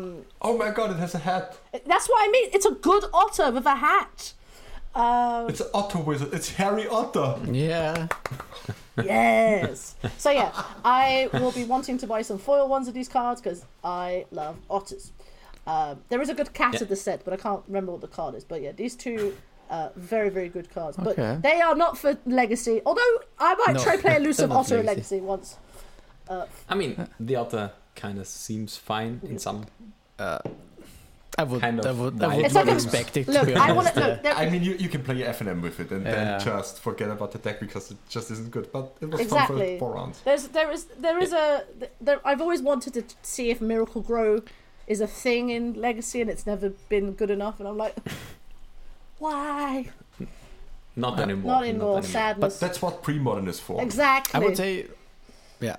Oh 0.47 0.55
my 0.63 0.71
god, 0.71 0.89
it 0.95 0.99
has 1.05 1.15
a 1.15 1.19
hat. 1.31 1.47
that's 1.93 2.09
what 2.11 2.21
i 2.27 2.31
mean 2.35 2.47
it's 2.57 2.67
a 2.67 2.75
good 2.89 3.05
otter 3.23 3.49
with 3.57 3.67
a 3.67 3.77
hat 3.89 4.33
um 4.95 5.49
It's 5.51 5.61
an 5.67 5.71
otter 5.81 5.99
wizard. 6.09 6.31
It's 6.39 6.51
Harry 6.61 6.87
Otter. 6.99 7.31
Yeah. 7.65 8.07
yes 9.05 9.95
so 10.25 10.31
yeah 10.31 10.51
i 10.85 11.29
will 11.35 11.53
be 11.53 11.65
wanting 11.65 11.99
to 12.03 12.07
buy 12.07 12.23
some 12.23 12.39
foil 12.39 12.67
ones 12.77 12.89
of 12.89 12.95
these 12.95 13.11
cards 13.19 13.39
because 13.43 13.61
i 13.85 14.25
love 14.31 14.57
otters 14.71 15.13
um, 15.67 15.95
there 16.11 16.21
is 16.23 16.31
a 16.31 16.35
good 16.41 16.53
cat 16.55 16.75
Yeah. 16.75 16.83
of 16.85 16.89
the 16.89 16.97
set 16.97 17.19
but 17.25 17.33
i 17.35 17.37
can't 17.37 17.63
remember 17.69 17.93
what 17.93 18.01
the 18.01 18.13
card 18.19 18.35
is 18.35 18.45
but 18.45 18.63
yeah 18.63 18.73
these 18.73 18.95
two 18.97 19.37
uh, 19.69 19.89
very 19.97 20.31
very 20.31 20.49
good 20.49 20.69
cards 20.73 20.97
but 20.97 21.09
Okay. 21.19 21.39
they 21.43 21.61
are 21.61 21.75
not 21.75 21.99
for 21.99 22.17
legacy 22.25 22.81
although 22.87 23.13
i 23.39 23.55
might 23.63 23.75
No, 23.77 23.83
try 23.83 23.97
play 23.99 24.17
elusive 24.17 24.49
they're 24.49 24.59
otter 24.59 24.83
legacy. 24.83 25.17
legacy 25.17 25.21
once 25.21 25.57
I 26.69 26.75
mean, 26.75 27.07
the 27.21 27.37
other 27.37 27.71
kind 27.97 28.19
of 28.19 28.27
seems 28.27 28.77
fine 28.77 29.21
in 29.25 29.39
some. 29.39 29.65
Uh, 30.19 30.39
I 31.39 31.43
would. 31.45 31.61
Kind 31.61 31.79
of 31.81 31.87
I 31.87 31.93
would. 32.03 32.23
I 32.23 32.37
would 32.37 32.45
It's 32.47 32.55
not 32.55 32.69
a- 32.69 32.73
expect 32.73 33.17
it. 33.19 33.25
to 33.27 33.33
look 33.33 33.47
be 33.47 33.55
i 33.55 33.71
want 33.73 33.89
to 33.93 34.01
look 34.01 34.23
there, 34.23 34.35
I 34.35 34.49
mean, 34.49 34.63
you, 34.63 34.75
you 34.75 34.89
can 34.89 35.03
play 35.03 35.17
FNM 35.17 35.61
with 35.61 35.81
it 35.81 35.91
and 35.91 36.03
Yeah. 36.05 36.13
then 36.39 36.41
just 36.41 36.79
forget 36.81 37.11
about 37.11 37.33
the 37.33 37.39
deck 37.39 37.61
because 37.61 37.91
it 37.91 37.99
just 38.09 38.31
isn't 38.31 38.51
good. 38.51 38.73
But 38.73 38.97
it 39.03 39.11
was 39.11 39.21
fun 39.27 39.47
for 39.47 39.79
four 39.79 39.93
rounds. 39.95 40.21
There's 40.25 40.49
there 40.49 40.71
is 40.71 40.85
there 40.99 41.19
is 41.19 41.33
a 41.35 41.65
there, 42.01 42.21
I've 42.25 42.41
always 42.41 42.63
wanted 42.63 42.95
to 42.95 43.03
see 43.23 43.51
if 43.51 43.61
Miracle 43.61 44.01
Grow 44.01 44.41
is 44.87 45.01
a 45.03 45.07
thing 45.07 45.51
in 45.51 45.75
Legacy 45.75 46.21
and 46.23 46.31
it's 46.31 46.47
never 46.47 46.71
been 46.89 47.13
good 47.13 47.31
enough 47.31 47.59
and 47.61 47.69
I'm 47.69 47.77
like 47.77 47.97
why 49.19 49.87
Not 50.95 51.21
anymore. 51.21 51.53
not 51.53 51.63
anymore 51.65 51.95
But 51.97 52.05
sadness 52.05 52.59
that's 52.59 52.81
what 52.81 53.03
pre-modern 53.03 53.49
is 53.49 53.61
for. 53.61 53.83
exactly 53.83 54.41
I 54.41 54.45
would 54.45 54.57
say, 54.57 54.87
yeah. 55.61 55.77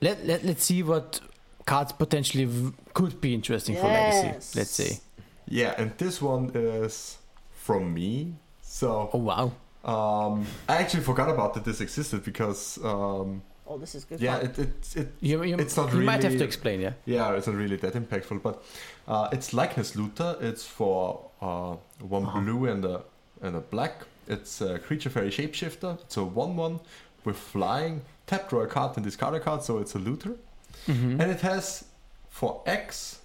Let 0.00 0.24
let 0.26 0.44
let's 0.44 0.64
see 0.64 0.82
what 0.82 1.20
cards 1.66 1.92
potentially 1.92 2.44
v- 2.44 2.72
could 2.94 3.20
be 3.20 3.34
interesting 3.34 3.76
for 3.76 3.86
legacy. 3.86 4.58
Let's 4.58 4.70
see. 4.70 4.98
Yeah, 5.46 5.74
and 5.78 5.96
this 5.98 6.20
one 6.22 6.50
is 6.54 7.18
from 7.52 7.92
me. 7.94 8.34
So 8.62 9.10
Oh 9.12 9.18
wow. 9.18 9.52
um, 9.84 10.46
I 10.68 10.76
actually 10.78 11.02
forgot 11.02 11.28
about 11.28 11.54
that 11.54 11.64
this 11.64 11.80
existed 11.80 12.24
because 12.24 12.78
um, 12.84 13.42
oh 13.66 13.78
this 13.78 13.94
is 13.94 14.04
good 14.04 14.20
yeah, 14.20 14.36
fun. 14.38 14.46
it, 14.46 14.58
it, 14.58 14.96
it 14.96 15.08
You, 15.20 15.42
you, 15.42 15.56
It's 15.58 15.76
not 15.76 15.92
you 15.92 16.00
might 16.02 16.22
have 16.22 16.38
to 16.38 16.44
explain. 16.44 16.80
Yeah. 16.80 16.92
yeah, 17.04 17.32
it's 17.36 17.46
not 17.46 17.56
really 17.56 17.76
that 17.76 17.94
impactful, 17.94 18.42
but 18.42 18.62
uh, 19.08 19.28
it's 19.32 19.52
likeness 19.52 19.96
looter. 19.96 20.36
It's 20.40 20.64
for 20.64 21.30
uh, 21.42 21.76
one 22.00 22.24
Uh-huh. 22.24 22.40
blue 22.40 22.66
and 22.66 22.84
a 22.84 23.02
and 23.42 23.56
a 23.56 23.60
black. 23.60 23.94
It's 24.28 24.60
a 24.60 24.78
creature 24.78 25.10
fairy 25.10 25.30
shapeshifter. 25.30 25.98
It's 26.02 26.16
a 26.16 26.22
one 26.24 26.56
one 26.56 26.80
with 27.24 27.36
flying. 27.36 28.02
Tap 28.26 28.48
draw 28.48 28.60
a 28.62 28.66
card 28.68 28.96
and 28.96 29.04
discard 29.04 29.34
a 29.34 29.40
card, 29.40 29.62
so 29.64 29.78
it's 29.78 29.94
a 29.96 29.98
looter. 29.98 30.36
Mhm. 30.86 31.20
And 31.20 31.30
it 31.30 31.40
has 31.40 31.84
for 32.28 32.62
X. 32.66 33.18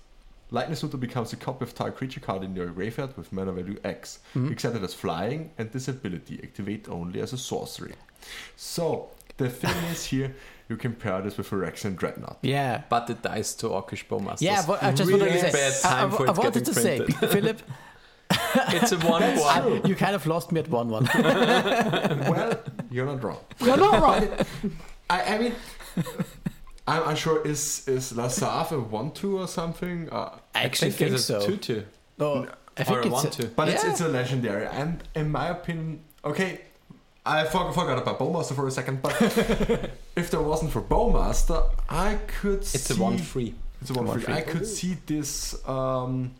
Likeness 0.51 0.83
Looter 0.83 0.97
becomes 0.97 1.33
a 1.33 1.35
copy 1.35 1.63
of 1.65 1.73
target 1.73 1.97
creature 1.97 2.19
card 2.19 2.43
in 2.43 2.55
your 2.55 2.67
graveyard 2.67 3.17
with 3.17 3.31
mana 3.33 3.51
value 3.51 3.77
X, 3.83 4.19
Mhm. 4.35 4.51
except 4.51 4.75
it 4.75 4.81
has 4.81 4.93
flying 4.93 5.51
and 5.57 5.71
this 5.71 5.87
ability 5.87 6.39
activate 6.43 6.87
only 6.87 7.19
as 7.21 7.33
a 7.33 7.37
sorcery. 7.37 7.93
So 8.55 9.09
the 9.37 9.49
thing 9.49 9.75
is 9.91 10.05
here, 10.13 10.35
you 10.69 10.77
can 10.77 10.93
pair 10.93 11.21
this 11.21 11.37
with 11.37 11.51
a 11.51 11.55
Phyrexian 11.55 11.95
Dreadnought. 11.95 12.37
Yeah. 12.41 12.83
But 12.89 13.09
it 13.09 13.21
dies 13.21 13.55
to 13.55 13.67
Orcish 13.69 14.05
Bowmasters. 14.07 14.41
Yeah, 14.41 14.63
but 14.67 14.81
I 14.83 14.91
just 14.91 15.09
really 15.11 15.27
wanted 15.27 15.41
to 15.41 15.51
say. 15.51 15.51
bad 15.51 15.73
I, 15.85 15.99
I, 16.01 16.27
I 16.27 16.31
wanted 16.31 16.65
to 16.65 16.73
say. 16.73 17.05
Philipp, 17.33 17.61
it's 18.77 18.91
a 18.91 18.97
one 18.99 19.23
one. 19.37 19.85
you 19.87 19.95
kind 19.95 20.15
of 20.15 20.25
lost 20.27 20.51
me 20.51 20.59
at 20.59 20.69
one 20.69 20.89
one. 20.89 21.05
well, 21.13 22.53
you're 22.91 23.05
not 23.05 23.23
wrong. 23.23 23.39
you're 23.59 23.77
not 23.77 24.01
wrong 24.01 24.27
I, 25.09 25.35
I 25.35 25.37
mean, 25.37 25.53
I'm 26.87 27.07
unsure. 27.09 27.45
Is 27.47 27.87
is 27.87 28.13
Lazav 28.13 28.71
a 28.71 28.79
one 28.79 29.11
two 29.11 29.39
or 29.39 29.47
something? 29.47 30.09
Uh, 30.11 30.37
I 30.53 30.63
actually 30.63 30.91
think, 30.91 31.11
it's 31.13 31.25
so. 31.25 31.39
a 31.39 31.45
two 31.45 31.57
two. 31.57 31.83
No, 32.17 32.47
I 32.77 32.83
think 32.83 32.97
Or 32.97 33.01
a 33.01 33.05
it's 33.05 33.11
one 33.11 33.27
a- 33.27 33.29
two. 33.29 33.47
but 33.55 33.69
it's 33.69 33.83
Yeah. 33.83 33.91
it's 33.91 34.01
a 34.01 34.07
legendary, 34.07 34.67
and 34.67 35.03
in 35.15 35.31
my 35.31 35.49
opinion, 35.49 36.01
okay. 36.23 36.61
I 37.27 37.43
for, 37.45 37.73
forgot 37.73 37.97
about 37.97 38.19
Bowmaster 38.19 38.53
for 38.55 38.67
a 38.67 38.71
second, 38.71 39.01
but 39.01 39.19
if 40.15 40.29
there 40.29 40.41
wasn't 40.41 40.71
for 40.71 40.81
Bowmaster, 40.81 41.63
I 41.89 42.19
could 42.27 42.59
It's 42.59 42.81
see 42.81 42.93
a 42.99 43.01
one 43.01 43.17
free. 43.17 43.55
It's 43.81 43.89
a 43.89 43.93
one, 43.95 44.05
One 44.05 44.19
free. 44.19 44.31
I 44.35 44.41
could 44.41 44.67
see 44.67 44.95
this. 45.07 45.55
Um, 45.67 46.35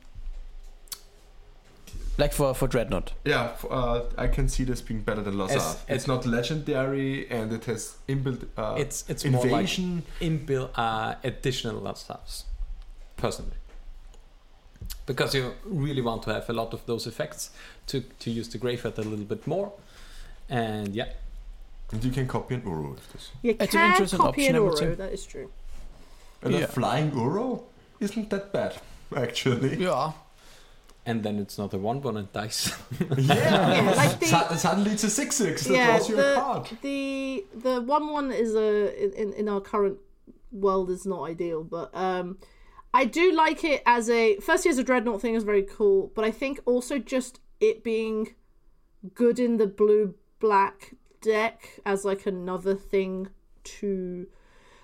Like 2.17 2.31
for 2.33 2.53
for 2.55 2.67
Dreadnought. 2.67 3.11
yeah, 3.25 3.51
uh, 3.69 4.01
I 4.17 4.27
can 4.27 4.47
see 4.47 4.63
this 4.63 4.81
being 4.81 5.01
better 5.01 5.21
than 5.21 5.35
Lazav. 5.35 5.77
It's 5.87 6.07
not 6.07 6.25
legendary, 6.25 7.29
and 7.29 7.51
it 7.51 7.65
has 7.65 7.97
inbuilt 8.07 8.45
uh, 8.57 8.75
it's 8.77 9.03
it's 9.09 9.25
more 9.25 9.41
like 9.43 9.51
invasion. 9.51 10.03
inbuilt 10.21 10.69
uh, 10.75 11.15
additional 11.23 11.75
love 11.81 11.97
stuffs, 11.97 12.45
personally. 13.17 13.57
Because 15.05 15.35
you 15.37 15.53
really 15.65 16.01
want 16.01 16.23
to 16.23 16.33
have 16.33 16.49
a 16.49 16.53
lot 16.53 16.73
of 16.73 16.85
those 16.85 17.05
effects 17.07 17.51
to, 17.87 18.01
to 18.19 18.31
use 18.31 18.47
the 18.49 18.57
graveyard 18.57 18.97
a 18.97 19.01
little 19.01 19.25
bit 19.25 19.45
more. 19.45 19.71
And 20.49 20.95
yeah, 20.95 21.09
and 21.91 22.03
you 22.03 22.11
can 22.11 22.27
copy 22.27 22.55
an 22.55 22.61
Uro 22.61 22.91
with 22.91 23.11
this. 23.13 23.31
You 23.43 23.51
It's 23.59 23.73
an 23.75 23.79
can 23.81 23.91
interesting 23.91 24.19
copy 24.19 24.41
option, 24.43 24.55
an 24.55 24.61
I 24.61 24.65
would 24.65 24.77
say. 24.77 24.85
Oro, 24.85 24.95
that 24.95 25.11
is 25.13 25.25
true. 25.25 25.49
And 26.41 26.53
Yeah. 26.53 26.61
a 26.61 26.67
flying 26.67 27.11
Uro 27.11 27.63
isn't 27.99 28.29
that 28.29 28.51
bad, 28.53 28.75
actually. 29.15 29.75
Yeah. 29.83 30.11
And 31.05 31.23
then 31.23 31.37
it's 31.39 31.57
not 31.57 31.73
a 31.73 31.77
one 31.77 32.01
one 32.01 32.17
and 32.17 32.31
dice. 32.33 32.75
Yeah, 33.17 33.93
like 33.95 34.19
the, 34.19 34.25
Su- 34.25 34.57
suddenly 34.57 34.91
it's 34.91 35.03
a 35.03 35.09
six 35.09 35.35
six 35.35 35.63
that 35.65 35.73
yeah, 35.73 35.87
draws 35.87 36.09
you 36.09 36.15
a 36.15 36.21
the, 36.21 36.35
card. 36.35 36.69
the 36.81 37.45
the 37.53 37.81
one 37.81 38.09
one 38.09 38.31
is 38.31 38.55
a 38.55 39.21
in 39.21 39.33
in 39.33 39.49
our 39.49 39.61
current 39.61 39.97
world 40.51 40.89
is 40.89 41.05
not 41.05 41.23
ideal, 41.23 41.63
but 41.63 41.95
um, 41.95 42.37
I 42.93 43.05
do 43.05 43.31
like 43.31 43.63
it 43.63 43.83
as 43.85 44.09
a 44.09 44.37
firstly 44.39 44.71
as 44.71 44.77
a 44.77 44.83
dreadnought 44.83 45.21
thing 45.21 45.35
is 45.35 45.43
very 45.43 45.63
cool, 45.63 46.11
but 46.15 46.25
I 46.25 46.31
think 46.31 46.59
also 46.65 46.97
just 46.97 47.39
it 47.59 47.83
being 47.83 48.33
good 49.13 49.39
in 49.39 49.57
the 49.57 49.67
blue 49.67 50.15
black 50.39 50.95
deck 51.21 51.79
as 51.85 52.05
like 52.05 52.25
another 52.25 52.75
thing 52.75 53.29
to 53.63 54.27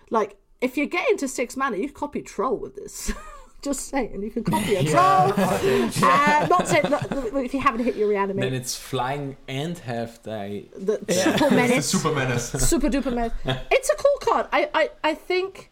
like 0.10 0.38
if 0.60 0.78
you 0.78 0.86
get 0.86 1.10
into 1.10 1.28
six 1.28 1.58
mana, 1.58 1.78
you 1.78 1.90
copy 1.92 2.22
troll 2.22 2.58
with 2.58 2.76
this. 2.76 3.12
Just 3.62 3.90
saying, 3.90 4.22
you 4.24 4.32
can 4.32 4.44
copy 4.44 4.76
it. 4.76 4.88
troll. 4.88 5.34
uh, 5.38 6.48
not 6.50 6.68
saying 6.68 6.84
not, 6.90 7.06
if 7.46 7.54
you 7.54 7.60
haven't 7.60 7.84
hit 7.86 7.96
your 7.96 8.08
reanimate. 8.10 8.42
then 8.44 8.54
it's 8.54 8.76
flying 8.76 9.38
and 9.48 9.78
have 9.80 10.22
the 10.24 10.66
the 10.76 11.14
super 11.14 11.46
It's 11.46 11.52
menace, 11.52 11.94
a 11.94 11.98
super 12.00 12.16
menace. 12.16 12.50
super 12.52 12.90
duper 12.90 13.14
menace. 13.14 13.34
It's 13.70 13.90
a 13.90 13.96
cool 13.96 14.18
card. 14.34 14.48
I 14.52 14.70
I, 14.74 14.90
I 15.04 15.14
think 15.14 15.70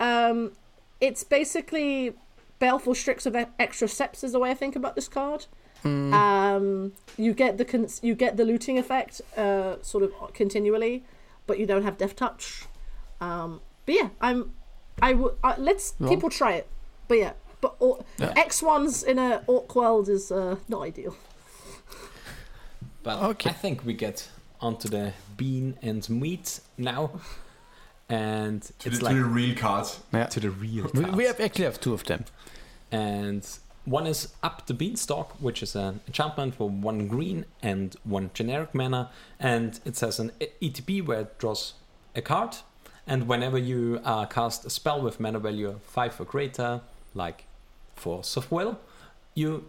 um, 0.00 0.52
it's 1.00 1.22
basically 1.22 2.14
Baleful 2.58 2.94
Strix 2.96 3.24
of 3.26 3.36
extra 3.60 3.86
steps 3.86 4.24
is 4.24 4.32
the 4.32 4.40
way 4.40 4.50
I 4.50 4.54
think 4.54 4.74
about 4.74 4.96
this 4.96 5.06
card. 5.06 5.46
Um, 5.84 6.92
you 7.16 7.32
get 7.34 7.56
the 7.56 7.64
cons- 7.64 8.00
you 8.02 8.14
get 8.16 8.36
the 8.36 8.44
looting 8.44 8.78
effect 8.78 9.20
uh, 9.36 9.76
sort 9.82 10.02
of 10.02 10.12
continually, 10.34 11.04
but 11.46 11.58
you 11.60 11.66
don't 11.66 11.84
have 11.84 11.96
Death 11.98 12.16
Touch. 12.16 12.64
Um, 13.20 13.60
but 13.86 13.94
yeah, 13.94 14.08
I'm 14.20 14.52
I 15.00 15.12
would 15.14 15.34
uh, 15.44 15.54
let's 15.58 15.94
Well. 16.00 16.10
people 16.10 16.30
try 16.30 16.54
it. 16.54 16.66
But 17.08 17.18
yeah, 17.18 17.32
but 17.60 17.74
or, 17.80 18.04
Yeah. 18.18 18.32
X 18.36 18.62
ones 18.62 19.02
in 19.02 19.18
a 19.18 19.42
orc 19.46 19.74
world 19.74 20.08
is 20.08 20.30
uh, 20.30 20.56
not 20.68 20.82
ideal. 20.82 21.16
But 23.02 23.22
Okay. 23.22 23.50
I 23.50 23.52
think 23.52 23.84
we 23.84 23.94
get 23.94 24.28
onto 24.60 24.88
the 24.88 25.12
bean 25.36 25.76
and 25.82 26.08
meat 26.10 26.60
now. 26.76 27.10
And 28.08 28.62
To 28.62 28.88
it's 28.88 28.98
the, 28.98 29.04
like 29.04 29.14
to 29.14 29.22
the 29.22 29.28
real 29.28 29.54
cards. 29.56 30.00
Yeah. 30.12 30.26
to 30.26 30.40
the 30.40 30.50
real 30.50 30.84
We, 30.94 31.00
cards. 31.02 31.16
we 31.16 31.24
have 31.24 31.40
actually 31.40 31.64
have 31.66 31.80
two 31.80 31.94
of 31.94 32.04
them. 32.04 32.24
and 32.90 33.46
one 33.84 34.06
is 34.06 34.34
up 34.42 34.66
the 34.66 34.74
beanstalk, 34.74 35.32
which 35.40 35.62
is 35.62 35.74
an 35.74 36.00
enchantment 36.06 36.54
for 36.56 36.68
one 36.68 37.08
green 37.08 37.46
and 37.62 37.96
one 38.04 38.30
generic 38.34 38.74
mana, 38.74 39.10
and 39.40 39.80
it 39.86 39.96
says 39.96 40.18
an 40.18 40.30
ETB 40.60 41.06
where 41.06 41.20
it 41.20 41.38
draws 41.38 41.72
a 42.14 42.20
card, 42.20 42.56
and 43.06 43.26
whenever 43.26 43.56
you 43.56 43.98
uh, 44.04 44.26
cast 44.26 44.66
a 44.66 44.70
spell 44.70 45.00
with 45.00 45.18
mana 45.20 45.38
value 45.38 45.80
five 45.82 46.20
or 46.20 46.24
greater, 46.26 46.82
like 47.14 47.44
Force 47.94 48.36
of 48.36 48.50
Will, 48.50 48.78
you 49.34 49.64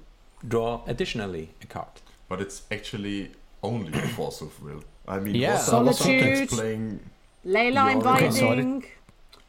draw 0.48 0.82
additionally 0.88 1.50
a 1.62 1.68
card. 1.68 1.88
But 2.28 2.42
it's 2.42 2.64
actually 2.72 3.32
only 3.64 3.92
a 3.98 4.08
force 4.10 4.42
of 4.42 4.62
will. 4.64 4.84
I 5.08 5.20
mean, 5.20 5.36
Yeah. 5.36 5.54
Lost 5.54 5.68
Solitude. 5.68 6.50
playing. 6.50 7.00
Leyline 7.46 8.04
Yeah, 8.04 8.12
okay, 8.14 8.30
binding. 8.30 8.86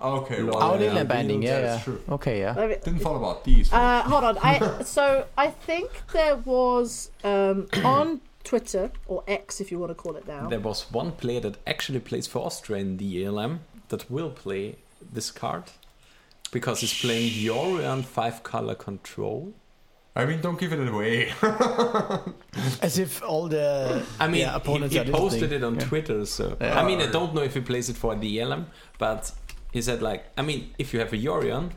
Okay, 0.01 0.43
well, 0.43 0.57
Oh, 0.63 0.79
yeah, 0.79 0.95
Leyline 0.95 1.09
Binding, 1.09 1.43
yeah, 1.43 1.61
that's 1.61 1.79
yeah. 1.79 1.85
true. 1.85 2.01
Okay, 2.09 2.41
yeah. 2.41 2.55
I 2.57 2.69
Didn't 2.69 3.01
follow 3.01 3.19
about 3.19 3.45
these. 3.45 3.71
Uh, 3.71 4.03
hold 4.03 4.25
on. 4.25 4.39
I 4.39 4.83
so 4.97 5.27
I 5.37 5.49
think 5.49 5.91
there 6.13 6.37
was 6.37 7.11
um, 7.23 7.69
on 7.85 8.21
Twitter 8.43 8.91
or 9.07 9.23
X, 9.29 9.61
if 9.61 9.71
you 9.71 9.79
want 9.79 9.91
to 9.91 9.95
call 9.95 10.17
it 10.17 10.27
now. 10.27 10.49
There 10.49 10.61
was 10.61 10.91
one 10.91 11.13
player 11.13 11.41
that 11.41 11.59
actually 11.67 12.01
plays 12.01 12.27
for 12.27 12.39
Austria 12.47 12.81
in 12.81 12.97
the 12.97 13.25
ELM 13.27 13.61
that 13.91 14.11
will 14.11 14.31
play 14.31 14.77
this 15.13 15.31
card 15.31 15.65
because 16.53 16.81
he's 16.81 16.99
playing 17.01 17.31
Yorion 17.33 18.05
five 18.05 18.43
color 18.43 18.75
control. 18.75 19.53
I 20.17 20.25
mean, 20.25 20.41
don't 20.41 20.59
give 20.59 20.73
it 20.73 20.89
away. 20.89 21.33
As 22.83 22.99
if 22.99 23.23
all 23.23 23.49
the 23.49 24.03
I 24.19 24.27
mean, 24.27 24.41
yeah, 24.43 24.57
opponents 24.57 24.93
he, 24.95 25.01
are 25.01 25.05
he 25.05 25.13
posted 25.13 25.43
listening. 25.43 25.63
it 25.63 25.65
on 25.65 25.75
Yeah. 25.77 25.81
Twitter, 25.87 26.27
so 26.27 26.57
Yeah. 26.61 26.81
I 26.81 26.85
mean, 26.87 27.01
I 27.01 27.07
don't 27.07 27.33
know 27.35 27.43
if 27.43 27.55
he 27.55 27.61
plays 27.61 27.89
it 27.89 27.97
for 27.97 28.15
the 28.17 28.41
ELM, 28.41 28.67
but 28.99 29.31
he 29.73 29.81
said 29.83 30.03
like, 30.03 30.25
I 30.37 30.43
mean, 30.43 30.75
if 30.79 30.93
you 30.93 30.99
have 31.01 31.13
a 31.13 31.17
Yorion, 31.17 31.71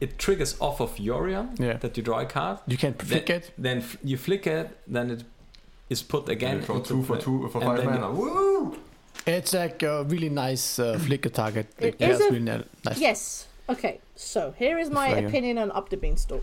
it 0.00 0.18
triggers 0.18 0.56
off 0.60 0.80
of 0.80 0.96
Yorion 0.96 1.58
Yeah. 1.60 1.74
that 1.78 1.96
you 1.96 2.02
draw 2.02 2.18
a 2.20 2.26
card. 2.26 2.58
You 2.66 2.76
can 2.76 2.94
Then, 2.98 3.06
flick 3.06 3.30
it. 3.30 3.52
then 3.56 3.78
f- 3.78 3.96
you 4.02 4.16
flick 4.16 4.46
it, 4.48 4.76
then 4.88 5.10
it 5.10 5.24
is 5.88 6.02
put 6.02 6.28
again. 6.28 6.56
And 6.56 6.64
for 6.64 6.76
into 6.76 6.88
two 6.88 7.02
for 7.04 7.16
two 7.16 7.48
for 7.52 7.60
five 7.60 7.76
then 7.78 7.86
you- 7.86 7.92
mana. 8.00 8.10
Woo! 8.10 8.76
It's 9.24 9.54
like 9.54 9.84
a 9.84 10.02
really 10.02 10.30
nice 10.30 10.80
uh, 10.80 10.98
flicker 10.98 11.28
target. 11.28 11.68
It 11.78 11.94
it's 12.00 12.20
a- 12.20 12.24
really 12.32 12.40
nice. 12.40 12.98
Yes. 12.98 13.46
Okay. 13.68 14.00
So 14.14 14.52
here 14.58 14.78
is 14.78 14.90
my 14.90 15.12
Fire. 15.12 15.26
opinion 15.26 15.58
on 15.58 15.70
Up 15.72 15.88
the 15.88 15.96
Beanstalk. 15.96 16.42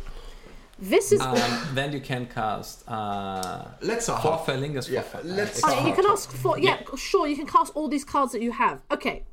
This 0.81 1.11
is. 1.11 1.19
Um, 1.19 1.35
then 1.73 1.91
you 1.91 1.99
can 1.99 2.25
cast 2.25 2.87
uh, 2.87 3.65
Let's 3.81 4.07
uh, 4.07 4.17
Forth 4.19 4.45
Eorlingas 4.47 4.85
for 4.87 4.93
Yeah, 4.93 5.01
fi- 5.01 5.21
let's- 5.23 5.63
uh, 5.63 5.83
you 5.85 5.93
can 5.93 6.05
ask 6.05 6.31
for 6.31 6.57
yeah, 6.57 6.79
sure. 6.95 7.27
You 7.27 7.35
can 7.35 7.45
cast 7.47 7.73
all 7.75 7.89
these 7.89 8.05
cards 8.05 8.31
that 8.31 8.41
you 8.41 8.53
have. 8.53 8.81
Okay, 8.89 9.23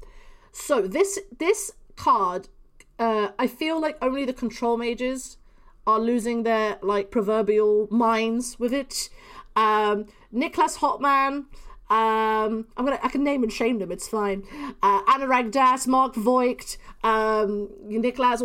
so 0.52 0.82
this 0.82 1.20
this 1.38 1.72
card, 1.94 2.48
uh, 2.98 3.28
I 3.38 3.46
feel 3.46 3.80
like 3.80 3.96
only 4.02 4.24
the 4.24 4.32
control 4.32 4.76
mages 4.76 5.36
are 5.86 6.00
losing 6.00 6.42
their 6.42 6.78
like 6.82 7.12
proverbial 7.12 7.86
minds 7.92 8.58
with 8.58 8.72
it. 8.72 9.08
Um, 9.54 10.06
Niklas 10.34 10.78
Hotman. 10.78 11.44
Um, 11.88 12.66
I'm 12.76 12.84
gonna 12.84 12.98
I 13.02 13.08
can 13.08 13.22
name 13.22 13.42
and 13.42 13.52
shame 13.52 13.78
them. 13.78 13.92
It's 13.92 14.08
fine. 14.08 14.42
Uh, 14.82 15.02
Anurag 15.04 15.86
Mark 15.86 16.14
Voigt, 16.14 16.76
um, 17.04 17.68
Niklas, 17.86 18.42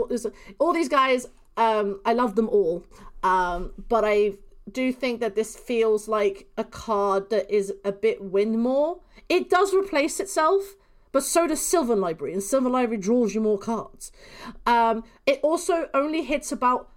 all, 0.60 0.74
these 0.74 0.90
guys. 0.90 1.28
Um, 1.58 2.00
I 2.06 2.14
love 2.14 2.36
them 2.36 2.48
all. 2.50 2.86
Um, 3.24 3.74
but 3.90 4.04
I 4.06 4.34
do 4.72 4.94
think 4.94 5.20
that 5.22 5.36
this 5.36 5.56
feels 5.56 6.08
like 6.08 6.48
a 6.58 6.64
card 6.64 7.30
that 7.30 7.50
is 7.54 7.74
a 7.84 7.92
bit 7.92 8.22
win 8.22 8.60
more. 8.60 9.00
It 9.28 9.50
does 9.50 9.74
replace 9.74 10.20
itself, 10.20 10.76
but 11.12 11.24
so 11.24 11.48
does 11.48 11.62
Sylvan 11.62 12.00
Library, 12.00 12.34
and 12.34 12.44
Sylvan 12.44 12.72
Library 12.72 13.02
draws 13.02 13.34
you 13.34 13.42
more 13.42 13.58
cards. 13.58 14.12
Um, 14.66 15.04
it 15.26 15.40
also 15.42 15.90
only 15.94 16.24
hits 16.24 16.52
about 16.52 16.90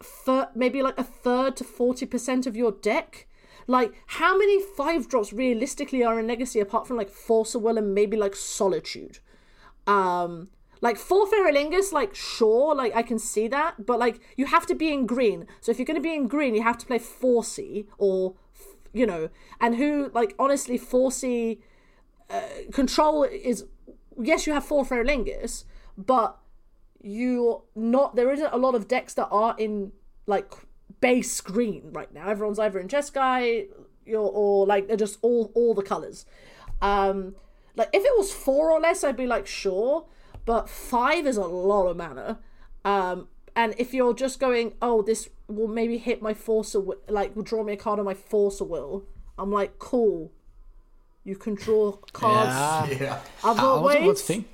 thir- 0.00 0.48
maybe 0.54 0.82
like 0.82 0.98
a 0.98 1.04
third 1.04 1.56
to 1.56 1.64
40% 1.64 2.46
of 2.46 2.56
your 2.56 2.72
deck. 2.72 3.26
Like, 3.66 3.92
how 4.06 4.36
many 4.36 4.60
five 4.60 5.08
drops 5.08 5.32
realistically 5.32 6.02
are 6.04 6.18
in 6.18 6.26
Legacy 6.26 6.60
apart 6.60 6.86
from 6.86 6.96
like 6.96 7.10
Force 7.10 7.54
of 7.54 7.62
Will 7.62 7.78
and 7.78 7.94
maybe 7.94 8.16
like 8.16 8.34
Solitude? 8.34 9.18
Um, 9.86 10.48
like 10.80 10.98
Forth 10.98 11.32
Eorlingas, 11.32 11.92
like 11.92 12.14
sure, 12.14 12.74
like 12.74 12.94
I 12.94 13.02
can 13.02 13.18
see 13.18 13.48
that, 13.48 13.86
but 13.86 13.98
like 13.98 14.20
you 14.36 14.46
have 14.46 14.66
to 14.66 14.74
be 14.74 14.92
in 14.92 15.06
green. 15.06 15.46
So 15.60 15.70
if 15.70 15.78
you're 15.78 15.86
going 15.86 15.96
to 15.96 16.02
be 16.02 16.14
in 16.14 16.26
green, 16.26 16.54
you 16.54 16.62
have 16.62 16.78
to 16.78 16.86
play 16.86 16.98
Forcey 16.98 17.86
or, 17.98 18.34
you 18.92 19.06
know, 19.06 19.30
and 19.60 19.76
who 19.76 20.10
like 20.12 20.34
honestly 20.38 20.78
Forcey 20.78 21.60
uh, 22.28 22.42
control 22.72 23.22
is 23.22 23.64
yes, 24.20 24.46
you 24.46 24.52
have 24.52 24.64
Forth 24.64 24.90
Eorlingas, 24.90 25.64
but 25.96 26.38
you're 27.00 27.62
not. 27.76 28.16
There 28.16 28.32
isn't 28.32 28.52
a 28.52 28.56
lot 28.56 28.74
of 28.74 28.88
decks 28.88 29.14
that 29.14 29.28
are 29.30 29.54
in 29.58 29.92
like 30.26 30.52
base 31.02 31.40
green 31.42 31.90
right 31.92 32.12
now. 32.14 32.30
Everyone's 32.30 32.58
either 32.58 32.78
in 32.78 32.88
Jeskai, 32.88 33.66
you're 34.06 34.20
or 34.22 34.66
like 34.66 34.88
they're 34.88 34.96
just 34.96 35.18
all 35.20 35.52
all 35.54 35.74
the 35.74 35.82
colors. 35.82 36.24
Um, 36.80 37.34
like 37.76 37.90
if 37.92 38.02
it 38.04 38.12
was 38.16 38.32
four 38.32 38.70
or 38.70 38.80
less, 38.80 39.04
I'd 39.04 39.16
be 39.18 39.26
like 39.26 39.46
sure, 39.46 40.06
but 40.46 40.70
five 40.70 41.26
is 41.26 41.36
a 41.36 41.44
lot 41.44 41.86
of 41.88 41.96
mana. 41.98 42.38
Um, 42.86 43.28
and 43.54 43.74
if 43.76 43.92
you're 43.92 44.14
just 44.14 44.40
going, 44.40 44.72
oh, 44.80 45.02
this 45.02 45.28
will 45.46 45.68
maybe 45.68 45.98
hit 45.98 46.22
my 46.22 46.32
force 46.32 46.74
of 46.74 46.84
wi- 46.86 47.02
like 47.08 47.36
will 47.36 47.42
draw 47.42 47.62
me 47.62 47.74
a 47.74 47.76
card 47.76 47.98
on 47.98 48.06
my 48.06 48.14
force 48.14 48.60
of 48.62 48.68
will. 48.68 49.04
I'm 49.38 49.50
like, 49.52 49.78
cool. 49.78 50.32
You 51.24 51.36
can 51.36 51.54
draw 51.54 51.92
cards 52.12 52.90
Yeah. 52.90 52.98
Yeah. 53.04 53.20
other 53.44 53.60
I 53.60 53.64
also 53.64 53.86
ways. 53.86 54.06
would 54.06 54.18
think 54.18 54.46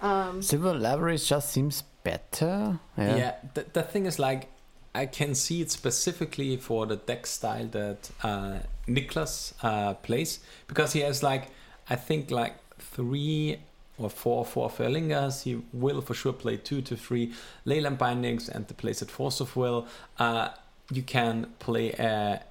Um, 0.00 0.40
Sylvan 0.42 0.80
Library 0.80 1.18
just 1.18 1.50
seems 1.50 1.82
better. 2.04 2.78
Yeah. 2.96 3.16
Yeah, 3.16 3.34
the, 3.54 3.66
the 3.72 3.82
thing 3.82 4.06
is 4.06 4.18
like 4.18 4.48
I 4.94 5.06
can 5.06 5.34
see 5.34 5.60
it 5.60 5.70
specifically 5.70 6.56
for 6.56 6.86
the 6.86 6.96
deck 6.96 7.26
style 7.26 7.66
that 7.68 8.10
uh, 8.22 8.58
Niklas 8.86 9.52
uh, 9.62 9.94
plays 9.94 10.40
because 10.66 10.92
he 10.92 11.00
has 11.00 11.22
like 11.22 11.50
I 11.90 11.96
think 11.96 12.30
like 12.30 12.54
three 12.78 13.58
or 13.98 14.10
four 14.10 14.44
Forth 14.44 14.78
Eorlingas. 14.78 15.42
He 15.42 15.60
will 15.72 16.00
for 16.00 16.14
sure 16.14 16.32
play 16.32 16.56
two 16.56 16.80
to 16.82 16.96
three 16.96 17.32
Leyline 17.66 17.98
bindings 17.98 18.48
and 18.48 18.66
the 18.68 18.74
place 18.74 19.02
playset 19.02 19.10
Force 19.10 19.40
of 19.40 19.56
Will. 19.56 19.86
Uh, 20.18 20.50
you 20.90 21.02
can 21.02 21.52
play 21.58 21.90
a 21.92 22.42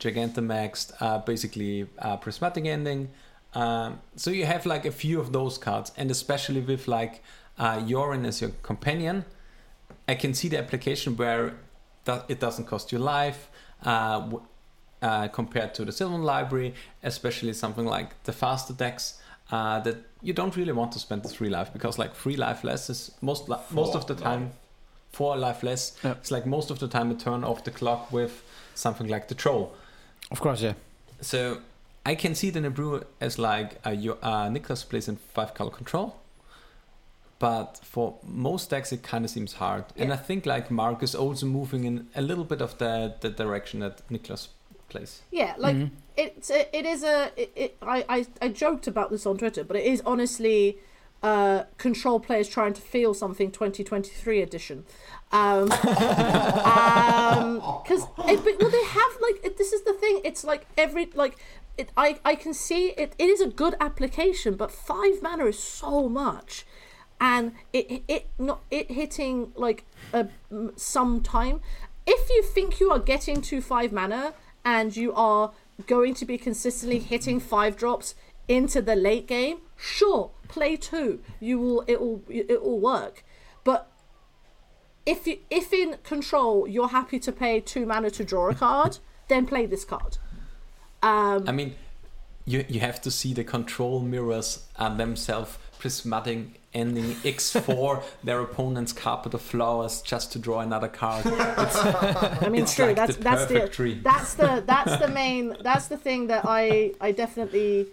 Gigantamaxed, 0.00 0.92
uh, 1.00 1.18
basically 1.18 1.86
uh, 1.98 2.16
prismatic 2.16 2.66
ending. 2.66 3.10
Um, 3.54 4.00
so 4.16 4.30
you 4.30 4.46
have 4.46 4.66
like 4.66 4.84
a 4.84 4.90
few 4.90 5.20
of 5.20 5.32
those 5.32 5.58
cards, 5.58 5.92
and 5.96 6.10
especially 6.10 6.60
with 6.60 6.88
like 6.88 7.22
uh, 7.58 7.78
Yorion 7.78 8.26
as 8.26 8.40
your 8.40 8.50
companion, 8.62 9.24
I 10.08 10.16
can 10.16 10.34
see 10.34 10.48
the 10.48 10.58
application 10.58 11.16
where 11.16 11.54
that 12.04 12.24
it 12.28 12.40
doesn't 12.40 12.66
cost 12.66 12.92
you 12.92 12.98
life. 12.98 13.48
Uh, 13.82 14.20
w- 14.20 14.42
uh, 15.02 15.28
compared 15.28 15.74
to 15.74 15.84
the 15.84 15.92
Sylvan 15.92 16.22
library, 16.22 16.72
especially 17.02 17.52
something 17.52 17.84
like 17.84 18.22
the 18.24 18.32
faster 18.32 18.72
decks, 18.72 19.20
uh, 19.52 19.78
that 19.80 19.96
you 20.22 20.32
don't 20.32 20.56
really 20.56 20.72
want 20.72 20.92
to 20.92 20.98
spend 20.98 21.22
the 21.22 21.28
three 21.28 21.50
life 21.50 21.70
because 21.72 21.98
like 21.98 22.14
three 22.14 22.36
life 22.36 22.64
less 22.64 22.88
is 22.88 23.10
most 23.20 23.46
li- 23.48 23.58
most 23.70 23.94
of 23.94 24.06
the 24.06 24.14
time 24.14 24.44
life. 24.44 24.52
four 25.12 25.36
life 25.36 25.62
less. 25.62 25.92
Yeah. 26.02 26.12
It's 26.12 26.30
like 26.30 26.46
most 26.46 26.70
of 26.70 26.78
the 26.78 26.88
time 26.88 27.10
a 27.10 27.14
turn 27.14 27.44
off 27.44 27.64
the 27.64 27.70
clock 27.70 28.10
with 28.10 28.42
something 28.74 29.06
like 29.06 29.28
the 29.28 29.34
troll. 29.34 29.74
Of 30.30 30.40
course, 30.40 30.62
yeah. 30.62 30.72
So 31.20 31.58
I 32.06 32.14
can 32.14 32.34
see 32.34 32.48
the 32.48 32.60
Nabru 32.60 33.04
as 33.20 33.38
like 33.38 33.78
your, 33.92 34.16
uh, 34.22 34.48
Nicholas 34.48 34.84
plays 34.84 35.06
in 35.08 35.16
five 35.34 35.52
color 35.52 35.70
control, 35.70 36.16
but 37.38 37.80
for 37.82 38.14
most 38.24 38.70
decks 38.70 38.92
it 38.92 39.02
kind 39.02 39.24
of 39.24 39.30
seems 39.30 39.54
hard. 39.54 39.84
And 39.96 40.12
I 40.12 40.16
think 40.16 40.46
like 40.46 40.70
Mark 40.70 41.02
is 41.02 41.14
also 41.14 41.46
moving 41.46 41.84
in 41.84 42.08
a 42.14 42.22
little 42.22 42.44
bit 42.44 42.60
of 42.60 42.78
the 42.78 43.14
the 43.20 43.30
direction 43.30 43.80
that 43.80 44.02
Nicholas 44.10 44.48
plays. 44.88 45.22
Yeah, 45.30 45.54
like 45.58 45.76
Mhm. 45.76 45.90
it's 46.16 46.50
a, 46.50 46.76
it 46.76 46.86
is 46.86 47.02
a 47.02 47.30
it, 47.36 47.52
it, 47.56 47.76
I, 47.82 48.04
I 48.08 48.26
I 48.42 48.48
joked 48.48 48.86
about 48.86 49.10
this 49.10 49.26
on 49.26 49.36
Twitter, 49.38 49.64
but 49.64 49.76
it 49.76 49.84
is 49.84 50.02
honestly 50.06 50.78
uh, 51.22 51.64
control 51.78 52.20
players 52.20 52.48
trying 52.48 52.74
to 52.74 52.82
feel 52.82 53.14
something 53.14 53.50
2023 53.50 54.42
edition. 54.42 54.84
Um, 55.32 55.72
um, 56.64 57.54
because 57.82 58.06
but 58.16 58.56
well, 58.60 58.70
they 58.70 58.84
have 58.84 59.12
like 59.20 59.44
it, 59.44 59.56
this 59.56 59.72
is 59.72 59.82
the 59.82 59.94
thing. 59.94 60.20
It's 60.24 60.44
like 60.44 60.66
every 60.76 61.10
like 61.14 61.36
it. 61.78 61.90
I 61.96 62.18
I 62.24 62.34
can 62.34 62.54
see 62.54 62.88
it. 62.90 63.14
It 63.18 63.28
is 63.28 63.40
a 63.40 63.48
good 63.48 63.74
application, 63.80 64.54
but 64.54 64.70
five 64.70 65.22
mana 65.22 65.46
is 65.46 65.58
so 65.58 66.08
much, 66.08 66.66
and 67.24 67.52
it 67.72 68.02
it 68.06 68.26
not 68.38 68.60
it 68.70 68.90
hitting 68.90 69.50
like 69.56 69.84
a 70.12 70.28
some 70.76 71.22
time. 71.22 71.60
If 72.06 72.28
you 72.28 72.42
think 72.42 72.80
you 72.80 72.90
are 72.90 72.98
getting 72.98 73.40
to 73.48 73.62
five 73.62 73.92
mana 73.92 74.34
and 74.62 74.94
you 74.94 75.14
are 75.14 75.52
going 75.86 76.12
to 76.14 76.26
be 76.26 76.36
consistently 76.36 76.98
hitting 76.98 77.40
five 77.40 77.78
drops 77.78 78.14
into 78.46 78.82
the 78.82 78.94
late 78.94 79.26
game, 79.26 79.60
sure, 79.74 80.32
play 80.48 80.76
two. 80.76 81.20
You 81.40 81.58
will 81.58 81.84
it 81.86 81.98
will 81.98 82.22
it 82.28 82.62
will 82.62 82.78
work. 82.78 83.24
But 83.64 83.90
if 85.06 85.26
you 85.26 85.38
if 85.48 85.72
in 85.72 85.96
control 86.04 86.68
you're 86.68 86.94
happy 87.00 87.18
to 87.20 87.32
pay 87.32 87.58
two 87.58 87.86
mana 87.86 88.10
to 88.10 88.24
draw 88.24 88.50
a 88.50 88.54
card, 88.54 88.98
then 89.28 89.46
play 89.46 89.64
this 89.64 89.86
card. 89.86 90.18
Um, 91.02 91.48
I 91.48 91.52
mean, 91.52 91.74
you 92.44 92.66
you 92.68 92.80
have 92.80 93.00
to 93.00 93.10
see 93.10 93.32
the 93.32 93.44
control 93.44 94.00
mirrors 94.00 94.66
and 94.76 95.00
themselves 95.00 95.56
prismatic 95.88 96.38
ending 96.72 97.04
X4 97.16 98.02
their 98.24 98.40
opponent's 98.40 98.90
carpet 98.94 99.34
of 99.34 99.42
flowers 99.42 100.00
just 100.00 100.32
to 100.32 100.38
draw 100.38 100.60
another 100.60 100.88
card. 100.88 101.26
I 101.26 102.48
mean, 102.50 102.62
it's 102.62 102.74
true. 102.74 102.86
like 102.86 102.96
that's 102.96 103.16
the 103.16 103.22
that's 103.22 103.44
the 103.44 103.54
perfect 103.54 103.74
tree. 103.74 104.00
that's 104.02 104.32
the 104.32 104.62
that's 104.66 104.96
the 104.96 105.08
main 105.08 105.54
that's 105.60 105.88
the 105.88 105.98
thing 105.98 106.28
that 106.28 106.44
I 106.46 106.92
I 107.02 107.12
definitely 107.12 107.88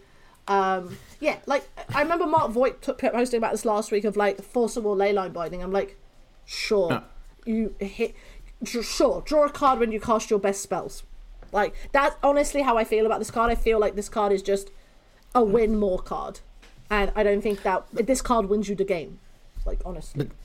um 0.48 0.98
yeah 1.20 1.40
like 1.48 1.68
I 1.94 2.02
remember 2.02 2.26
Mark 2.26 2.52
Voigt 2.52 2.82
t- 2.82 2.94
posting 2.94 3.40
about 3.40 3.52
this 3.52 3.66
last 3.66 3.92
week 3.92 4.06
of 4.06 4.16
like 4.16 4.42
forcible 4.42 4.96
leyline 4.96 5.34
binding. 5.34 5.62
I'm 5.62 5.74
like, 5.74 5.98
sure, 6.46 6.92
Yeah. 6.92 7.02
you 7.46 7.76
hit 7.80 8.16
sure 8.64 9.22
draw 9.26 9.44
a 9.48 9.50
card 9.50 9.80
when 9.80 9.92
you 9.92 10.00
cast 10.00 10.30
your 10.30 10.40
best 10.40 10.62
spells. 10.64 11.04
Like 11.52 11.76
that's 11.92 12.16
honestly 12.24 12.62
how 12.62 12.78
I 12.78 12.86
feel 12.86 13.06
about 13.06 13.20
this 13.20 13.32
card. 13.32 13.52
I 13.52 13.56
feel 13.56 13.80
like 13.82 13.96
this 13.96 14.08
card 14.08 14.32
is 14.32 14.42
just 14.42 14.72
a 15.36 15.44
win 15.44 15.78
more 15.78 16.00
card, 16.00 16.40
and 16.92 17.12
I 17.16 17.24
don't 17.24 17.42
think 17.42 17.64
that 17.64 17.86
this 17.94 18.22
card 18.22 18.48
wins 18.50 18.70
you 18.70 18.76
the 18.76 18.84
game. 18.84 19.18
Like 19.66 19.80
honestly, 19.86 20.26
But 20.26 20.36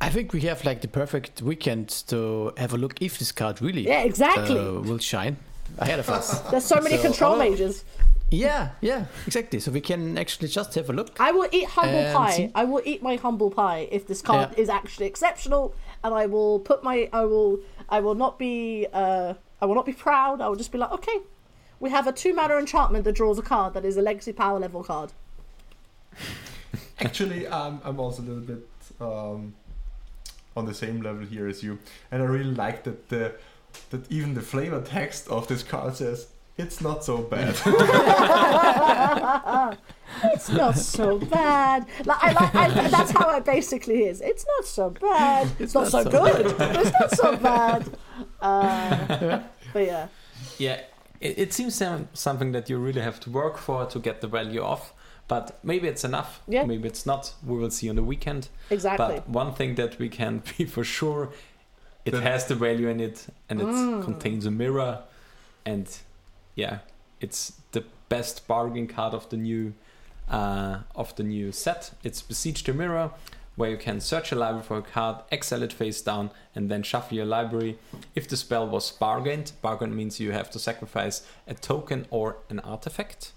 I 0.00 0.10
think 0.10 0.32
we 0.32 0.42
have 0.42 0.64
like 0.64 0.80
the 0.82 0.88
perfect 0.88 1.42
weekend 1.42 1.88
to 2.08 2.52
have 2.56 2.72
a 2.74 2.76
look 2.76 3.00
if 3.00 3.18
this 3.18 3.32
card 3.32 3.60
really 3.62 3.86
yeah, 3.86 4.02
exactly. 4.02 4.58
uh, 4.58 4.80
will 4.80 4.98
shine 4.98 5.36
ahead 5.78 5.98
of 5.98 6.08
us. 6.10 6.40
There's 6.50 6.64
so 6.64 6.80
many 6.80 6.96
so- 6.96 7.02
control 7.04 7.34
oh. 7.34 7.38
mages. 7.38 7.84
yeah, 8.30 8.70
yeah, 8.80 9.06
exactly. 9.26 9.60
So 9.60 9.70
we 9.70 9.80
can 9.80 10.18
actually 10.18 10.48
just 10.48 10.74
have 10.74 10.90
a 10.90 10.92
look. 10.92 11.18
I 11.20 11.32
will 11.32 11.48
eat 11.52 11.66
humble 11.66 12.12
pie. 12.12 12.30
see- 12.32 12.50
I 12.54 12.64
will 12.64 12.82
eat 12.84 13.02
my 13.02 13.16
humble 13.16 13.50
pie 13.50 13.88
if 13.90 14.06
this 14.06 14.20
card 14.22 14.50
Yeah. 14.52 14.62
is 14.62 14.68
actually 14.68 15.06
exceptional, 15.06 15.74
and 16.04 16.12
I 16.14 16.26
will 16.26 16.58
put 16.60 16.82
my. 16.84 17.08
I 17.12 17.24
will. 17.24 17.60
I 17.88 18.00
will 18.00 18.14
not 18.16 18.38
be. 18.38 18.86
Uh, 18.92 19.34
I 19.60 19.66
will 19.66 19.76
not 19.76 19.86
be 19.86 19.92
proud. 19.92 20.40
I 20.40 20.48
will 20.48 20.56
just 20.56 20.72
be 20.72 20.78
like, 20.78 20.90
okay, 20.92 21.18
we 21.78 21.90
have 21.90 22.08
a 22.08 22.12
two 22.12 22.34
mana 22.34 22.56
enchantment 22.56 23.04
that 23.04 23.12
draws 23.12 23.38
a 23.38 23.42
card 23.42 23.74
that 23.74 23.84
is 23.84 23.96
a 23.96 24.02
legacy 24.02 24.32
power 24.32 24.58
level 24.58 24.82
card. 24.82 25.12
Actually, 27.00 27.46
um, 27.46 27.80
I'm 27.84 27.98
also 27.98 28.22
a 28.22 28.24
little 28.24 28.42
bit 28.42 28.66
um, 29.00 29.54
on 30.56 30.66
the 30.66 30.74
same 30.74 31.02
level 31.02 31.24
here 31.24 31.48
as 31.48 31.62
you, 31.62 31.78
and 32.10 32.22
I 32.22 32.26
really 32.26 32.54
like 32.54 32.84
that 32.84 33.08
the 33.08 33.34
that 33.90 34.10
even 34.10 34.34
the 34.34 34.42
flavor 34.42 34.82
text 34.82 35.28
of 35.28 35.48
this 35.48 35.62
card 35.62 35.96
says 35.96 36.28
it's 36.58 36.80
not 36.80 37.04
so 37.04 37.18
bad. 37.18 37.56
It's 40.24 40.50
not 40.50 40.76
so 40.76 41.18
bad. 41.18 41.86
Like, 42.04 42.22
I 42.22 42.32
like. 42.32 42.54
I, 42.54 42.88
that's 42.88 43.10
how 43.12 43.36
it 43.36 43.44
basically 43.44 44.04
is. 44.04 44.20
It's 44.20 44.46
not 44.46 44.66
so 44.66 44.90
bad. 44.90 45.50
It's, 45.58 45.74
not, 45.74 45.88
so, 45.88 46.04
good. 46.04 46.56
but 46.58 46.76
it's 46.76 46.92
not 46.92 47.10
so 47.10 47.36
bad. 47.36 47.88
Uh, 48.40 49.40
but 49.72 49.86
yeah. 49.86 50.08
Yeah, 50.58 50.80
it, 51.20 51.38
it 51.38 51.52
seems 51.52 51.74
some, 51.74 52.08
something 52.12 52.52
that 52.52 52.68
you 52.68 52.76
really 52.76 53.00
have 53.00 53.18
to 53.20 53.30
work 53.30 53.56
for 53.56 53.86
to 53.86 53.98
get 53.98 54.20
the 54.20 54.26
value 54.26 54.62
off. 54.62 54.92
But 55.28 55.58
maybe 55.62 55.88
it's 55.88 56.04
enough. 56.04 56.40
Yeah. 56.48 56.64
Maybe 56.64 56.88
it's 56.88 57.06
not. 57.06 57.32
We 57.46 57.56
will 57.56 57.70
see 57.70 57.88
on 57.88 57.96
the 57.96 58.02
weekend. 58.02 58.48
Exactly. 58.70 59.06
But 59.06 59.28
one 59.28 59.54
thing 59.54 59.76
that 59.76 59.98
we 59.98 60.08
can 60.08 60.42
be 60.58 60.64
for 60.64 60.84
sure, 60.84 61.30
it 62.04 62.10
The- 62.10 62.20
has 62.20 62.46
the 62.46 62.54
value 62.54 62.88
in 62.88 63.00
it, 63.00 63.26
and 63.48 63.60
it 63.60 63.66
Mm. 63.66 64.04
contains 64.04 64.44
a 64.46 64.50
mirror, 64.50 65.02
and 65.64 65.86
yeah, 66.56 66.78
it's 67.20 67.52
the 67.72 67.84
best 68.08 68.46
bargain 68.46 68.86
card 68.88 69.14
of 69.14 69.28
the 69.30 69.36
new 69.36 69.72
uh, 70.28 70.78
of 70.94 71.14
the 71.16 71.22
new 71.22 71.52
set. 71.52 71.92
It's 72.02 72.22
Besiege 72.22 72.62
the 72.64 72.72
Mirror, 72.72 73.10
where 73.56 73.70
you 73.70 73.76
can 73.76 74.00
search 74.00 74.32
a 74.32 74.34
library 74.36 74.62
for 74.64 74.78
a 74.78 74.82
card, 74.82 75.16
exile 75.30 75.62
it 75.62 75.72
face 75.72 76.00
down, 76.00 76.30
and 76.54 76.70
then 76.70 76.82
shuffle 76.82 77.16
your 77.16 77.26
library. 77.26 77.76
If 78.14 78.28
the 78.28 78.36
spell 78.36 78.66
was 78.66 78.90
bargained, 78.92 79.52
bargain 79.60 79.94
means 79.94 80.20
you 80.20 80.32
have 80.32 80.50
to 80.52 80.58
sacrifice 80.58 81.26
a 81.46 81.54
token 81.54 82.06
or 82.10 82.36
an 82.48 82.60
artifact 82.60 83.32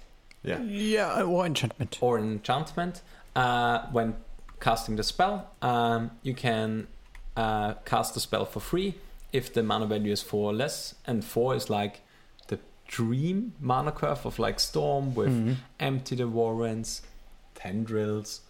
yeah. 0.46 0.62
Yeah, 0.62 1.24
or 1.24 1.46
enchantment. 1.46 1.98
or 2.02 2.18
enchantment. 2.20 3.02
Uh, 3.36 3.88
when 3.92 4.16
casting 4.60 4.96
the 4.96 5.04
spell, 5.04 5.52
um, 5.62 6.12
you 6.24 6.34
can 6.34 6.88
uh, 7.36 7.74
cast 7.86 8.14
the 8.14 8.20
spell 8.20 8.46
for 8.46 8.60
free 8.62 8.96
if 9.34 9.54
the 9.54 9.62
mana 9.62 9.86
value 9.86 10.12
is 10.14 10.22
four 10.22 10.52
or 10.52 10.54
less, 10.54 10.96
and 11.06 11.24
four 11.26 11.56
is 11.56 11.70
like 11.70 12.02
the 12.48 12.58
dream 12.88 13.54
mana 13.60 13.92
curve 13.92 14.26
of 14.26 14.40
like 14.40 14.60
Storm 14.60 15.14
with 15.14 15.30
Mhm. 15.34 15.56
Empty 15.80 16.16
the 16.16 16.28
Warrens, 16.28 17.02
Tendrils, 17.56 18.42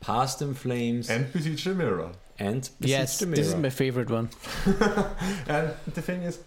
Past 0.00 0.42
in 0.42 0.54
Flames, 0.54 1.08
and, 1.08 1.24
And 1.24 1.32
besiege 1.32 1.64
the 1.64 1.74
mirror. 1.74 2.10
Besiege 2.38 2.70
Yes, 2.80 3.18
the 3.20 3.26
this 3.26 3.46
is 3.46 3.54
my 3.54 3.70
favorite 3.70 4.10
one. 4.10 4.28
And 5.46 5.74
the 5.94 6.02
thing 6.02 6.22
is, 6.22 6.40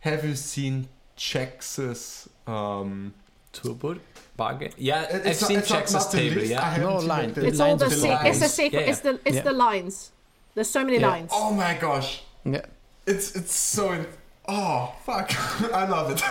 have 0.00 0.24
you 0.24 0.34
seen 0.36 0.88
Jax's 1.16 2.28
um, 2.46 3.14
Turbo 3.52 3.96
Bargain. 4.36 4.72
Yeah, 4.78 5.02
It- 5.02 5.14
I've 5.14 5.26
it's 5.26 5.40
not- 5.40 5.48
seen 5.48 5.58
it's 5.58 5.70
not- 5.70 5.92
not 5.92 6.12
table. 6.12 6.36
list, 6.36 6.50
Yeah, 6.50 6.76
No 6.78 6.98
seen 7.00 7.08
line. 7.08 7.32
It's 7.36 7.60
all 7.60 7.76
the, 7.76 7.86
lines 7.86 7.92
it's 7.92 8.00
the 8.02 8.08
lines. 8.08 8.54
secret. 8.54 8.80
Yeah, 8.84 8.90
It's 8.90 9.00
the 9.00 9.20
it's 9.24 9.36
yeah. 9.36 9.42
the 9.42 9.52
lines. 9.52 10.12
There's 10.54 10.70
so 10.70 10.84
many 10.84 10.98
Yeah. 10.98 11.08
lines. 11.08 11.30
Oh 11.34 11.52
my 11.52 11.74
gosh, 11.74 12.22
Yeah. 12.44 12.62
it's 13.06 13.34
it's 13.36 13.54
so. 13.54 13.92
In- 13.92 14.06
oh 14.48 14.92
fuck, 15.04 15.30
I 15.74 15.86
love 15.86 16.10
it. 16.12 16.22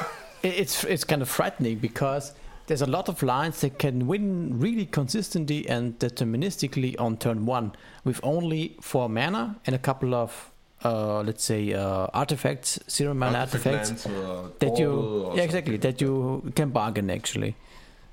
It- 0.43 0.59
It's 0.59 0.83
it's 0.83 1.03
kind 1.03 1.21
of 1.21 1.29
frightening 1.29 1.79
because 1.79 2.33
there's 2.67 2.81
a 2.81 2.85
lot 2.97 3.09
of 3.09 3.21
lines 3.23 3.61
that 3.61 3.77
can 3.79 4.07
win 4.07 4.59
really 4.59 4.85
consistently 4.85 5.67
and 5.67 5.97
deterministically 5.99 6.95
on 6.99 7.17
turn 7.17 7.45
one 7.45 7.71
with 8.03 8.19
only 8.23 8.75
four 8.81 9.09
mana 9.09 9.57
and 9.65 9.75
a 9.75 9.79
couple 9.79 10.13
of 10.13 10.51
uh, 10.83 11.21
let's 11.21 11.43
say 11.43 11.73
uh, 11.73 12.07
artifacts, 12.13 12.79
zero 12.89 13.13
mana 13.13 13.39
artifacts 13.39 14.05
or 14.05 14.51
that 14.59 14.77
you 14.77 15.31
yeah 15.35 15.43
exactly 15.43 15.73
something. 15.75 15.91
that 15.91 16.01
you 16.01 16.51
can 16.55 16.69
bargain 16.69 17.09
actually. 17.09 17.55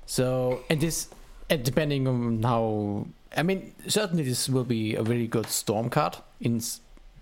So 0.05 0.63
and 0.69 0.79
this 0.81 1.07
and 1.49 1.63
depending 1.63 2.07
on 2.07 2.43
how 2.43 3.07
I 3.35 3.43
mean 3.43 3.73
certainly 3.87 4.23
this 4.23 4.49
will 4.49 4.63
be 4.65 4.95
a 4.95 5.03
very 5.03 5.27
good 5.27 5.47
storm 5.47 5.89
card 5.89 6.17
in 6.41 6.61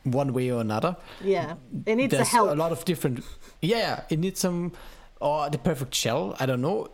one 0.04 0.34
way 0.34 0.52
or 0.52 0.62
another. 0.62 0.96
Yeah, 1.24 1.56
it 1.86 1.96
needs 1.96 2.12
the 2.12 2.18
There's 2.18 2.30
help. 2.30 2.52
a 2.52 2.56
lot 2.56 2.72
of 2.72 2.86
different. 2.86 3.24
Yeah, 3.62 4.02
it 4.10 4.20
needs 4.20 4.40
some 4.40 4.72
or 5.20 5.50
the 5.50 5.58
perfect 5.58 5.96
shell. 5.96 6.36
I 6.40 6.46
don't 6.46 6.62
know. 6.62 6.90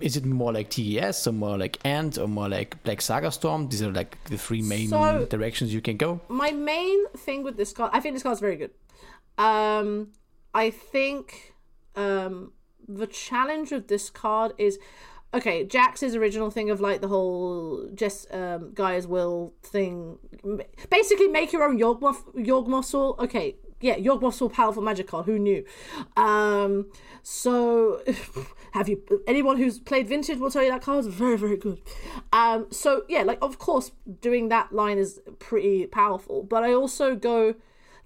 Is 0.00 0.16
it 0.16 0.24
more 0.24 0.52
like 0.52 0.70
TES 0.70 1.26
or 1.26 1.32
more 1.32 1.56
like 1.58 1.78
Ant 1.84 2.18
or 2.18 2.28
more 2.28 2.48
like 2.48 2.82
Black 2.84 3.00
Saga 3.00 3.30
Storm? 3.30 3.68
These 3.68 3.82
are 3.82 3.92
like 3.92 4.22
the 4.24 4.36
three 4.36 4.62
main 4.62 4.88
So- 4.88 5.26
directions 5.30 5.72
you 5.72 5.80
can 5.80 5.96
go. 5.96 6.20
my 6.28 6.50
main 6.52 7.08
thing 7.16 7.42
with 7.42 7.56
this 7.56 7.72
card, 7.72 7.90
I 7.94 8.00
think 8.00 8.14
this 8.14 8.22
card's 8.22 8.40
very 8.40 8.56
good. 8.56 8.70
Um, 9.38 10.12
I 10.54 10.70
think 10.70 11.54
um, 11.94 12.52
the 12.88 13.06
challenge 13.06 13.70
with 13.72 13.88
this 13.88 14.08
card 14.10 14.52
is 14.58 14.78
okay. 15.34 15.64
Jax's 15.66 16.14
original 16.14 16.50
thing 16.50 16.70
of 16.70 16.80
like 16.80 17.00
the 17.00 17.08
whole 17.08 17.88
just 17.94 18.32
um, 18.32 18.72
Gaea's 18.74 19.06
Will 19.06 19.52
thing, 19.62 20.18
basically 20.90 21.28
make 21.28 21.52
your 21.52 21.62
own 21.64 21.78
Yawgmoth 21.78 22.22
Yogmothel. 22.34 23.18
Okay, 23.18 23.56
yeah, 23.80 23.96
your 23.96 24.18
Yawgmoth's 24.18 24.40
Will 24.40 24.50
powerful 24.50 24.82
magic 24.82 25.08
card. 25.08 25.26
Who 25.26 25.38
knew? 25.38 25.64
Um, 26.16 26.90
so 27.22 28.02
have 28.72 28.88
you? 28.88 29.02
Anyone 29.26 29.58
who's 29.58 29.78
played 29.78 30.08
Vintage 30.08 30.38
will 30.38 30.50
tell 30.50 30.62
you 30.62 30.70
that 30.70 30.82
card 30.82 31.00
is 31.00 31.06
very 31.06 31.36
very 31.36 31.56
good. 31.56 31.80
Um, 32.32 32.66
so 32.70 33.04
yeah, 33.08 33.22
like 33.22 33.38
of 33.42 33.58
course 33.58 33.92
doing 34.20 34.48
that 34.48 34.72
line 34.72 34.98
is 34.98 35.20
pretty 35.38 35.86
powerful, 35.86 36.42
but 36.42 36.62
I 36.62 36.72
also 36.72 37.14
go. 37.14 37.54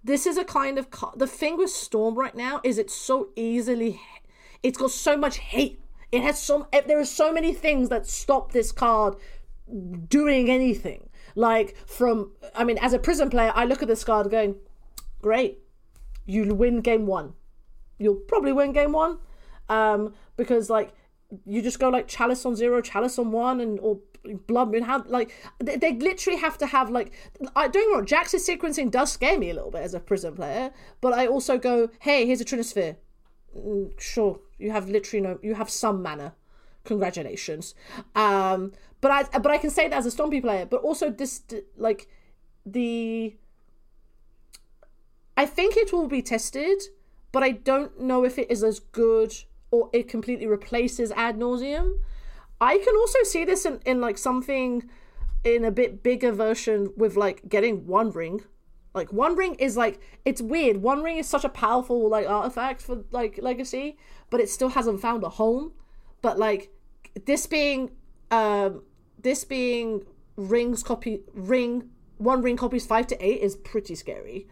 This 0.03 0.27
is 0.27 0.39
a 0.39 0.45
kind 0.45 0.79
of 0.79 0.89
the 1.15 1.27
thing 1.27 1.59
with 1.59 1.69
Storm 1.71 2.15
right 2.15 2.35
now 2.35 2.63
is 2.65 2.79
it's 2.79 2.95
so 2.95 3.29
easily, 3.37 4.01
it's 4.63 4.79
got 4.79 4.91
so 4.93 5.15
much 5.15 5.37
hate. 5.37 5.79
It 6.11 6.23
has 6.23 6.41
so 6.41 6.67
there 6.87 6.99
are 6.99 7.05
so 7.05 7.33
many 7.33 7.53
things 7.53 7.91
that 7.91 8.07
stop 8.07 8.53
this 8.53 8.73
card 8.73 9.17
doing 10.09 10.51
anything. 10.51 11.09
Like 11.35 11.77
from, 11.87 12.33
I 12.55 12.65
mean, 12.65 12.79
as 12.79 12.93
a 12.93 12.99
prison 12.99 13.31
player, 13.31 13.53
I 13.55 13.65
look 13.65 13.83
at 13.83 13.89
this 13.89 14.05
card 14.05 14.31
going, 14.31 14.57
great, 15.21 15.59
you 16.27 16.55
win 16.55 16.81
game 16.81 17.07
one. 17.07 17.35
You'll 17.99 18.15
probably 18.15 18.53
win 18.53 18.73
game 18.73 18.93
one, 18.93 19.19
um, 19.69 20.15
because 20.37 20.71
like 20.71 20.93
you 21.47 21.63
just 21.63 21.79
go 21.79 21.89
like 21.89 22.09
chalice 22.09 22.45
on 22.45 22.57
zero, 22.57 22.81
chalice 22.81 23.19
on 23.19 23.31
one, 23.33 23.61
and 23.61 23.79
or 23.81 23.99
blood 24.47 24.71
moon. 24.71 24.83
How 24.83 25.03
like 25.07 25.33
they, 25.59 25.77
they 25.77 25.93
literally 25.95 26.39
have 26.39 26.59
to 26.59 26.67
have 26.67 26.91
like 26.91 27.13
I 27.55 27.69
don't 27.69 27.93
me. 27.93 28.05
Jax's 28.05 28.47
sequencing 28.47 28.91
does 28.91 29.13
scare 29.13 29.39
me 29.39 29.51
a 29.51 29.55
little 29.55 29.71
bit 29.71 29.83
as 29.83 29.95
a 29.95 30.01
prison 30.01 30.35
player, 30.35 30.73
but 31.01 31.13
I 31.13 31.27
also 31.27 31.59
go, 31.59 31.91
hey, 32.01 32.27
here's 32.27 32.41
a 32.41 32.45
Trinisphere. 32.45 32.97
Mm, 33.57 33.99
Sure, 34.01 34.41
you 34.59 34.71
have 34.71 34.89
literally 34.89 35.23
no, 35.23 35.39
you 35.43 35.55
have 35.55 35.71
some 35.71 36.03
mana. 36.03 36.35
Congratulations. 36.85 37.75
Um, 38.15 38.73
but 39.01 39.11
I 39.11 39.39
but 39.39 39.51
I 39.51 39.59
can 39.59 39.71
say 39.71 39.89
that 39.89 39.97
as 39.97 40.07
a 40.07 40.11
Stompy 40.11 40.41
player, 40.41 40.67
but 40.67 40.81
also 40.83 41.11
this 41.11 41.43
like 41.77 42.09
the 42.65 43.37
I 45.41 45.47
think 45.47 45.75
it 45.75 45.91
will 45.91 46.07
be 46.07 46.21
tested, 46.21 46.83
but 47.33 47.43
I 47.43 47.53
don't 47.53 47.99
know 47.99 48.25
if 48.25 48.39
it 48.39 48.51
is 48.51 48.63
as 48.63 48.79
good 48.79 49.33
or 49.71 49.89
it 49.91 50.07
completely 50.07 50.47
replaces 50.47 51.11
Ad 51.13 51.39
Nauseam. 51.39 51.99
I 52.61 52.77
can 52.77 52.95
also 52.95 53.21
see 53.23 53.47
this 53.47 53.65
in, 53.65 53.81
in 53.87 54.03
like 54.03 54.19
something 54.19 54.91
in 55.43 55.65
a 55.65 55.71
bit 55.71 56.03
bigger 56.03 56.31
version 56.31 56.93
with 56.95 57.17
like 57.17 57.49
getting 57.49 57.87
one 57.87 58.11
ring. 58.11 58.43
Like 58.93 59.15
one 59.15 59.35
ring 59.35 59.55
is 59.55 59.79
like 59.79 59.99
it's 60.27 60.43
weird. 60.43 60.83
One 60.83 61.03
ring 61.03 61.17
is 61.17 61.27
such 61.27 61.47
a 61.47 61.49
powerful 61.49 62.07
like 62.11 62.29
artifact 62.29 62.83
for 62.83 63.05
like 63.11 63.39
legacy, 63.41 63.97
but 64.29 64.41
it 64.41 64.51
still 64.51 64.69
hasn't 64.69 65.01
found 65.01 65.25
a 65.25 65.31
home. 65.31 65.73
But 66.21 66.39
like 66.39 66.71
this 67.25 67.47
being 67.47 67.93
um 68.31 68.83
this 69.19 69.45
being 69.45 70.05
rings 70.37 70.83
copy 70.83 71.23
ring 71.33 71.89
one 72.19 72.43
ring 72.43 72.59
copies 72.59 72.85
five 72.85 73.07
to 73.07 73.27
eight 73.27 73.41
is 73.41 73.57
pretty 73.57 73.95
scary. 73.95 74.47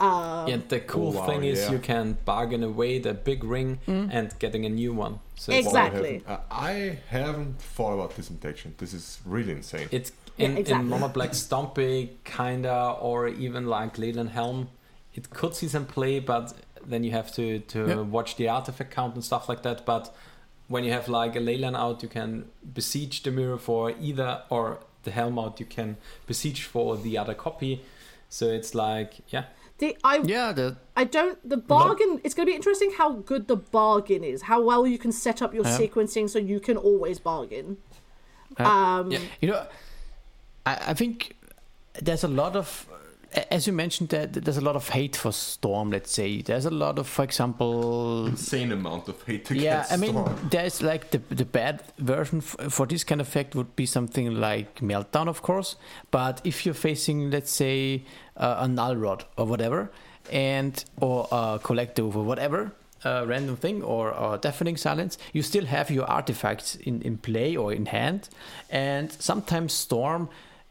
Um, 0.00 0.48
Yeah, 0.48 0.58
the 0.68 0.80
cool 0.80 1.08
Oh, 1.16 1.20
wow, 1.20 1.26
thing 1.26 1.44
is 1.44 1.60
yeah. 1.60 1.72
you 1.72 1.78
can 1.78 2.18
bargain 2.24 2.62
away 2.64 2.98
the 2.98 3.14
big 3.14 3.44
ring 3.44 3.78
and 3.86 4.36
getting 4.38 4.64
a 4.66 4.68
new 4.68 4.92
one. 4.92 5.20
So 5.36 5.52
it's- 5.52 5.66
Exactly. 5.66 6.22
I 6.26 6.28
haven't, 6.28 6.28
uh, 6.28 6.38
I 6.50 6.98
haven't 7.08 7.60
thought 7.60 7.94
about 7.94 8.16
this 8.16 8.30
intention. 8.30 8.74
This 8.78 8.92
is 8.94 9.20
really 9.24 9.52
insane. 9.52 9.88
It's 9.90 10.12
Yeah, 10.38 10.46
in, 10.46 10.56
exactly. 10.58 10.80
in 10.84 10.88
Mono 10.90 11.08
Black 11.08 11.30
Stompy, 11.32 12.10
kinda, 12.24 12.96
or 13.00 13.28
even 13.28 13.66
like 13.66 13.96
Leyline 13.96 14.30
Helm. 14.30 14.68
It 15.14 15.30
could 15.30 15.54
see 15.54 15.68
some 15.68 15.84
play, 15.86 16.20
but 16.20 16.54
then 16.84 17.04
you 17.04 17.10
have 17.12 17.30
to, 17.34 17.58
to 17.60 17.86
Yeah. 17.86 18.00
watch 18.00 18.36
the 18.36 18.48
artifact 18.48 18.90
count 18.92 19.14
and 19.14 19.22
stuff 19.24 19.48
like 19.48 19.62
that. 19.62 19.84
But 19.84 20.12
when 20.68 20.84
you 20.84 20.90
have 20.92 21.06
like 21.08 21.36
a 21.36 21.40
Leyline 21.40 21.76
out, 21.76 22.02
you 22.02 22.08
can 22.08 22.46
besiege 22.74 23.22
the 23.22 23.30
mirror 23.30 23.58
for 23.58 23.90
either, 24.00 24.42
or 24.48 24.78
the 25.04 25.10
Helm 25.10 25.38
out, 25.38 25.60
you 25.60 25.66
can 25.66 25.96
besiege 26.26 26.64
for 26.64 26.96
the 26.96 27.18
other 27.18 27.34
copy. 27.34 27.84
So 28.30 28.46
it's 28.48 28.74
like, 28.74 29.20
yeah, 29.28 29.44
the, 29.82 29.96
I 30.12 30.14
Yeah, 30.36 30.52
the 30.52 30.76
I 30.96 31.04
don't. 31.04 31.36
The 31.52 31.56
bargain. 31.74 32.20
It's 32.24 32.34
going 32.36 32.46
to 32.46 32.50
be 32.52 32.56
interesting 32.56 32.90
how 33.00 33.08
good 33.30 33.42
the 33.52 33.56
bargain 33.78 34.22
is. 34.32 34.38
How 34.50 34.58
well 34.70 34.86
you 34.92 34.98
can 35.04 35.12
set 35.12 35.42
up 35.42 35.50
your 35.56 35.64
Yeah. 35.66 35.78
sequencing 35.80 36.26
so 36.32 36.38
you 36.52 36.60
can 36.60 36.76
always 36.88 37.18
bargain. 37.30 37.76
Yeah. 38.58 38.98
Um, 38.98 39.10
Yeah. 39.10 39.18
You 39.40 39.48
know, 39.50 39.66
I, 40.70 40.72
I 40.90 40.94
think 40.94 41.14
there's 42.06 42.24
a 42.24 42.28
lot 42.42 42.54
of, 42.56 42.86
as 43.50 43.66
you 43.66 43.72
mentioned, 43.72 44.10
that 44.10 44.32
there's 44.44 44.58
a 44.58 44.66
lot 44.70 44.76
of 44.76 44.88
hate 44.90 45.16
for 45.16 45.32
Storm. 45.32 45.90
Let's 45.90 46.12
say 46.12 46.42
there's 46.42 46.66
a 46.66 46.70
lot 46.84 46.98
of, 46.98 47.06
for 47.08 47.24
example, 47.24 48.26
insane 48.26 48.70
amount 48.72 49.08
of 49.08 49.16
hate 49.28 49.44
to 49.46 49.54
yeah. 49.56 49.86
I 49.90 49.96
mean, 49.96 50.12
Storm. 50.12 50.48
there's 50.50 50.82
like 50.82 51.10
the 51.10 51.20
the 51.34 51.44
bad 51.44 51.82
version 51.98 52.38
f- 52.38 52.56
for 52.72 52.86
this 52.86 53.04
kind 53.04 53.20
of 53.20 53.26
effect 53.28 53.54
would 53.54 53.74
be 53.76 53.86
something 53.86 54.26
like 54.48 54.70
Meltdown, 54.80 55.28
of 55.28 55.40
course. 55.42 55.76
But 56.10 56.40
if 56.44 56.64
you're 56.66 56.74
facing, 56.88 57.30
let's 57.30 57.50
say, 57.52 58.02
uh, 58.36 58.56
a 58.58 58.68
Null 58.68 58.96
Rod 58.96 59.24
or 59.36 59.46
whatever, 59.46 59.90
and 60.30 60.84
or 61.00 61.28
a 61.32 61.60
Collective 61.62 62.16
or 62.16 62.24
whatever. 62.24 62.72
Uh, 63.04 63.24
random 63.26 63.56
thing 63.56 63.82
or, 63.82 64.14
or 64.14 64.38
deafening 64.38 64.76
silence 64.76 65.18
you 65.32 65.42
still 65.42 65.64
have 65.64 65.90
your 65.90 66.04
artifacts 66.04 66.76
in, 66.76 67.02
in 67.02 67.18
play 67.18 67.56
or 67.56 67.72
in 67.72 67.86
hand 67.86 68.28
and 68.70 69.10
sometimes 69.10 69.72
storm 69.72 70.28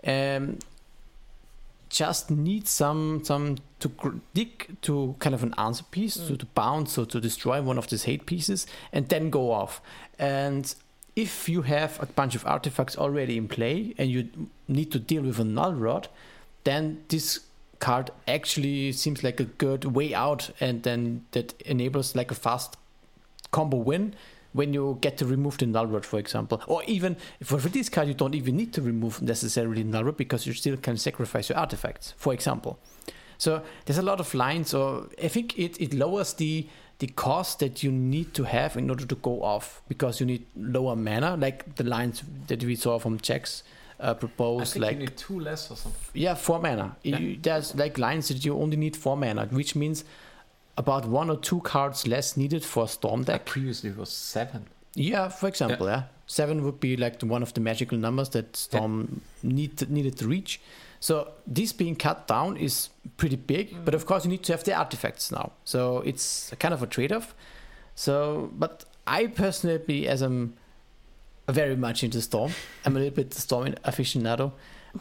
um, 0.08 0.58
just 1.92 2.32
need 2.32 2.68
some 2.68 3.22
some 3.24 3.58
to 3.80 3.90
gr- 3.90 4.16
dig 4.34 4.78
to 4.82 5.14
kind 5.20 5.36
of 5.36 5.44
an 5.44 5.54
answer 5.58 5.84
piece 5.92 6.16
to, 6.16 6.38
to 6.38 6.46
bounce 6.46 6.98
or 6.98 7.06
to 7.06 7.20
destroy 7.20 7.62
one 7.62 7.78
of 7.78 7.88
these 7.90 8.04
hate 8.04 8.26
pieces 8.26 8.66
and 8.94 9.10
then 9.10 9.30
go 9.30 9.52
off 9.52 9.82
and 10.18 10.74
if 11.18 11.50
you 11.50 11.64
have 11.64 12.02
a 12.02 12.06
bunch 12.06 12.34
of 12.34 12.48
artifacts 12.48 12.98
already 12.98 13.36
in 13.36 13.48
play 13.48 13.94
and 13.98 14.10
you 14.10 14.30
need 14.70 14.90
to 14.90 15.00
deal 15.00 15.24
with 15.24 15.38
a 15.38 15.44
null 15.44 15.74
rod 15.74 16.08
then 16.64 17.04
this 17.10 17.42
card 17.82 18.12
actually 18.28 18.94
seems 18.94 19.24
like 19.24 19.42
a 19.42 19.44
good 19.44 19.84
way 19.84 20.14
out 20.14 20.50
and 20.62 20.84
then 20.84 21.26
that 21.32 21.60
enables 21.64 22.16
like 22.16 22.32
a 22.32 22.36
fast 22.36 22.78
combo 23.52 23.78
win 23.78 24.16
when 24.54 24.74
you 24.74 24.98
get 25.02 25.18
to 25.18 25.26
remove 25.26 25.58
the 25.58 25.66
null 25.66 25.88
rod, 25.88 26.06
for 26.06 26.20
example. 26.20 26.62
Or 26.68 26.84
even 26.84 27.18
for, 27.44 27.58
this 27.58 27.90
card, 27.90 28.08
you 28.08 28.14
don't 28.14 28.36
even 28.36 28.56
need 28.58 28.74
to 28.74 28.82
remove 28.82 29.22
necessarily 29.22 29.84
null 29.84 30.04
rod 30.04 30.18
because 30.18 30.46
you 30.46 30.54
still 30.54 30.78
can 30.78 30.98
sacrifice 30.98 31.50
your 31.50 31.58
artifacts, 31.58 32.14
for 32.18 32.34
example. 32.34 32.80
So 33.38 33.64
there's 33.86 33.98
a 33.98 34.04
lot 34.04 34.20
of 34.20 34.34
lines, 34.34 34.74
or 34.74 35.08
I 35.22 35.28
think 35.28 35.58
it, 35.58 35.82
it 35.82 35.94
lowers 35.94 36.34
the 36.34 36.68
the 37.00 37.08
cost 37.08 37.58
that 37.58 37.82
you 37.82 37.92
need 37.92 38.32
to 38.36 38.44
have 38.44 38.78
in 38.78 38.88
order 38.88 39.08
to 39.08 39.16
go 39.16 39.42
off 39.42 39.82
because 39.88 40.20
you 40.20 40.26
need 40.28 40.46
lower 40.56 40.96
mana, 40.96 41.36
like 41.36 41.76
the 41.78 41.84
lines 41.84 42.22
that 42.46 42.64
we 42.64 42.76
saw 42.76 43.00
from 43.00 43.20
Jax 43.20 43.64
uh, 44.02 44.14
think 44.16 44.76
like 44.78 44.94
you 44.94 45.00
need 45.00 45.18
two 45.18 45.40
less 45.40 45.70
or 45.72 45.76
something. 45.78 46.02
yeah, 46.14 46.34
four 46.36 46.60
mana. 46.60 46.96
You- 47.04 47.38
there's 47.42 47.76
like 47.76 47.98
lines 47.98 48.28
that 48.30 48.44
you 48.44 48.58
only 48.58 48.78
need 48.78 48.96
four 48.98 49.16
mana, 49.18 49.46
which 49.48 49.76
means 49.76 50.04
about 50.78 51.06
one 51.06 51.30
or 51.30 51.38
two 51.38 51.60
cards 51.62 52.08
less 52.08 52.36
needed 52.38 52.64
for 52.64 52.88
Storm 52.88 53.24
That 53.24 53.32
deck. 53.34 53.46
previously 53.46 53.90
it 53.92 53.98
was 53.98 54.10
seven. 54.10 54.66
Yeah, 54.96 55.30
for 55.30 55.48
example, 55.48 55.88
yeah. 55.88 56.04
Seven 56.28 56.64
would 56.64 56.80
be 56.80 56.96
like 56.98 57.20
the 57.20 57.26
one 57.26 57.44
of 57.44 57.54
the 57.54 57.62
magical 57.62 57.98
numbers 57.98 58.30
that 58.30 58.56
Storm 58.56 59.22
need 59.44 59.90
needed 59.90 60.18
to 60.18 60.28
reach. 60.28 60.60
So 61.00 61.30
this 61.48 61.74
being 61.74 61.96
cut 61.96 62.28
down 62.28 62.58
is 62.58 62.90
pretty 63.18 63.36
big, 63.36 63.76
but 63.86 63.94
of 63.96 64.06
course 64.06 64.24
you 64.26 64.32
need 64.32 64.44
to 64.44 64.54
have 64.54 64.64
the 64.64 64.74
artifacts 64.74 65.32
now. 65.32 65.52
So 65.66 66.00
it's 66.00 66.54
kind 66.60 66.74
of 66.74 66.82
a 66.84 66.88
trade-off. 66.88 67.34
So, 67.96 68.50
but 68.58 68.86
I 69.08 69.28
personally, 69.28 70.08
as 70.08 70.22
I'm 70.22 70.54
very 71.52 71.76
much 71.76 72.04
into 72.04 72.22
Storm, 72.22 72.52
I'm 72.86 72.96
a 72.96 73.00
little 73.00 73.16
bit 73.16 73.34
Storm 73.34 73.74
aficionado. 73.86 74.52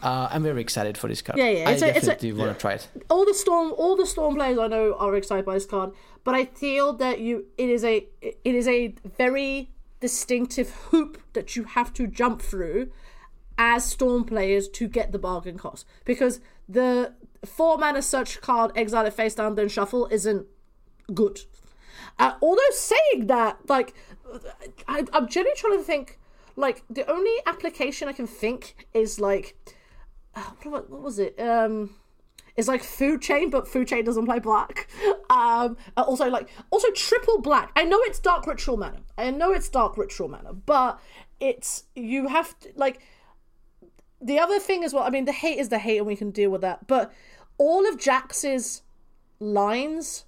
Uh, 0.03 0.28
I'm 0.30 0.42
very 0.44 0.61
excited 0.61 0.96
for 0.96 1.09
this 1.09 1.20
card. 1.20 1.38
Yeah, 1.38 1.51
yeah, 1.51 1.68
I 1.68 1.72
it's 1.72 1.82
a- 1.82 1.88
it's 1.96 2.07
a- 2.07 2.11
definitely 2.11 2.32
want 2.34 2.53
to 2.57 2.61
try 2.61 2.72
it. 2.74 2.86
all 3.09 3.24
the 3.26 3.34
storm 3.34 3.74
all 3.76 3.96
the 3.96 4.07
storm 4.07 4.36
players 4.36 4.57
I 4.57 4.68
know 4.68 4.94
are 4.94 5.16
excited 5.16 5.44
by 5.44 5.55
this 5.55 5.66
card, 5.66 5.90
but 6.22 6.34
I 6.36 6.44
feel 6.44 6.92
that 6.94 7.18
you 7.18 7.46
it 7.59 7.68
is 7.68 7.82
a 7.84 8.07
it 8.22 8.55
is 8.55 8.68
a 8.68 8.94
very 9.18 9.70
distinctive 9.98 10.70
hoop 10.90 11.18
that 11.32 11.57
you 11.57 11.64
have 11.64 11.92
to 11.94 12.07
jump 12.07 12.40
through 12.40 12.90
as 13.59 13.84
storm 13.84 14.24
players 14.24 14.68
to 14.68 14.86
get 14.86 15.11
the 15.11 15.18
bargain 15.18 15.59
cost 15.59 15.84
because 16.05 16.40
the 16.68 17.12
four 17.44 17.76
mana 17.76 18.01
search 18.01 18.40
card 18.40 18.70
exile 18.76 19.05
it 19.07 19.12
face 19.12 19.34
down 19.34 19.57
then 19.57 19.68
shuffle 19.68 20.07
isn't 20.07 20.46
good. 21.12 21.40
Uh, 22.18 22.34
although 22.40 22.70
saying 22.72 23.26
that, 23.26 23.59
like, 23.68 23.92
I, 24.86 25.05
I'm 25.12 25.26
genuinely 25.28 25.57
trying 25.59 25.78
to 25.78 25.84
think, 25.84 26.18
like, 26.57 26.82
the 26.90 27.09
only 27.11 27.34
application 27.46 28.09
I 28.09 28.12
can 28.12 28.26
think 28.26 28.86
is 28.94 29.20
like, 29.20 29.57
uh, 30.34 30.42
what, 30.64 30.90
what 30.90 31.03
was 31.03 31.18
it? 31.18 31.38
Um, 31.40 31.94
It's 32.57 32.68
like 32.68 32.82
food 32.82 33.22
chain, 33.22 33.51
but 33.51 33.66
food 33.68 33.88
chain 33.88 34.05
doesn't 34.05 34.26
play 34.26 34.38
black. 34.38 34.88
Um, 35.30 35.76
uh, 35.96 36.03
also 36.03 36.28
like 36.28 36.51
also 36.70 36.90
triple 36.90 37.40
black. 37.40 37.70
I 37.76 37.84
know 37.84 38.01
it's 38.03 38.18
dark 38.18 38.48
ritual 38.48 38.76
mana. 38.76 39.01
I 39.16 39.30
know 39.30 39.53
it's 39.53 39.68
dark 39.68 39.96
ritual 39.96 40.28
mana, 40.28 40.53
but 40.53 41.01
it's 41.38 41.84
you 41.94 42.26
have 42.26 42.59
to 42.61 42.72
like 42.74 43.01
the 44.20 44.40
other 44.40 44.59
thing 44.59 44.82
as 44.82 44.92
well. 44.92 45.05
I 45.05 45.11
mean, 45.11 45.24
the 45.24 45.32
hate 45.32 45.59
is 45.61 45.68
the 45.68 45.78
hate, 45.78 45.98
and 45.98 46.07
we 46.07 46.16
can 46.16 46.32
deal 46.32 46.51
with 46.51 46.62
that. 46.62 46.88
But 46.88 47.12
all 47.59 47.88
of 47.88 47.96
Jax's 47.96 48.82
lines 49.38 50.24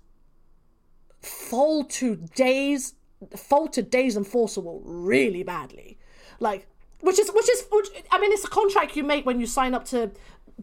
fall 1.20 1.82
to 1.84 2.14
Daze, 2.36 2.94
fall 3.36 3.66
to 3.68 3.82
Daze 3.82 4.16
enforceable 4.16 4.82
really 4.84 5.42
badly. 5.42 5.98
Like, 6.40 6.66
which 7.00 7.18
is 7.18 7.30
which 7.34 7.50
is 7.50 7.66
which, 7.70 7.88
I 8.10 8.18
mean, 8.20 8.32
it's 8.32 8.44
a 8.44 8.48
contract 8.48 8.96
you 8.96 9.04
make 9.04 9.26
when 9.26 9.40
you 9.40 9.46
sign 9.46 9.74
up 9.74 9.84
to 9.86 10.10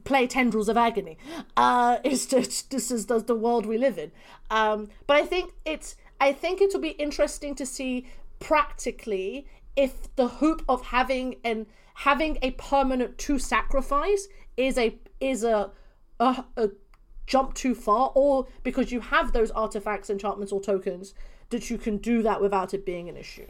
play 0.04 0.28
Tendrils 0.28 0.70
of 0.70 0.78
Agony. 0.78 1.18
Uh, 1.58 1.98
it's 2.04 2.26
just 2.26 2.72
this 2.72 2.92
is 2.92 3.08
the, 3.08 3.20
the 3.20 3.36
world 3.36 3.66
we 3.66 3.78
live 3.78 3.98
in. 3.98 4.12
Um, 4.50 4.90
but 5.08 5.18
I 5.18 5.26
think 5.26 5.54
it's 5.66 5.96
I 6.22 6.34
think 6.34 6.62
it'll 6.62 6.80
be 6.80 6.90
interesting 6.90 7.56
to 7.56 7.66
see 7.66 8.08
practically 8.40 9.48
if 9.76 10.14
the 10.16 10.28
hoop 10.28 10.64
of 10.68 10.88
having 10.88 11.36
and 11.44 11.66
having 11.96 12.38
a 12.42 12.52
permanent 12.52 13.18
two 13.18 13.40
sacrifice 13.40 14.28
is 14.58 14.78
a 14.78 14.98
is 15.20 15.44
a, 15.44 15.72
a, 16.20 16.44
a 16.58 16.70
jump 17.28 17.54
too 17.54 17.76
far 17.76 18.12
or 18.16 18.48
because 18.64 18.92
you 18.92 19.00
have 19.00 19.34
those 19.34 19.52
artifacts 19.52 20.10
enchantments 20.10 20.52
or 20.52 20.60
tokens 20.60 21.14
that 21.50 21.70
you 21.70 21.78
can 21.78 21.98
do 21.98 22.22
that 22.24 22.42
without 22.42 22.74
it 22.74 22.86
being 22.86 23.08
an 23.08 23.16
issue 23.16 23.46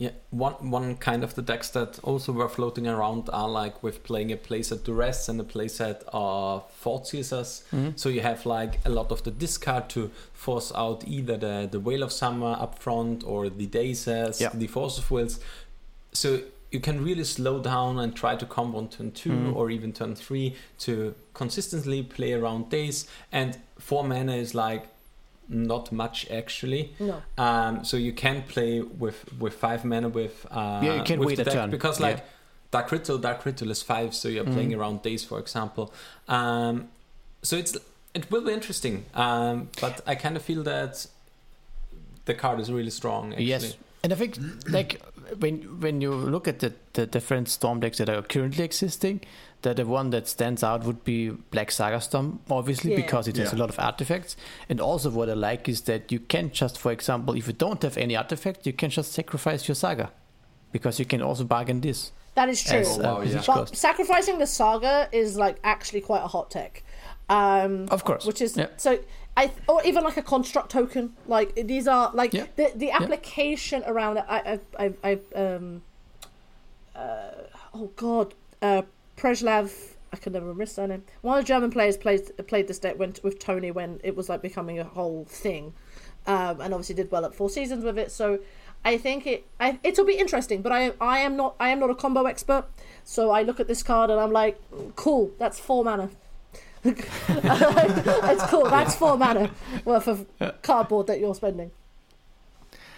Yeah, 0.00 0.10
one 0.30 0.70
one 0.70 0.94
kind 0.96 1.24
of 1.24 1.34
the 1.34 1.42
decks 1.42 1.70
that 1.70 1.98
also 2.04 2.30
were 2.30 2.48
floating 2.48 2.86
around 2.86 3.28
are 3.32 3.48
like 3.48 3.82
with 3.82 4.04
playing 4.04 4.30
a 4.30 4.36
playset 4.36 4.84
Duress 4.84 5.28
and 5.28 5.40
a 5.40 5.44
playset 5.44 6.04
of 6.12 6.62
Thoughtseizes. 6.84 7.64
Mm-hmm. 7.72 7.90
So 7.96 8.08
you 8.08 8.20
have 8.20 8.46
like 8.46 8.78
a 8.84 8.90
lot 8.90 9.10
of 9.10 9.24
the 9.24 9.32
discard 9.32 9.88
to 9.90 10.12
force 10.32 10.70
out 10.72 11.02
either 11.08 11.36
the 11.36 11.68
the 11.68 11.80
Veil 11.80 12.04
of 12.04 12.12
Summer 12.12 12.56
up 12.60 12.78
front 12.78 13.24
or 13.24 13.48
the 13.50 13.66
Dazes, 13.66 14.40
Yeah. 14.40 14.50
the 14.54 14.68
Force 14.68 14.98
of 14.98 15.10
Wills. 15.10 15.40
So 16.12 16.42
you 16.70 16.78
can 16.78 17.02
really 17.02 17.24
slow 17.24 17.60
down 17.60 17.98
and 17.98 18.14
try 18.14 18.36
to 18.36 18.46
combo 18.46 18.78
on 18.78 18.88
turn 18.90 19.10
2 19.10 19.30
mm-hmm. 19.30 19.56
or 19.56 19.68
even 19.70 19.92
turn 19.92 20.14
three 20.14 20.54
to 20.78 21.14
consistently 21.34 22.04
play 22.04 22.34
around 22.34 22.70
Daze. 22.70 23.08
And 23.32 23.58
four 23.80 24.04
mana 24.04 24.36
is 24.36 24.54
like 24.54 24.86
not 25.48 25.90
much 25.92 26.30
actually. 26.30 26.92
no 27.00 27.22
Um, 27.38 27.84
so 27.84 27.96
you 27.96 28.12
can 28.12 28.42
play 28.42 28.80
with 28.82 29.24
with 29.38 29.54
five 29.54 29.84
mana 29.84 30.08
with 30.08 30.46
uh, 30.50 30.80
Yeah, 30.84 30.94
you 30.96 31.02
can 31.04 31.18
with 31.20 31.28
wait 31.28 31.36
the 31.36 31.42
a 31.42 31.44
deck 31.46 31.54
turn. 31.54 31.70
because 31.70 32.00
Yeah. 32.00 32.06
like 32.08 32.24
Dark 32.70 32.92
Ritual, 32.92 33.18
Dark 33.18 33.46
Ritual 33.46 33.70
is 33.70 33.82
five, 33.82 34.14
so 34.14 34.28
you're 34.28 34.44
playing 34.44 34.70
Mm-hmm. 34.70 34.80
around 34.80 35.02
Daze, 35.02 35.24
for 35.24 35.38
example. 35.38 35.92
Um, 36.28 36.88
so 37.42 37.56
it's 37.56 37.76
it 38.14 38.30
will 38.30 38.44
be 38.44 38.52
interesting, 38.52 39.04
um, 39.14 39.68
but 39.80 40.00
I 40.06 40.14
kind 40.16 40.36
of 40.36 40.42
feel 40.42 40.62
that 40.64 41.06
the 42.26 42.34
card 42.34 42.60
is 42.60 42.70
really 42.70 42.90
strong. 42.90 43.32
Actually. 43.32 43.44
Yes, 43.46 43.76
and 44.02 44.12
I 44.12 44.16
think 44.16 44.36
like 44.68 45.00
when 45.38 45.80
when 45.80 46.00
you 46.00 46.12
look 46.14 46.46
at 46.48 46.58
the, 46.58 46.72
the 46.92 47.06
different 47.06 47.48
storm 47.48 47.80
decks 47.80 47.98
that 47.98 48.08
are 48.08 48.22
currently 48.22 48.64
existing, 48.64 49.20
that 49.62 49.76
the 49.76 49.84
one 49.84 50.10
that 50.10 50.28
stands 50.28 50.62
out 50.62 50.84
would 50.84 51.02
be 51.04 51.30
Black 51.30 51.70
Saga 51.72 52.00
Storm, 52.00 52.38
obviously 52.48 52.90
Yeah. 52.92 52.96
because 53.02 53.26
it 53.28 53.36
has 53.38 53.52
a 53.52 53.56
lot 53.56 53.68
of 53.70 53.78
artifacts. 53.78 54.36
And 54.68 54.80
also 54.80 55.10
what 55.10 55.28
I 55.28 55.34
like 55.34 55.68
is 55.68 55.80
that 55.82 56.12
you 56.12 56.20
can 56.20 56.50
just, 56.52 56.78
for 56.78 56.92
example, 56.92 57.34
if 57.36 57.46
you 57.48 57.52
don't 57.54 57.82
have 57.82 57.96
any 57.98 58.14
artifact, 58.16 58.66
you 58.66 58.72
can 58.72 58.90
just 58.90 59.12
sacrifice 59.12 59.66
your 59.68 59.74
Saga, 59.74 60.10
because 60.72 60.98
you 61.00 61.04
can 61.06 61.22
also 61.22 61.44
bargain 61.44 61.80
this. 61.80 62.12
that 62.34 62.48
is 62.48 62.62
true 62.62 62.78
as, 62.78 62.98
Oh, 62.98 63.02
wow, 63.02 63.16
uh, 63.18 63.22
yeah. 63.24 63.34
but 63.38 63.44
cost. 63.46 63.76
sacrificing 63.76 64.38
the 64.38 64.46
saga 64.46 65.08
is 65.10 65.36
like 65.36 65.56
actually 65.64 66.00
quite 66.02 66.22
a 66.22 66.28
hot 66.28 66.50
tech 66.52 66.84
um 67.28 67.88
Of 67.90 68.04
course, 68.04 68.24
which 68.24 68.40
is 68.40 68.56
yeah. 68.56 68.68
so 68.76 68.90
I 69.36 69.50
or 69.68 69.82
even 69.84 70.04
like 70.04 70.16
a 70.16 70.22
construct 70.22 70.70
token. 70.70 71.14
Like 71.26 71.48
these 71.72 71.88
are 71.88 72.12
like 72.14 72.32
Yeah. 72.32 72.46
the 72.54 72.66
the 72.76 72.90
application 72.92 73.82
around 73.86 74.18
it. 74.18 74.24
I 74.28 74.38
I 74.52 74.84
I, 74.84 74.86
I 75.10 75.12
um 75.44 75.82
uh, 76.94 77.30
oh 77.74 77.90
god 77.96 78.34
uh 78.62 78.82
Preslav 79.18 79.96
I 80.12 80.16
can 80.16 80.32
never 80.32 80.46
remember 80.46 80.62
his 80.62 80.72
surname. 80.72 81.04
One 81.20 81.38
of 81.38 81.44
the 81.44 81.48
German 81.48 81.70
players 81.70 81.96
played 81.96 82.22
played 82.46 82.68
this 82.68 82.78
deck 82.78 82.98
when, 82.98 83.14
with 83.22 83.38
Tony 83.38 83.70
when 83.70 84.00
it 84.02 84.16
was 84.16 84.28
like 84.28 84.40
becoming 84.40 84.78
a 84.78 84.84
whole 84.84 85.26
thing, 85.26 85.74
um, 86.26 86.60
and 86.60 86.72
obviously 86.72 86.94
did 86.94 87.10
well 87.10 87.24
at 87.24 87.34
Four 87.34 87.50
Seasons 87.50 87.84
with 87.84 87.98
it. 87.98 88.10
So 88.10 88.38
I 88.84 88.96
think 88.96 89.26
it 89.26 89.46
I, 89.60 89.78
it'll 89.82 90.06
be 90.06 90.14
interesting. 90.14 90.62
But 90.62 90.72
I 90.72 90.92
I 91.00 91.18
am 91.20 91.36
not 91.36 91.56
I 91.60 91.68
am 91.70 91.80
not 91.80 91.90
a 91.90 91.94
combo 91.94 92.24
expert, 92.24 92.64
so 93.04 93.30
I 93.30 93.42
look 93.42 93.60
at 93.60 93.68
this 93.68 93.82
card 93.82 94.10
and 94.10 94.18
I'm 94.18 94.32
like, 94.32 94.60
cool, 94.96 95.30
that's 95.38 95.58
four 95.58 95.84
mana. 95.84 96.10
That's 96.84 98.42
cool. 98.44 98.64
That's 98.70 98.94
four 98.94 99.18
mana 99.18 99.50
worth 99.84 100.06
of 100.06 100.26
cardboard 100.62 101.08
that 101.08 101.18
you're 101.18 101.34
spending. 101.34 101.72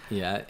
Yeah, 0.09 0.43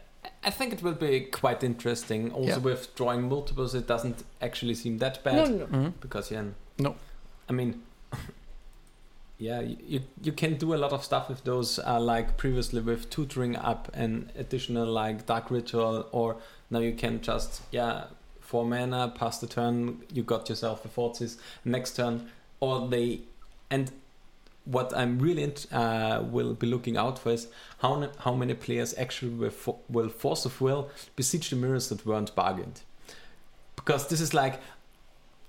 I 0.44 0.50
think 0.50 0.74
it 0.74 0.82
will 0.82 0.94
be 0.96 1.22
quite 1.22 1.64
interesting. 1.64 2.32
Also, 2.34 2.48
Yeah. 2.50 2.58
with 2.58 2.96
drawing 2.96 3.30
multiples, 3.30 3.76
it 3.76 3.86
doesn't 3.88 4.24
actually 4.42 4.74
seem 4.76 4.98
that 4.98 5.24
bad 5.24 5.36
No, 5.36 5.46
no, 5.46 5.58
no. 5.58 5.66
Mhm. 5.90 5.94
because 6.02 6.32
yeah, 6.32 6.46
No. 6.80 6.96
I 7.50 7.54
mean, 7.54 7.82
yeah, 9.38 9.60
you, 9.62 9.78
you 9.88 10.02
you 10.24 10.32
can 10.32 10.58
do 10.58 10.74
a 10.74 10.78
lot 10.78 10.92
of 10.94 11.04
stuff 11.04 11.30
with 11.30 11.44
those. 11.44 11.80
Uh, 11.80 12.00
like 12.00 12.38
previously 12.38 12.82
with 12.82 13.10
tutoring 13.10 13.56
up 13.56 13.90
an 13.94 14.32
additional 14.36 14.86
like 14.88 15.26
dark 15.26 15.50
ritual, 15.52 16.08
or 16.12 16.38
now 16.70 16.80
you 16.80 16.94
can 16.94 17.22
just 17.22 17.62
yeah 17.72 18.06
four 18.40 18.66
mana 18.66 19.10
pass 19.16 19.40
the 19.40 19.48
turn. 19.48 20.04
You 20.14 20.24
got 20.24 20.50
yourself 20.50 20.82
the 20.84 20.90
forces 20.90 21.38
next 21.66 21.96
turn, 21.96 22.30
or 22.60 22.88
they 22.88 23.22
and. 23.70 23.92
What 24.66 24.96
I'm 24.96 25.18
really 25.20 25.44
int- 25.44 25.68
uh, 25.72 26.22
will 26.24 26.54
be 26.54 26.68
looking 26.68 26.96
out 26.98 27.18
for 27.20 27.32
is 27.32 27.48
how 27.80 28.10
how 28.20 28.36
many 28.36 28.54
players 28.54 28.94
actually 28.98 29.32
will, 29.34 29.50
fo- 29.50 29.80
will 29.90 30.10
force 30.10 30.46
of 30.46 30.62
will 30.62 30.90
besiege 31.16 31.50
the 31.50 31.56
mirrors 31.56 31.90
that 31.90 32.06
weren't 32.06 32.36
bargained, 32.36 32.82
because 33.76 34.08
this 34.08 34.22
is 34.22 34.34
like 34.34 34.60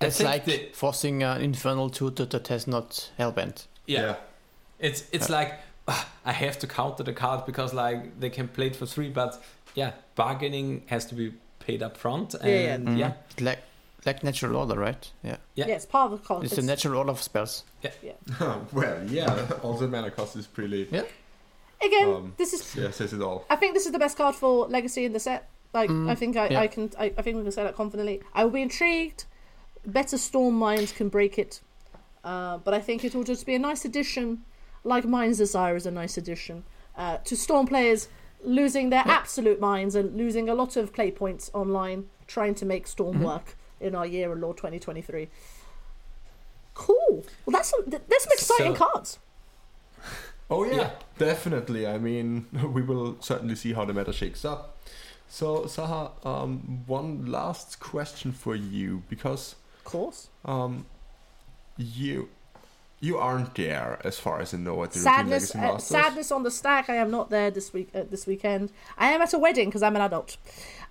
I 0.00 0.06
It's 0.06 0.20
like 0.20 0.44
the- 0.46 0.70
forcing 0.72 1.22
an 1.22 1.40
infernal 1.42 1.90
tutor 1.90 2.24
that 2.26 2.48
has 2.48 2.66
not 2.66 3.10
hellbent. 3.18 3.66
yeah. 3.86 4.16
It's 4.78 5.04
it's 5.12 5.28
like 5.28 5.52
"Ah, 5.86 6.08
I 6.24 6.32
have 6.32 6.58
to 6.60 6.66
counter 6.66 7.04
the 7.04 7.12
card 7.12 7.44
because 7.46 7.72
like 7.74 8.18
they 8.18 8.30
can 8.30 8.48
play 8.48 8.66
it 8.68 8.76
for 8.76 8.86
three, 8.86 9.10
but 9.10 9.40
yeah, 9.76 9.92
bargaining 10.16 10.82
has 10.86 11.04
to 11.06 11.14
be 11.14 11.34
paid 11.60 11.82
up 11.82 11.96
front. 11.96 12.34
And 12.34 12.50
Yeah, 12.50 12.76
Mhm. 12.78 12.98
yeah, 12.98 13.12
Like 13.38 13.62
like 14.04 14.22
natural 14.24 14.56
order, 14.56 14.78
right? 14.78 15.10
Yeah. 15.22 15.36
Yeah. 15.54 15.66
Yeah, 15.68 15.74
it's 15.76 15.86
part 15.86 16.12
of 16.12 16.20
the 16.20 16.26
cost. 16.26 16.44
It's, 16.44 16.58
a 16.58 16.62
natural 16.62 16.98
order 16.98 17.10
of 17.10 17.22
spells. 17.22 17.64
Yeah. 17.82 17.90
Yeah. 18.02 18.58
Well, 18.72 19.04
yeah. 19.08 19.48
Also, 19.62 19.86
mana 19.88 20.10
cost 20.10 20.36
is 20.36 20.46
pretty. 20.46 20.88
Yeah. 20.90 21.02
Again, 21.84 22.08
um, 22.08 22.34
this 22.36 22.52
is. 22.52 22.76
Yeah, 22.76 22.90
says 22.90 23.12
it 23.12 23.20
all. 23.20 23.44
I 23.50 23.56
think 23.56 23.74
this 23.74 23.86
is 23.86 23.92
the 23.92 23.98
best 23.98 24.16
card 24.16 24.34
for 24.34 24.66
Legacy 24.68 25.04
in 25.04 25.12
the 25.12 25.20
set. 25.20 25.48
Like, 25.74 25.88
Mm, 25.90 26.08
I 26.10 26.14
think 26.14 26.36
I, 26.36 26.48
yeah. 26.48 26.60
I 26.60 26.66
can. 26.66 26.90
I, 26.98 27.06
I 27.16 27.22
think 27.22 27.36
we 27.36 27.42
can 27.42 27.52
say 27.52 27.64
that 27.64 27.74
confidently. 27.76 28.20
I 28.34 28.44
will 28.44 28.50
be 28.52 28.62
intrigued. 28.62 29.24
Better 29.86 30.16
Storm 30.18 30.54
Minds 30.54 30.92
can 30.92 31.08
break 31.08 31.38
it, 31.38 31.60
uh, 32.22 32.58
but 32.58 32.72
I 32.72 32.80
think 32.80 33.04
it 33.04 33.14
will 33.14 33.24
just 33.24 33.46
be 33.46 33.54
a 33.54 33.58
nice 33.58 33.84
addition. 33.84 34.44
Like 34.84 35.04
Mind's 35.04 35.38
Desire 35.38 35.74
is 35.76 35.86
a 35.86 35.90
nice 35.90 36.16
addition 36.16 36.64
uh, 36.96 37.18
to 37.18 37.36
Storm 37.36 37.66
players 37.66 38.08
losing 38.44 38.90
their 38.90 39.02
Yeah. 39.06 39.12
absolute 39.12 39.60
minds 39.60 39.94
and 39.94 40.16
losing 40.16 40.48
a 40.48 40.54
lot 40.54 40.76
of 40.76 40.92
play 40.92 41.10
points 41.10 41.50
online 41.54 42.06
trying 42.26 42.54
to 42.56 42.64
make 42.66 42.86
Storm 42.88 43.18
Mhm. 43.20 43.24
work 43.24 43.56
in 43.82 43.94
our 43.94 44.06
year 44.06 44.32
in 44.32 44.40
Lord 44.40 44.56
2023. 44.56 45.28
Cool. 46.74 47.24
Well, 47.44 47.52
that's 47.52 47.68
some, 47.70 47.84
th- 47.90 48.02
there's 48.08 48.22
some 48.22 48.32
exciting 48.32 48.76
So- 48.76 48.84
cards. 48.86 49.18
Oh 50.50 50.64
yeah, 50.64 50.76
Yeah. 50.76 50.90
definitely. 51.16 51.86
I 51.86 51.96
mean, 51.96 52.46
we 52.74 52.82
will 52.82 53.16
certainly 53.20 53.54
see 53.54 53.72
how 53.72 53.86
the 53.86 53.94
meta 53.94 54.12
shakes 54.12 54.44
up. 54.44 54.76
So, 55.28 55.62
Sahar, 55.62 56.10
um, 56.26 56.82
one 56.86 57.24
last 57.24 57.80
question 57.80 58.32
for 58.32 58.54
you 58.54 59.02
because 59.08 59.54
Of 59.78 59.84
course. 59.84 60.28
um, 60.44 60.84
you 61.78 62.28
you 63.00 63.16
aren't 63.16 63.54
there 63.54 63.98
as 64.04 64.18
far 64.18 64.40
as 64.40 64.52
I 64.52 64.58
know 64.58 64.82
at 64.84 64.92
the 64.92 64.98
European 65.00 65.02
sadness, 65.40 65.54
Legacy 65.54 65.74
uh, 65.74 65.78
sadness 65.78 66.30
on 66.30 66.42
the 66.42 66.50
stack. 66.50 66.90
I 66.90 66.96
am 66.96 67.10
not 67.10 67.30
there 67.30 67.50
this 67.50 67.72
week. 67.72 67.88
Uh, 67.94 68.02
this 68.10 68.26
weekend, 68.26 68.70
I 68.98 69.10
am 69.12 69.22
at 69.22 69.32
a 69.32 69.38
wedding 69.38 69.68
because 69.70 69.82
I'm 69.82 69.96
an 69.96 70.02
adult. 70.02 70.36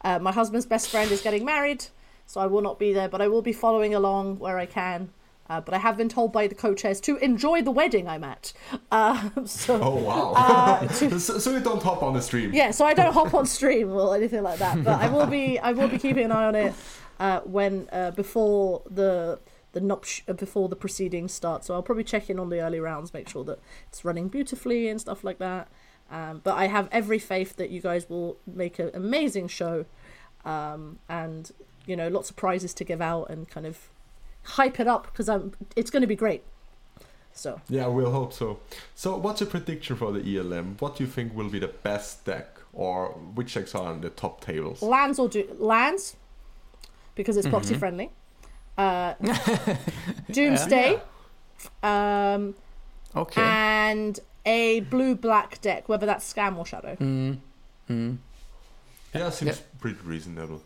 Uh, 0.04 0.18
my 0.18 0.32
husband's 0.32 0.66
best 0.66 0.89
friend 0.89 1.12
is 1.12 1.22
getting 1.22 1.46
married, 1.46 1.86
so 2.32 2.40
I 2.40 2.48
will 2.48 2.62
not 2.62 2.80
be 2.80 2.94
there. 2.94 3.10
But 3.10 3.22
I 3.22 3.28
will 3.28 3.42
be 3.42 3.54
following 3.54 3.94
along 3.94 4.40
where 4.40 4.58
I 4.58 4.66
can. 4.66 5.10
Uh, 5.50 5.60
but 5.60 5.74
I 5.74 5.80
have 5.80 5.98
been 5.98 6.08
told 6.08 6.32
by 6.32 6.48
the 6.48 6.56
co-chairs 6.56 7.02
to 7.02 7.18
enjoy 7.18 7.62
the 7.62 7.72
wedding 7.72 8.08
I'm 8.08 8.24
at. 8.24 8.54
Uh, 8.90 9.30
so 9.46 9.80
Oh 9.82 9.96
wow! 9.98 10.32
uh, 10.34 10.88
to- 11.00 11.20
so, 11.20 11.40
so 11.40 11.52
you 11.52 11.60
don't 11.60 11.84
hop 11.84 12.02
on 12.04 12.14
the 12.14 12.22
stream. 12.22 12.54
yeah, 12.54 12.72
so 12.72 12.86
I 12.86 12.94
don't 12.94 13.14
hop 13.14 13.34
on 13.34 13.46
stream 13.58 13.92
or 13.92 14.16
anything 14.16 14.44
like 14.44 14.60
that. 14.60 14.82
But 14.84 15.02
I 15.02 15.10
will 15.10 15.26
be. 15.28 15.60
I 15.60 15.74
will 15.74 15.90
be 15.90 16.00
keeping 16.00 16.24
an 16.24 16.32
eye 16.32 16.46
on 16.46 16.56
it 16.56 16.74
uh, 17.20 17.42
when 17.42 17.90
uh, 17.92 18.12
before 18.12 18.82
the 18.90 19.40
the 19.74 19.82
nupti- 19.82 20.22
uh, 20.30 20.34
before 20.34 20.70
the 20.70 20.76
proceedings 20.78 21.34
start. 21.34 21.66
So 21.66 21.74
I'll 21.74 21.84
probably 21.84 22.06
check 22.06 22.30
in 22.30 22.40
on 22.40 22.48
the 22.50 22.62
early 22.62 22.80
rounds, 22.80 23.14
make 23.14 23.28
sure 23.28 23.44
that 23.44 23.60
it's 23.90 24.06
running 24.06 24.30
beautifully 24.30 24.88
and 24.88 25.02
stuff 25.02 25.22
like 25.24 25.40
that. 25.40 25.68
Um, 26.10 26.40
but 26.46 26.56
I 26.56 26.68
have 26.68 26.88
every 26.94 27.20
faith 27.20 27.58
that 27.58 27.70
you 27.72 27.82
guys 27.82 28.10
will 28.10 28.38
make 28.48 28.80
an 28.80 28.92
amazing 28.94 29.48
show, 29.50 29.86
um, 30.46 31.00
and 31.10 31.52
you 31.86 31.96
know 31.96 32.08
lots 32.08 32.30
of 32.30 32.36
prizes 32.36 32.74
to 32.76 32.84
give 32.84 33.02
out 33.02 33.30
and 33.30 33.50
kind 33.50 33.66
of 33.66 33.90
hype 34.44 34.80
it 34.80 34.88
up 34.88 35.06
because 35.08 35.28
I'm. 35.30 35.54
It's 35.76 35.90
going 35.92 36.02
to 36.02 36.08
be 36.08 36.16
great. 36.16 36.44
So 37.34 37.62
Yeah, 37.70 37.88
we'll 37.88 38.12
hope 38.12 38.34
so. 38.34 38.60
So, 38.96 39.16
what's 39.18 39.40
your 39.42 39.50
prediction 39.50 39.96
for 39.96 40.12
the 40.12 40.38
ELM? 40.38 40.76
What 40.80 40.98
do 40.98 41.04
you 41.06 41.10
think 41.10 41.34
will 41.34 41.50
be 41.50 41.60
the 41.60 41.70
best 41.70 42.26
deck, 42.26 42.58
or 42.74 43.10
which 43.36 43.54
decks 43.54 43.74
are 43.74 43.88
on 43.88 44.02
the 44.02 44.10
top 44.10 44.42
tables? 44.42 44.82
lands 44.82 45.18
or 45.20 45.30
do 45.30 45.48
lands 45.58 46.16
because 47.16 47.38
it's 47.38 47.46
Mm-hmm. 47.48 47.56
proxy 47.56 47.76
friendly. 47.76 48.10
Uh, 48.78 49.14
Doomsday. 50.32 51.00
Um, 51.84 52.56
Okay. 53.16 53.42
and 53.42 54.20
a 54.46 54.80
blue 54.82 55.14
black 55.16 55.60
deck, 55.62 55.88
whether 55.90 56.06
that's 56.06 56.32
scam 56.34 56.58
or 56.58 56.66
shadow. 56.66 56.96
Mm, 56.96 57.38
mm. 57.90 58.18
Yeah, 59.14 59.30
seems 59.30 59.58
Yeah. 59.58 59.64
pretty 59.80 60.00
reasonable. 60.04 60.64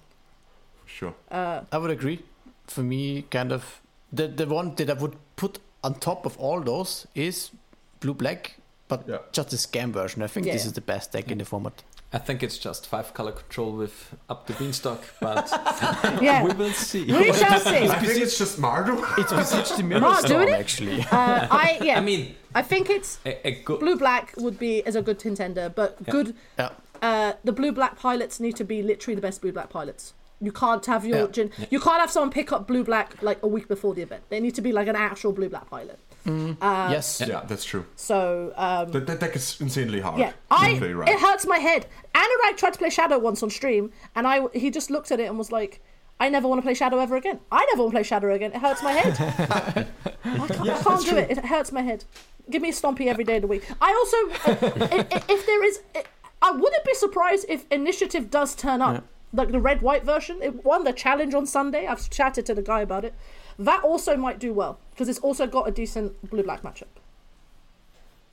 For 0.85 0.89
sure. 0.89 1.13
Uh, 1.31 1.61
I 1.71 1.77
would 1.77 1.91
agree. 1.91 2.19
For 2.67 2.81
me, 2.83 3.23
kind 3.29 3.51
of 3.51 3.81
the 4.11 4.27
the 4.27 4.45
one 4.45 4.75
that 4.75 4.89
I 4.89 4.93
would 4.93 5.15
put 5.35 5.59
on 5.83 5.95
top 5.99 6.25
of 6.25 6.37
all 6.39 6.61
those 6.61 7.07
is 7.15 7.51
blue 7.99 8.13
black, 8.13 8.57
but 8.87 9.03
Yeah. 9.07 9.17
just 9.31 9.49
the 9.49 9.57
scam 9.57 9.91
version. 9.93 10.23
I 10.23 10.27
think 10.27 10.45
this 10.45 10.65
is 10.65 10.73
the 10.73 10.81
best 10.81 11.11
deck 11.11 11.31
in 11.31 11.37
the 11.37 11.45
format. 11.45 11.83
I 12.13 12.19
think 12.19 12.43
it's 12.43 12.57
just 12.57 12.87
five 12.87 13.13
color 13.13 13.31
control 13.33 13.71
with 13.73 14.15
up 14.29 14.47
the 14.47 14.53
beanstalk, 14.53 15.01
but 15.19 15.49
yeah, 16.21 16.43
we 16.43 16.53
will 16.53 16.71
see. 16.73 17.03
we 17.05 17.33
shall 17.33 17.59
see. 17.59 17.89
I 17.89 17.99
think 17.99 18.21
it's 18.21 18.37
just 18.37 18.57
Mardu. 18.59 18.95
It's 19.17 19.33
besieged 19.33 19.77
the 19.77 19.83
mirror 19.83 20.01
Mark, 20.01 20.25
storm, 20.25 20.47
actually. 20.47 21.01
Uh, 21.11 21.47
I 21.51 21.77
yeah, 21.81 21.97
I 21.97 22.01
mean, 22.01 22.35
I 22.55 22.61
think 22.61 22.89
it's 22.89 23.19
a, 23.25 23.47
a 23.47 23.51
good. 23.63 23.79
blue 23.79 23.97
black 23.97 24.33
would 24.37 24.57
be 24.57 24.81
as 24.85 24.95
a 24.95 25.01
good 25.01 25.19
contender, 25.19 25.69
but 25.75 25.97
Yeah. 26.05 26.11
good. 26.11 26.35
Yeah. 26.57 26.69
Uh, 27.01 27.33
the 27.43 27.51
blue 27.51 27.71
black 27.73 27.97
pilots 27.99 28.39
need 28.39 28.55
to 28.55 28.63
be 28.63 28.81
literally 28.81 29.15
the 29.15 29.21
best 29.21 29.41
blue 29.41 29.51
black 29.51 29.69
pilots. 29.69 30.13
You 30.41 30.51
can't 30.51 30.85
have 30.85 31.05
your 31.05 31.17
Yeah. 31.19 31.27
gen- 31.27 31.51
you 31.69 31.79
can't 31.79 31.99
have 31.99 32.11
someone 32.11 32.29
pick 32.29 32.51
up 32.51 32.67
blue 32.67 32.83
black 32.83 33.21
like 33.21 33.41
a 33.41 33.47
week 33.47 33.67
before 33.67 33.93
the 33.93 34.01
event. 34.01 34.23
They 34.29 34.39
need 34.39 34.53
to 34.55 34.61
be 34.61 34.71
like 34.71 34.87
an 34.87 34.95
actual 34.95 35.31
blue 35.31 35.49
black 35.49 35.69
pilot. 35.69 35.99
Uh, 36.27 36.89
yes. 36.91 37.21
Yeah, 37.25 37.43
that's 37.47 37.63
true. 37.63 37.85
So 37.95 38.51
um, 38.57 38.91
That, 38.91 39.05
that 39.07 39.19
deck 39.19 39.35
is 39.35 39.61
insanely 39.61 40.01
hard. 40.01 40.19
yeah, 40.19 40.33
I 40.49 40.77
right. 40.79 41.07
it 41.09 41.19
hurts 41.19 41.45
my 41.45 41.59
head. 41.59 41.85
Anorak 42.15 42.57
tried 42.57 42.73
to 42.73 42.79
play 42.79 42.89
Shadow 42.89 43.19
once 43.19 43.41
on 43.43 43.49
stream, 43.49 43.91
and 44.15 44.25
I 44.27 44.47
he 44.53 44.71
just 44.71 44.89
looked 44.89 45.11
at 45.11 45.19
it 45.19 45.25
and 45.29 45.37
was 45.37 45.51
like, 45.51 45.81
"I 46.19 46.29
never 46.29 46.47
want 46.47 46.57
to 46.59 46.63
play 46.63 46.73
Shadow 46.73 46.97
ever 46.99 47.15
again. 47.15 47.39
I 47.51 47.65
never 47.71 47.83
want 47.83 47.91
to 47.93 47.97
play 47.97 48.03
Shadow 48.03 48.33
again. 48.33 48.51
It 48.53 48.57
hurts 48.57 48.81
my 48.81 48.91
head. 48.91 49.13
I 50.25 50.47
can't, 50.47 50.69
I 50.69 50.81
can't 50.83 51.05
do 51.05 51.15
it. 51.17 51.29
It 51.31 51.45
hurts 51.45 51.71
my 51.71 51.81
head. 51.83 52.05
Give 52.49 52.61
me 52.61 52.69
a 52.69 52.73
stompy 52.73 53.05
every 53.07 53.23
day 53.23 53.35
of 53.37 53.41
the 53.43 53.47
week. 53.47 53.65
I 53.79 53.93
also, 53.93 54.17
uh, 54.51 54.87
i- 54.95 55.07
i- 55.15 55.23
if 55.29 55.45
there 55.45 55.63
is, 55.63 55.79
I 56.41 56.51
wouldn't 56.51 56.83
be 56.85 56.93
surprised 56.95 57.45
if 57.49 57.65
Initiative 57.71 58.29
does 58.31 58.55
turn 58.55 58.81
up, 58.81 59.03
like 59.35 59.51
the 59.51 59.59
red 59.59 59.81
white 59.81 60.03
version. 60.03 60.39
It 60.41 60.63
won 60.65 60.83
the 60.83 60.93
challenge 60.93 61.33
on 61.33 61.45
Sunday. 61.45 61.85
I've 61.87 62.09
chatted 62.09 62.45
to 62.47 62.53
the 62.55 62.61
guy 62.61 62.81
about 62.81 63.05
it. 63.05 63.13
That 63.59 63.83
also 63.83 64.15
might 64.17 64.39
do 64.39 64.53
well 64.53 64.79
because 64.91 65.07
it's 65.09 65.19
also 65.19 65.47
got 65.47 65.67
a 65.67 65.71
decent 65.71 66.29
blue 66.29 66.43
black 66.43 66.61
matchup. 66.63 66.87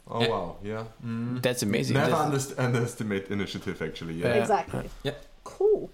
Oh 0.08 0.28
wow, 0.28 0.56
yeah. 0.62 0.84
Mm. 1.04 1.40
That's 1.42 1.62
amazing. 1.62 1.94
Never 1.94 2.10
That's- 2.10 2.28
underst- 2.52 2.58
underestimate 2.58 3.28
initiative. 3.30 3.80
Actually, 3.80 4.14
yeah. 4.14 4.28
Yeah. 4.34 4.40
Exactly. 4.40 4.90
Yeah. 5.04 5.12
Cool. 5.44 5.90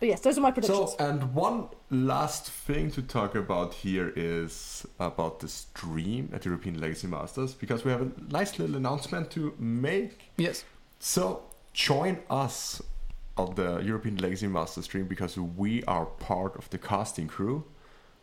But 0.00 0.08
yes, 0.08 0.20
those 0.20 0.36
are 0.36 0.40
my 0.40 0.50
predictions. 0.50 0.90
So, 0.90 0.96
and 0.98 1.34
one 1.34 1.68
last 1.88 2.50
thing 2.50 2.90
to 2.90 3.00
talk 3.02 3.36
about 3.36 3.74
here 3.74 4.12
is 4.16 4.84
about 4.98 5.38
the 5.38 5.48
stream 5.48 6.30
at 6.32 6.44
European 6.44 6.80
Legacy 6.80 7.06
Masters 7.06 7.54
because 7.54 7.84
we 7.84 7.92
have 7.92 8.02
a 8.02 8.10
nice 8.30 8.58
little 8.58 8.74
announcement 8.76 9.30
to 9.32 9.54
make. 9.58 10.30
yes. 10.36 10.64
So, 10.98 11.42
join 11.72 12.18
us 12.28 12.82
on 13.36 13.54
the 13.54 13.78
European 13.80 14.16
Legacy 14.18 14.46
Masters 14.46 14.84
stream 14.84 15.06
because 15.06 15.36
we 15.36 15.82
are 15.84 16.06
part 16.06 16.56
of 16.56 16.70
the 16.70 16.78
casting 16.78 17.26
crew 17.28 17.64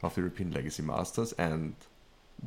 of 0.04 0.16
the 0.16 0.22
European 0.22 0.52
Legacy 0.52 0.84
Masters. 0.84 1.34
And 1.34 1.76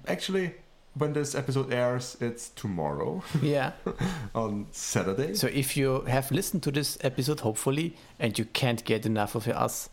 actually, 0.08 0.54
when 0.94 1.12
this 1.12 1.34
episode 1.34 1.72
airs, 1.72 2.16
it's 2.20 2.48
tomorrow 2.50 3.22
Yeah. 3.42 3.72
on 4.34 4.66
Saturday. 4.72 5.34
So 5.34 5.48
if 5.48 5.76
you 5.76 6.02
have 6.02 6.30
listened 6.30 6.62
to 6.64 6.70
this 6.70 6.96
episode, 7.02 7.40
hopefully, 7.40 7.96
and 8.18 8.38
you 8.38 8.44
can't 8.46 8.84
get 8.84 9.04
enough 9.04 9.34
of 9.34 9.46
us, 9.48 9.90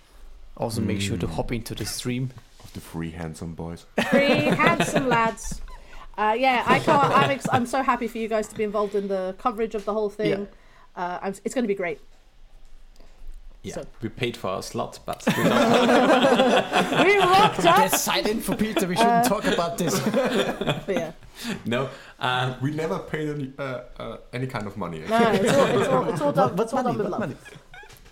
also 0.57 0.81
make 0.81 1.01
sure 1.01 1.17
to 1.17 1.27
Mm. 1.27 1.33
hop 1.33 1.51
into 1.51 1.75
the 1.75 1.85
stream. 1.85 2.29
of 2.63 2.71
the 2.73 2.79
three 2.79 3.11
handsome 3.11 3.53
boys. 3.55 3.85
Three 4.11 4.45
handsome 4.55 5.09
lads. 5.09 5.59
Uh, 6.17 6.35
yeah, 6.37 6.63
I 6.67 6.77
can't. 6.79 7.03
I'm, 7.11 7.31
ex- 7.31 7.47
I'm 7.51 7.65
so 7.65 7.81
happy 7.81 8.07
for 8.07 8.17
you 8.19 8.27
guys 8.27 8.47
to 8.49 8.55
be 8.55 8.63
involved 8.63 8.93
in 8.95 9.07
the 9.07 9.33
coverage 9.39 9.73
of 9.75 9.83
the 9.85 9.93
whole 9.93 10.09
thing. 10.09 10.47
Uh, 10.95 11.17
I'm, 11.21 11.33
it's 11.43 11.55
going 11.55 11.63
to 11.63 11.67
be 11.67 11.73
great. 11.75 11.99
Yeah, 13.63 13.75
So- 13.75 13.85
we 14.01 14.09
paid 14.09 14.35
for 14.37 14.47
our 14.49 14.63
slot, 14.63 14.99
but 15.05 15.23
we 15.37 15.43
don't- 15.43 17.05
We 17.05 17.17
rocked 17.19 17.59
up. 17.65 17.77
Get 17.77 17.91
silent 17.91 18.43
for 18.43 18.55
Peter. 18.55 18.87
We 18.87 18.95
shouldn't 18.95 19.25
talk 19.27 19.45
about 19.45 19.77
this. 19.77 19.99
Yeah, 20.87 21.11
no. 21.65 21.89
Um, 22.19 22.55
We 22.61 22.71
never 22.71 22.99
paid 22.99 23.29
any, 23.29 23.53
uh, 23.59 23.81
uh, 23.99 24.17
any 24.33 24.47
kind 24.47 24.65
of 24.67 24.77
money. 24.77 24.99
no, 25.07 25.31
it's 25.31 25.53
all, 25.53 25.65
it's 25.79 25.87
all, 25.89 26.09
it's 26.09 26.21
all 26.21 26.31
done. 26.31 26.59
it's 26.59 26.73
all 26.73 26.83
done 26.83 26.97
with 26.97 27.07
love. 27.07 27.35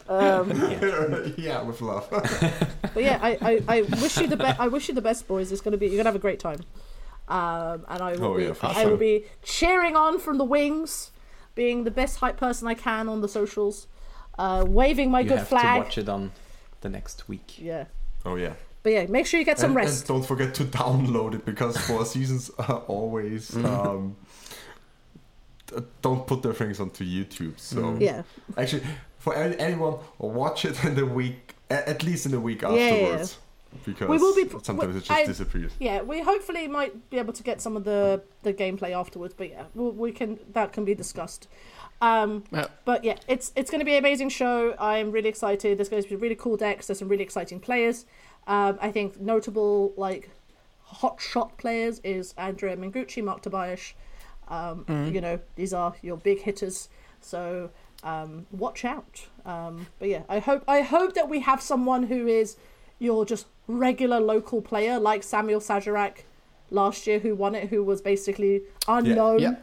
Um, 0.07 0.51
yeah, 1.37 1.61
with 1.63 1.81
love. 1.81 2.07
but 2.93 3.03
yeah, 3.03 3.19
I, 3.21 3.37
I, 3.41 3.77
I 3.77 3.81
wish 3.81 4.17
you 4.19 4.27
the 4.27 4.37
best. 4.37 4.59
I 4.59 4.67
wish 4.67 4.87
you 4.87 4.93
the 4.95 5.01
best, 5.01 5.27
boys. 5.27 5.51
It's 5.51 5.61
going 5.61 5.71
to 5.73 5.77
be. 5.77 5.85
You're 5.87 5.95
going 5.97 6.05
to 6.05 6.09
have 6.09 6.15
a 6.15 6.19
great 6.19 6.39
time. 6.39 6.61
Um, 7.27 7.85
and 7.87 8.01
I 8.01 8.13
will 8.15 8.25
Oh, 8.25 8.37
be. 8.37 8.45
yeah, 8.45 8.53
for 8.53 8.67
I 8.67 8.73
sure. 8.81 8.89
will 8.91 8.97
be 8.97 9.25
cheering 9.43 9.95
on 9.95 10.17
from 10.19 10.37
the 10.39 10.43
wings, 10.45 11.11
being 11.53 11.83
the 11.83 11.91
best 11.91 12.17
hype 12.17 12.37
person 12.37 12.67
I 12.67 12.73
can 12.73 13.07
on 13.07 13.21
the 13.21 13.27
socials, 13.27 13.85
uh, 14.39 14.63
waving 14.67 15.11
my 15.11 15.19
you 15.19 15.29
good 15.29 15.39
have 15.39 15.47
flag. 15.47 15.75
to 15.75 15.79
watch 15.83 15.97
it 15.97 16.09
on 16.09 16.31
the 16.81 16.89
next 16.89 17.27
week. 17.27 17.59
Yeah, 17.59 17.85
oh 18.25 18.35
yeah. 18.35 18.53
but 18.83 18.91
yeah, 18.93 19.05
make 19.07 19.25
sure 19.27 19.39
you 19.39 19.45
get 19.45 19.59
some 19.59 19.71
and, 19.71 19.75
rest. 19.75 20.01
and 20.01 20.07
don't 20.07 20.25
forget 20.25 20.53
to 20.55 20.63
download 20.81 21.35
it 21.35 21.45
because 21.45 21.77
four 21.77 22.05
seasons 22.05 22.49
are 22.57 22.79
always 22.87 23.55
um, 23.57 24.15
don't 26.01 26.25
put 26.25 26.41
their 26.41 26.53
things 26.53 26.79
onto 26.79 27.03
YouTube. 27.03 27.59
So 27.59 27.97
yeah. 27.99 28.23
actually, 28.57 28.83
for 29.17 29.35
anyone, 29.35 29.97
watch 30.17 30.65
it 30.65 30.83
in 30.83 30.95
the 30.95 31.05
week, 31.05 31.55
at 31.69 32.03
least 32.03 32.25
in 32.25 32.31
the 32.31 32.39
week 32.39 32.61
Yeah, 32.61 32.71
yeah, 32.73 32.77
yeah. 32.85 32.93
afterwards. 32.93 33.37
Because 33.85 34.09
We 34.09 34.17
will 34.17 34.33
be- 34.33 34.49
sometimes 34.63 34.95
it 34.95 34.99
just 35.01 35.11
I- 35.11 35.25
disappears. 35.25 35.71
Yeah, 35.79 36.01
we 36.01 36.21
hopefully 36.21 36.67
might 36.67 37.11
be 37.11 37.19
able 37.19 37.33
to 37.33 37.43
get 37.43 37.61
some 37.61 37.77
of 37.77 37.83
the 37.83 38.23
the 38.41 38.51
gameplay 38.51 38.91
afterwards, 38.91 39.35
but 39.37 39.49
yeah, 39.49 39.65
we 39.75 39.89
we 40.05 40.11
can 40.11 40.39
that 40.53 40.73
can 40.73 40.85
be 40.85 40.95
discussed. 40.95 41.47
Um, 42.01 42.43
Yeah. 42.51 42.67
But 42.85 43.03
yeah, 43.03 43.17
it's 43.27 43.51
it's 43.55 43.69
going 43.69 43.79
to 43.79 43.85
be 43.85 43.93
an 43.93 43.99
amazing 43.99 44.29
show. 44.29 44.75
I'm 44.79 45.11
really 45.11 45.29
excited. 45.29 45.77
There's 45.77 45.89
going 45.89 46.03
to 46.03 46.09
be 46.09 46.15
really 46.15 46.35
cool 46.35 46.57
decks. 46.57 46.87
There's 46.87 46.99
some 46.99 47.09
really 47.09 47.23
exciting 47.23 47.59
players. 47.59 48.05
Um, 48.47 48.77
I 48.81 48.91
think 48.91 49.19
notable 49.19 49.93
like 49.97 50.29
hot 50.83 51.21
shot 51.21 51.57
players 51.57 51.99
is 52.03 52.33
Andrea 52.37 52.75
Mengucci, 52.77 53.23
Marc 53.23 53.43
Tobiasch. 53.43 53.93
Um, 54.47 54.85
You 55.13 55.21
know, 55.21 55.39
these 55.55 55.73
are 55.73 55.93
your 56.01 56.17
big 56.17 56.41
hitters. 56.41 56.89
So 57.21 57.69
um, 58.03 58.45
watch 58.51 58.85
out. 58.85 59.27
Um, 59.45 59.87
but 59.99 60.07
yeah, 60.07 60.23
I 60.29 60.39
hope 60.39 60.63
I 60.67 60.81
hope 60.81 61.13
that 61.13 61.29
we 61.29 61.41
have 61.41 61.61
someone 61.61 62.03
who 62.03 62.27
is 62.27 62.55
your 62.97 63.25
just 63.25 63.45
regular 63.67 64.19
local 64.19 64.61
player 64.61 64.99
like 64.99 65.23
Samuel 65.23 65.59
Sajarak 65.59 66.23
last 66.71 67.07
year 67.07 67.19
who 67.19 67.35
won 67.35 67.55
it, 67.55 67.69
who 67.69 67.83
was 67.83 68.01
basically 68.01 68.61
unknown. 68.87 69.39
Yeah. 69.39 69.55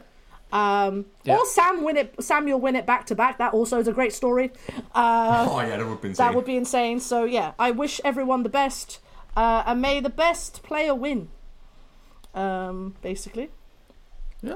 Um, 0.51 1.05
Yeah. 1.23 1.37
Or 1.37 1.45
Sam 1.45 1.83
win 1.83 1.97
it. 1.97 2.15
Samuel 2.23 2.59
win 2.61 2.75
it 2.75 2.85
back 2.85 3.05
to 3.07 3.15
back. 3.15 3.37
That 3.37 3.53
also 3.53 3.79
is 3.79 3.87
a 3.87 3.93
great 3.93 4.13
story. 4.13 4.51
Uh, 4.95 5.47
oh 5.49 5.59
yeah, 5.59 5.77
that 5.77 5.85
would 5.87 6.01
be 6.01 6.07
insane. 6.09 6.25
that 6.25 6.35
would 6.35 6.45
be 6.45 6.55
insane. 6.55 6.99
So 6.99 7.23
yeah, 7.25 7.51
I 7.59 7.71
wish 7.71 7.99
everyone 8.05 8.43
the 8.43 8.49
best, 8.49 8.99
uh, 9.35 9.63
and 9.65 9.81
may 9.81 9.99
the 9.99 10.09
best 10.09 10.63
player 10.63 10.95
win. 10.95 11.29
Um, 12.33 12.95
basically. 13.01 13.49
yeah, 14.41 14.55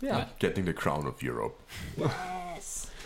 Yeah. 0.00 0.26
getting 0.38 0.64
the 0.66 0.72
crown 0.74 1.06
of 1.06 1.22
Europe. 1.22 1.58
Yes. 1.96 2.88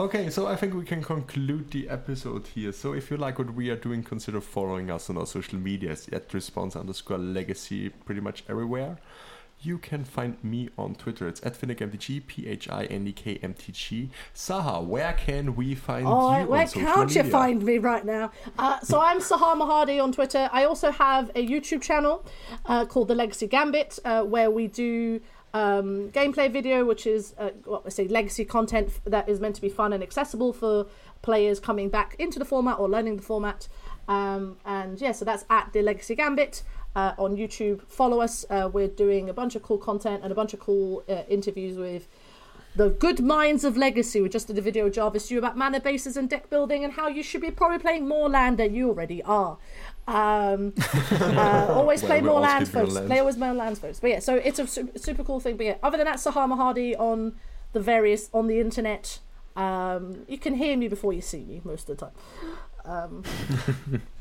Okay, 0.00 0.30
so 0.30 0.46
I 0.46 0.54
think 0.54 0.74
we 0.74 0.84
can 0.84 1.02
conclude 1.02 1.72
the 1.72 1.88
episode 1.88 2.46
here. 2.46 2.70
So 2.70 2.92
if 2.92 3.10
you 3.10 3.16
like 3.16 3.36
what 3.40 3.52
we 3.54 3.68
are 3.70 3.74
doing, 3.76 4.04
consider 4.04 4.40
following 4.40 4.92
us 4.92 5.10
on 5.10 5.16
our 5.18 5.26
social 5.26 5.58
medias 5.58 6.08
at 6.12 6.32
response 6.32 6.76
underscore 6.76 7.18
legacy 7.18 7.88
pretty 7.88 8.20
much 8.20 8.44
everywhere. 8.48 8.98
You 9.60 9.78
can 9.78 10.04
find 10.04 10.42
me 10.44 10.68
on 10.78 10.94
Twitter. 10.94 11.26
It's 11.26 11.44
at 11.44 11.54
PhinekMTG, 11.60 12.26
P-H-I-N-E-K-M-T-G. 12.26 14.10
Sahar, 14.34 14.84
where 14.84 15.12
can 15.14 15.56
we 15.56 15.74
find 15.74 16.06
Oh, 16.06 16.38
you 16.38 16.46
where 16.46 16.60
on 16.60 16.66
social 16.68 16.94
can't 16.94 17.14
you 17.14 17.24
find 17.24 17.62
me 17.64 17.78
right 17.78 18.04
now? 18.04 18.30
Uh, 18.56 18.78
so 18.80 19.00
I'm 19.00 19.18
Sahar 19.18 19.56
Mirhadi 19.56 20.00
on 20.02 20.12
Twitter. 20.12 20.48
I 20.52 20.64
also 20.64 20.92
have 20.92 21.30
a 21.34 21.44
YouTube 21.46 21.82
channel 21.82 22.24
uh, 22.66 22.84
called 22.84 23.08
The 23.08 23.16
Legacy 23.16 23.48
Gambit, 23.48 23.98
uh, 24.04 24.22
where 24.22 24.48
we 24.50 24.68
do 24.68 25.20
um, 25.54 26.10
gameplay 26.10 26.52
video, 26.52 26.84
which 26.84 27.06
is 27.06 27.34
uh, 27.38 27.50
what 27.64 27.82
I 27.84 27.88
say 27.88 28.06
legacy 28.06 28.44
content 28.44 29.00
that 29.04 29.28
is 29.28 29.40
meant 29.40 29.56
to 29.56 29.60
be 29.60 29.68
fun 29.68 29.92
and 29.92 30.02
accessible 30.02 30.52
for 30.52 30.86
players 31.22 31.58
coming 31.58 31.88
back 31.88 32.14
into 32.20 32.38
the 32.38 32.44
format 32.44 32.78
or 32.78 32.88
learning 32.88 33.16
the 33.16 33.22
format. 33.22 33.66
Um, 34.06 34.56
and 34.64 35.00
yeah, 35.00 35.12
so 35.12 35.24
that's 35.24 35.44
at 35.50 35.72
The 35.72 35.82
Legacy 35.82 36.14
Gambit. 36.14 36.62
Uh, 36.98 37.14
on 37.16 37.36
YouTube, 37.36 37.78
follow 38.00 38.18
us. 38.20 38.34
Uh, 38.50 38.68
we're 38.76 38.88
doing 39.04 39.28
a 39.28 39.32
bunch 39.40 39.54
of 39.54 39.62
cool 39.62 39.78
content 39.78 40.18
and 40.24 40.32
a 40.32 40.34
bunch 40.34 40.52
of 40.52 40.58
cool 40.58 41.04
uh, 41.08 41.22
interviews 41.36 41.76
with 41.78 42.08
the 42.74 42.88
good 43.04 43.20
minds 43.36 43.62
of 43.68 43.76
legacy 43.76 44.20
we 44.20 44.28
just 44.28 44.46
did 44.48 44.58
a 44.58 44.60
video 44.68 44.82
with 44.84 44.94
Jarvis 44.94 45.30
Yu 45.30 45.38
about 45.38 45.56
mana 45.56 45.80
bases 45.80 46.16
and 46.16 46.28
deck 46.28 46.44
building 46.50 46.80
and 46.84 46.92
how 46.92 47.06
you 47.16 47.22
should 47.22 47.40
be 47.40 47.50
probably 47.60 47.78
playing 47.78 48.04
more 48.08 48.28
land 48.28 48.54
than 48.58 48.74
you 48.74 48.84
already 48.92 49.20
are 49.22 49.52
Um, 50.08 50.74
uh, 51.12 51.66
always 51.78 52.02
Well, 52.02 52.08
play 52.10 52.20
we're 52.20 52.26
more 52.32 52.36
all 52.36 52.40
land 52.50 52.66
folks. 52.68 52.94
land. 52.94 53.06
Play 53.10 53.18
always 53.20 53.36
more 53.36 53.54
land 53.54 53.78
folks. 53.78 54.00
But 54.00 54.10
yeah, 54.14 54.18
so 54.28 54.34
it's 54.48 54.58
a 54.58 54.66
su- 54.66 54.90
super 54.96 55.22
cool 55.28 55.40
thing. 55.44 55.56
But 55.56 55.66
yeah, 55.66 55.76
other 55.86 55.98
than 55.98 56.06
that, 56.10 56.16
Sahar 56.24 56.46
Mirhadi 56.52 56.98
on 56.98 57.18
the 57.74 57.80
various 57.92 58.22
on 58.32 58.44
the 58.48 58.58
internet. 58.66 59.20
Um, 59.54 60.02
you 60.32 60.38
can 60.38 60.54
hear 60.62 60.76
me 60.82 60.88
before 60.96 61.12
you 61.12 61.20
see 61.32 61.42
me 61.50 61.60
most 61.64 61.88
of 61.90 61.96
the 61.96 62.00
time. 62.06 62.16
Um, 62.94 63.12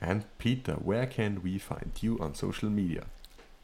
And 0.00 0.24
Peter, 0.38 0.74
where 0.74 1.06
can 1.06 1.42
we 1.42 1.58
find 1.58 1.92
you 2.00 2.18
on 2.18 2.34
social 2.34 2.70
media? 2.70 3.04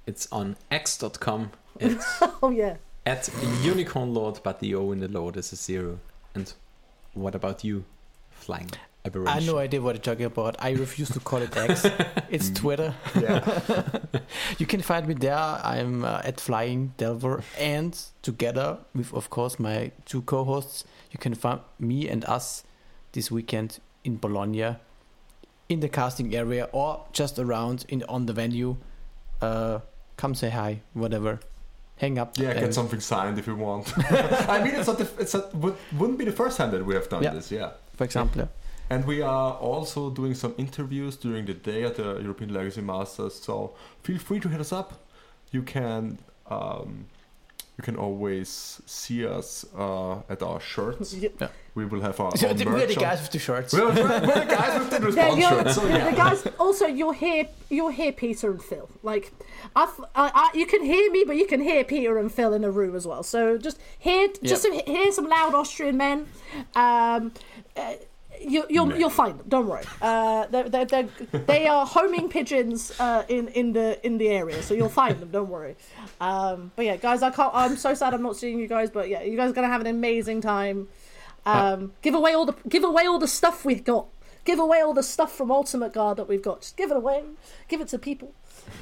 It's 0.07 0.28
on 0.30 0.57
x.com. 0.70 1.53
It's 1.80 2.05
oh 2.43 2.51
yeah. 2.51 2.76
at 3.05 3.28
Unicorn 3.62 4.12
Lord, 4.12 4.41
but 4.43 4.61
the 4.61 4.74
O 4.74 4.93
in 4.93 5.01
the 5.01 5.09
Lord 5.09 5.37
is 5.37 5.53
a 5.53 5.57
zero. 5.57 5.99
And 6.34 6.53
what 7.14 7.34
about 7.34 7.64
you, 7.64 7.84
Flying 8.30 8.70
I 9.07 9.34
have 9.34 9.47
no 9.47 9.59
idea 9.59 9.80
what 9.80 9.95
you're 9.95 10.03
talking 10.03 10.26
about. 10.26 10.57
I 10.59 10.70
refuse 10.70 11.11
to 11.11 11.20
call 11.20 11.41
it 11.41 11.57
X. 11.57 11.87
it's 12.30 12.51
Twitter. 12.51 12.95
Yeah. 13.14 13.61
You 14.59 14.66
can 14.66 14.80
find 14.80 15.07
me 15.07 15.14
there. 15.14 15.37
I'm 15.37 16.05
uh, 16.05 16.20
at 16.24 16.41
Flying 16.41 16.95
Delver, 16.97 17.43
and 17.59 17.97
together 18.22 18.78
with, 18.95 19.12
of 19.14 19.30
course, 19.30 19.59
my 19.59 19.93
two 20.05 20.22
co-hosts, 20.22 20.84
you 21.11 21.18
can 21.18 21.34
find 21.34 21.61
me 21.78 22.09
and 22.09 22.24
us 22.24 22.64
this 23.12 23.30
weekend 23.30 23.78
in 24.03 24.16
Bologna, 24.16 24.76
in 25.68 25.80
the 25.80 25.88
casting 25.88 26.34
area, 26.34 26.68
or 26.72 27.04
just 27.12 27.38
around 27.38 27.84
in 27.88 28.02
on 28.08 28.26
the 28.26 28.32
venue. 28.32 28.76
Uh, 29.40 29.80
come 30.16 30.34
say 30.34 30.50
hi, 30.50 30.80
whatever. 30.94 31.40
Hang 31.98 32.18
up. 32.18 32.36
Yeah, 32.38 32.52
get 32.54 32.74
something 32.74 33.00
signed 33.00 33.38
if 33.38 33.46
you 33.46 33.56
want. 33.56 33.92
I 34.10 34.62
mean, 34.62 34.74
it's 34.74 34.86
not. 34.86 34.98
The, 34.98 35.08
it's 35.18 35.34
not, 35.34 35.54
would, 35.54 35.76
wouldn't 35.98 36.18
be 36.18 36.24
the 36.26 36.32
first 36.32 36.56
time 36.58 36.70
that 36.72 36.84
we 36.84 36.94
have 36.94 37.08
done 37.08 37.22
Yeah. 37.22 37.34
this. 37.34 37.50
Yeah. 37.50 37.70
for 37.96 38.04
example. 38.04 38.42
yeah. 38.42 38.48
And 38.88 39.04
we 39.04 39.20
are 39.22 39.54
also 39.54 40.10
doing 40.10 40.34
some 40.34 40.54
interviews 40.58 41.16
during 41.16 41.44
the 41.46 41.54
day 41.54 41.82
at 41.84 41.96
the 41.96 42.20
European 42.20 42.52
Legacy 42.54 42.82
Masters. 42.82 43.34
So 43.34 43.74
feel 44.02 44.18
free 44.18 44.38
to 44.40 44.48
hit 44.48 44.60
us 44.60 44.72
up. 44.72 44.92
You 45.50 45.62
can 45.62 46.18
um, 46.48 47.06
you 47.78 47.82
can 47.82 47.96
always 47.96 48.80
see 48.86 49.26
us 49.26 49.64
uh, 49.76 50.20
at 50.28 50.42
our 50.42 50.60
shirts. 50.60 51.14
Yeah, 51.40 51.48
We 51.76 51.84
will 51.84 52.00
have 52.00 52.18
our, 52.18 52.34
So 52.36 52.48
our 52.48 52.54
the- 52.54 52.64
we're 52.64 52.72
merch 52.72 52.88
the 52.88 52.96
on- 52.96 53.02
guys 53.02 53.20
with 53.22 53.30
the 53.30 53.38
shirts. 53.38 53.72
We're, 53.72 53.86
we're, 53.86 53.94
we're 53.94 54.20
the 54.46 54.46
guys 54.48 54.78
with 54.80 54.90
the 54.90 55.00
response 55.06 55.38
you're, 55.38 55.48
shirts. 55.50 55.74
So 55.76 55.80
the- 55.82 55.88
yeah. 55.98 56.10
the 56.10 56.16
guys. 56.16 56.46
Also, 56.58 56.86
you'll 56.86 57.12
hear 57.12 57.46
you'll 57.68 57.90
hear 57.90 58.10
Peter 58.12 58.50
and 58.50 58.62
Phil. 58.62 58.88
Like, 59.04 59.32
I, 59.76 59.84
I, 60.14 60.30
I, 60.34 60.50
you 60.58 60.66
can 60.66 60.82
hear 60.82 61.10
me, 61.12 61.22
but 61.24 61.36
you 61.36 61.46
can 61.46 61.60
hear 61.60 61.84
Peter 61.84 62.18
and 62.18 62.32
Phil 62.32 62.52
in 62.54 62.64
a 62.64 62.70
room 62.70 62.96
as 62.96 63.06
well. 63.06 63.22
So 63.22 63.58
just 63.58 63.78
hear, 63.98 64.28
just 64.42 64.66
hear 64.66 65.12
some 65.12 65.28
loud 65.28 65.54
Austrian 65.54 65.96
men. 65.96 66.26
Um, 66.74 67.32
uh, 67.76 67.92
you, 68.40 68.64
you'll 68.68 68.86
Men. 68.86 69.00
you'll 69.00 69.08
find 69.10 69.38
them. 69.38 69.46
Don't 69.48 69.66
worry. 69.66 69.84
Uh, 70.02 70.46
they're, 70.48 70.68
they're, 70.68 70.84
they're, 70.84 71.08
they 71.46 71.66
are 71.66 71.86
homing 71.86 72.28
pigeons 72.28 72.92
uh, 73.00 73.24
in 73.28 73.48
in 73.48 73.72
the 73.72 73.98
in 74.06 74.18
the 74.18 74.28
area, 74.28 74.62
so 74.62 74.74
you'll 74.74 74.90
find 74.90 75.18
them. 75.20 75.30
Don't 75.30 75.48
worry. 75.48 75.74
Um, 76.20 76.70
but 76.76 76.84
yeah, 76.84 76.96
guys, 76.96 77.22
I 77.22 77.30
can't. 77.30 77.50
I'm 77.54 77.76
so 77.76 77.94
sad 77.94 78.12
I'm 78.12 78.22
not 78.22 78.36
seeing 78.36 78.58
you 78.58 78.66
guys, 78.68 78.90
but 78.90 79.08
yeah, 79.08 79.22
you 79.22 79.36
guys 79.38 79.50
are 79.50 79.54
gonna 79.54 79.68
have 79.68 79.80
an 79.80 79.86
amazing 79.86 80.40
time. 80.42 80.88
Um, 81.47 81.92
give 82.03 82.14
away 82.14 82.32
all 82.34 82.47
the 82.47 82.55
give 82.68 82.84
away 82.84 83.07
all 83.07 83.18
the 83.18 83.28
stuff 83.28 83.64
we've 83.64 83.84
got. 83.84 84.07
Give 84.44 84.59
away 84.61 84.80
all 84.80 84.94
the 84.94 85.03
stuff 85.03 85.32
from 85.36 85.51
Ultimate 85.51 85.92
Guard 85.92 86.18
that 86.18 86.28
we've 86.28 86.42
got. 86.42 86.61
Just 86.61 86.76
give 86.76 86.90
it 86.90 86.97
away. 86.97 87.22
Give 87.68 87.80
it 87.80 87.88
to 87.88 87.99
people. 87.99 88.32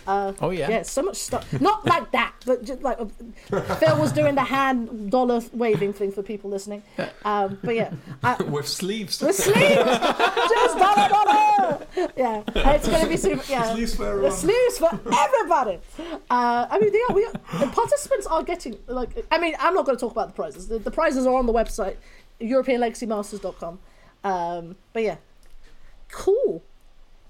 Uh, 0.07 0.33
Oh 0.41 0.49
yeah. 0.51 0.69
yeah, 0.71 0.83
so 0.83 1.03
much 1.03 1.17
stuff. 1.17 1.61
Not 1.61 1.85
like 1.85 2.11
that, 2.13 2.33
but 2.47 2.65
just 2.65 2.83
like 2.83 2.99
uh, 3.01 3.61
Phil 3.77 3.99
was 3.99 4.13
doing 4.13 4.35
the 4.35 4.43
hand 4.45 5.11
dollar 5.11 5.43
waving 5.53 5.93
thing 5.93 6.11
for 6.13 6.23
people 6.23 6.49
listening. 6.51 6.83
Um, 7.25 7.59
but 7.65 7.75
yeah, 7.75 7.91
I, 8.23 8.43
With 8.43 8.69
sleeves. 8.69 9.19
the 9.19 9.33
sleeves, 9.33 9.57
just 10.55 10.79
dollar 10.79 11.09
dollar. 11.09 11.87
Yeah, 12.17 12.43
it's 12.77 12.87
gonna 12.87 13.09
be 13.09 13.17
super. 13.17 13.43
Yeah, 13.49 13.73
Sleeves 13.73 13.95
for 13.95 14.05
the 14.05 14.11
everyone. 14.11 14.33
sleeves 14.33 14.79
for 14.79 14.91
everybody. 15.19 15.79
Uh, 16.31 16.67
I 16.71 16.79
mean, 16.81 16.93
they 16.93 17.01
are, 17.09 17.15
we 17.15 17.25
are, 17.25 17.33
the 17.61 17.67
participants 17.73 18.27
are 18.27 18.43
getting 18.43 18.77
like. 18.89 19.25
I 19.31 19.39
mean, 19.39 19.55
I'm 19.59 19.73
not 19.73 19.87
going 19.87 19.97
to 19.97 20.01
talk 20.01 20.13
about 20.13 20.29
the 20.29 20.35
prizes. 20.35 20.69
The, 20.69 20.79
the 20.79 20.91
prizes 20.91 21.27
are 21.27 21.35
on 21.35 21.47
the 21.47 21.53
website, 21.55 21.97
EuropeanLegacyMasters.com. 22.41 23.79
Um, 24.25 24.77
but 24.93 25.03
yeah, 25.03 25.17
cool. 26.11 26.63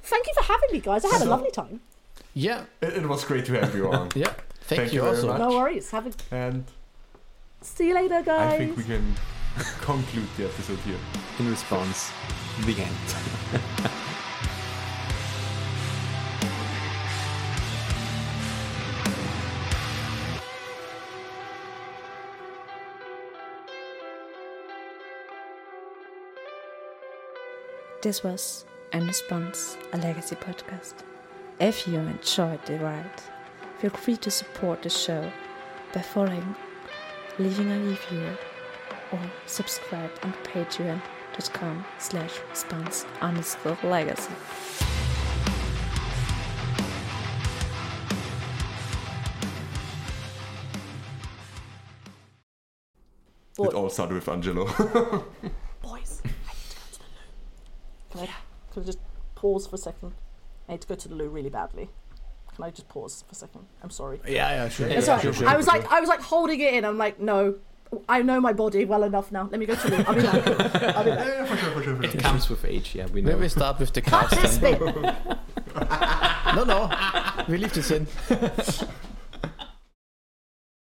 Thank 0.02 0.26
you 0.26 0.34
for 0.36 0.44
having 0.44 0.68
me, 0.72 0.80
guys. 0.80 1.04
I 1.04 1.08
had 1.08 1.22
a 1.22 1.30
lovely 1.30 1.50
time. 1.50 1.80
Yeah. 2.34 2.64
It, 2.80 2.94
it 2.94 3.06
was 3.08 3.24
great 3.24 3.44
to 3.46 3.60
have 3.60 3.74
you 3.74 3.90
on. 3.90 4.10
Yeah. 4.16 4.32
Thank, 4.66 4.80
Thank 4.80 4.92
you, 4.94 5.02
you 5.02 5.08
also. 5.08 5.26
much. 5.28 5.38
No 5.38 5.48
worries. 5.50 5.90
Have 5.90 6.06
a 6.06 6.12
And 6.34 6.64
see 7.60 7.88
you 7.88 7.94
later, 7.94 8.22
guys. 8.22 8.54
I 8.54 8.56
think 8.58 8.76
we 8.78 8.84
can 8.84 9.14
conclude 9.82 10.26
the 10.38 10.46
episode 10.46 10.78
here. 10.80 10.96
In 11.38 11.50
response, 11.50 12.10
the 12.64 12.72
end. 12.80 13.90
This 28.04 28.22
was 28.22 28.66
In 28.92 29.06
Response, 29.06 29.78
a 29.94 29.96
legacy 29.96 30.36
podcast. 30.36 30.92
If 31.58 31.88
you 31.88 32.00
enjoyed 32.00 32.62
the 32.66 32.78
ride, 32.78 33.22
feel 33.78 33.88
free 33.88 34.18
to 34.18 34.30
support 34.30 34.82
the 34.82 34.90
show 34.90 35.32
by 35.94 36.02
following, 36.02 36.54
leaving 37.38 37.72
a 37.72 37.78
review, 37.78 38.36
or 39.10 39.20
subscribe 39.46 40.10
on 40.22 40.34
patreon.com 40.44 41.82
slash 41.96 42.40
response 42.50 43.06
underscore 43.22 43.78
legacy. 43.82 44.34
It 53.58 53.72
all 53.72 53.88
started 53.88 54.16
with 54.16 54.28
Angelo. 54.28 54.66
Boys, 55.80 56.20
I 56.24 56.52
need 56.52 56.70
to 56.70 56.76
go 56.76 56.86
to 56.92 56.98
the 56.98 57.04
loo. 57.04 57.32
Can 58.14 58.22
I, 58.22 58.28
can 58.72 58.82
I 58.82 58.86
just 58.86 58.98
pause 59.34 59.66
for 59.66 59.74
a 59.74 59.78
second? 59.78 60.12
I 60.68 60.72
need 60.72 60.80
to 60.82 60.86
go 60.86 60.94
to 60.94 61.08
the 61.08 61.14
loo 61.14 61.28
really 61.28 61.50
badly. 61.50 61.90
Can 62.54 62.64
I 62.64 62.70
just 62.70 62.88
pause 62.88 63.24
for 63.26 63.32
a 63.32 63.34
second? 63.34 63.66
I'm 63.82 63.90
sorry. 63.90 64.20
Yeah, 64.26 64.50
yeah, 64.50 64.68
sure. 64.68 64.86
It's 64.86 65.08
all 65.08 65.16
right. 65.18 65.42
I 65.42 65.56
was 65.56 65.66
like, 65.66 65.90
I 65.90 65.98
was 65.98 66.08
like 66.08 66.20
holding 66.20 66.60
it 66.60 66.74
in. 66.74 66.84
I'm 66.84 66.96
like, 66.96 67.18
no, 67.18 67.56
I 68.08 68.22
know 68.22 68.40
my 68.40 68.52
body 68.52 68.84
well 68.84 69.02
enough 69.02 69.32
now. 69.32 69.48
Let 69.50 69.58
me 69.58 69.66
go 69.66 69.74
to 69.74 69.90
the 69.90 69.96
loo. 69.96 70.04
I'll 70.06 70.14
be 70.14 70.22
back. 70.22 70.96
I'll 70.96 71.04
be 71.04 71.10
back. 71.10 71.26
yeah, 71.26 71.44
for 71.44 71.56
sure, 71.56 71.70
for 71.72 71.82
sure, 71.82 71.96
for 71.96 72.02
sure. 72.04 72.12
It 72.12 72.18
comes 72.20 72.48
with 72.48 72.64
age, 72.64 72.94
yeah, 72.94 73.06
we 73.06 73.20
know. 73.20 73.30
Maybe 73.30 73.40
we 73.40 73.48
start 73.48 73.80
with 73.80 73.92
the 73.92 74.00
Cut 74.02 74.30
this 74.30 74.58
casting. 74.58 74.78
bit. 74.78 74.94
no, 76.54 76.64
no. 76.64 77.44
We 77.48 77.58
leave 77.58 77.72
this 77.72 77.90
in. 77.90 78.06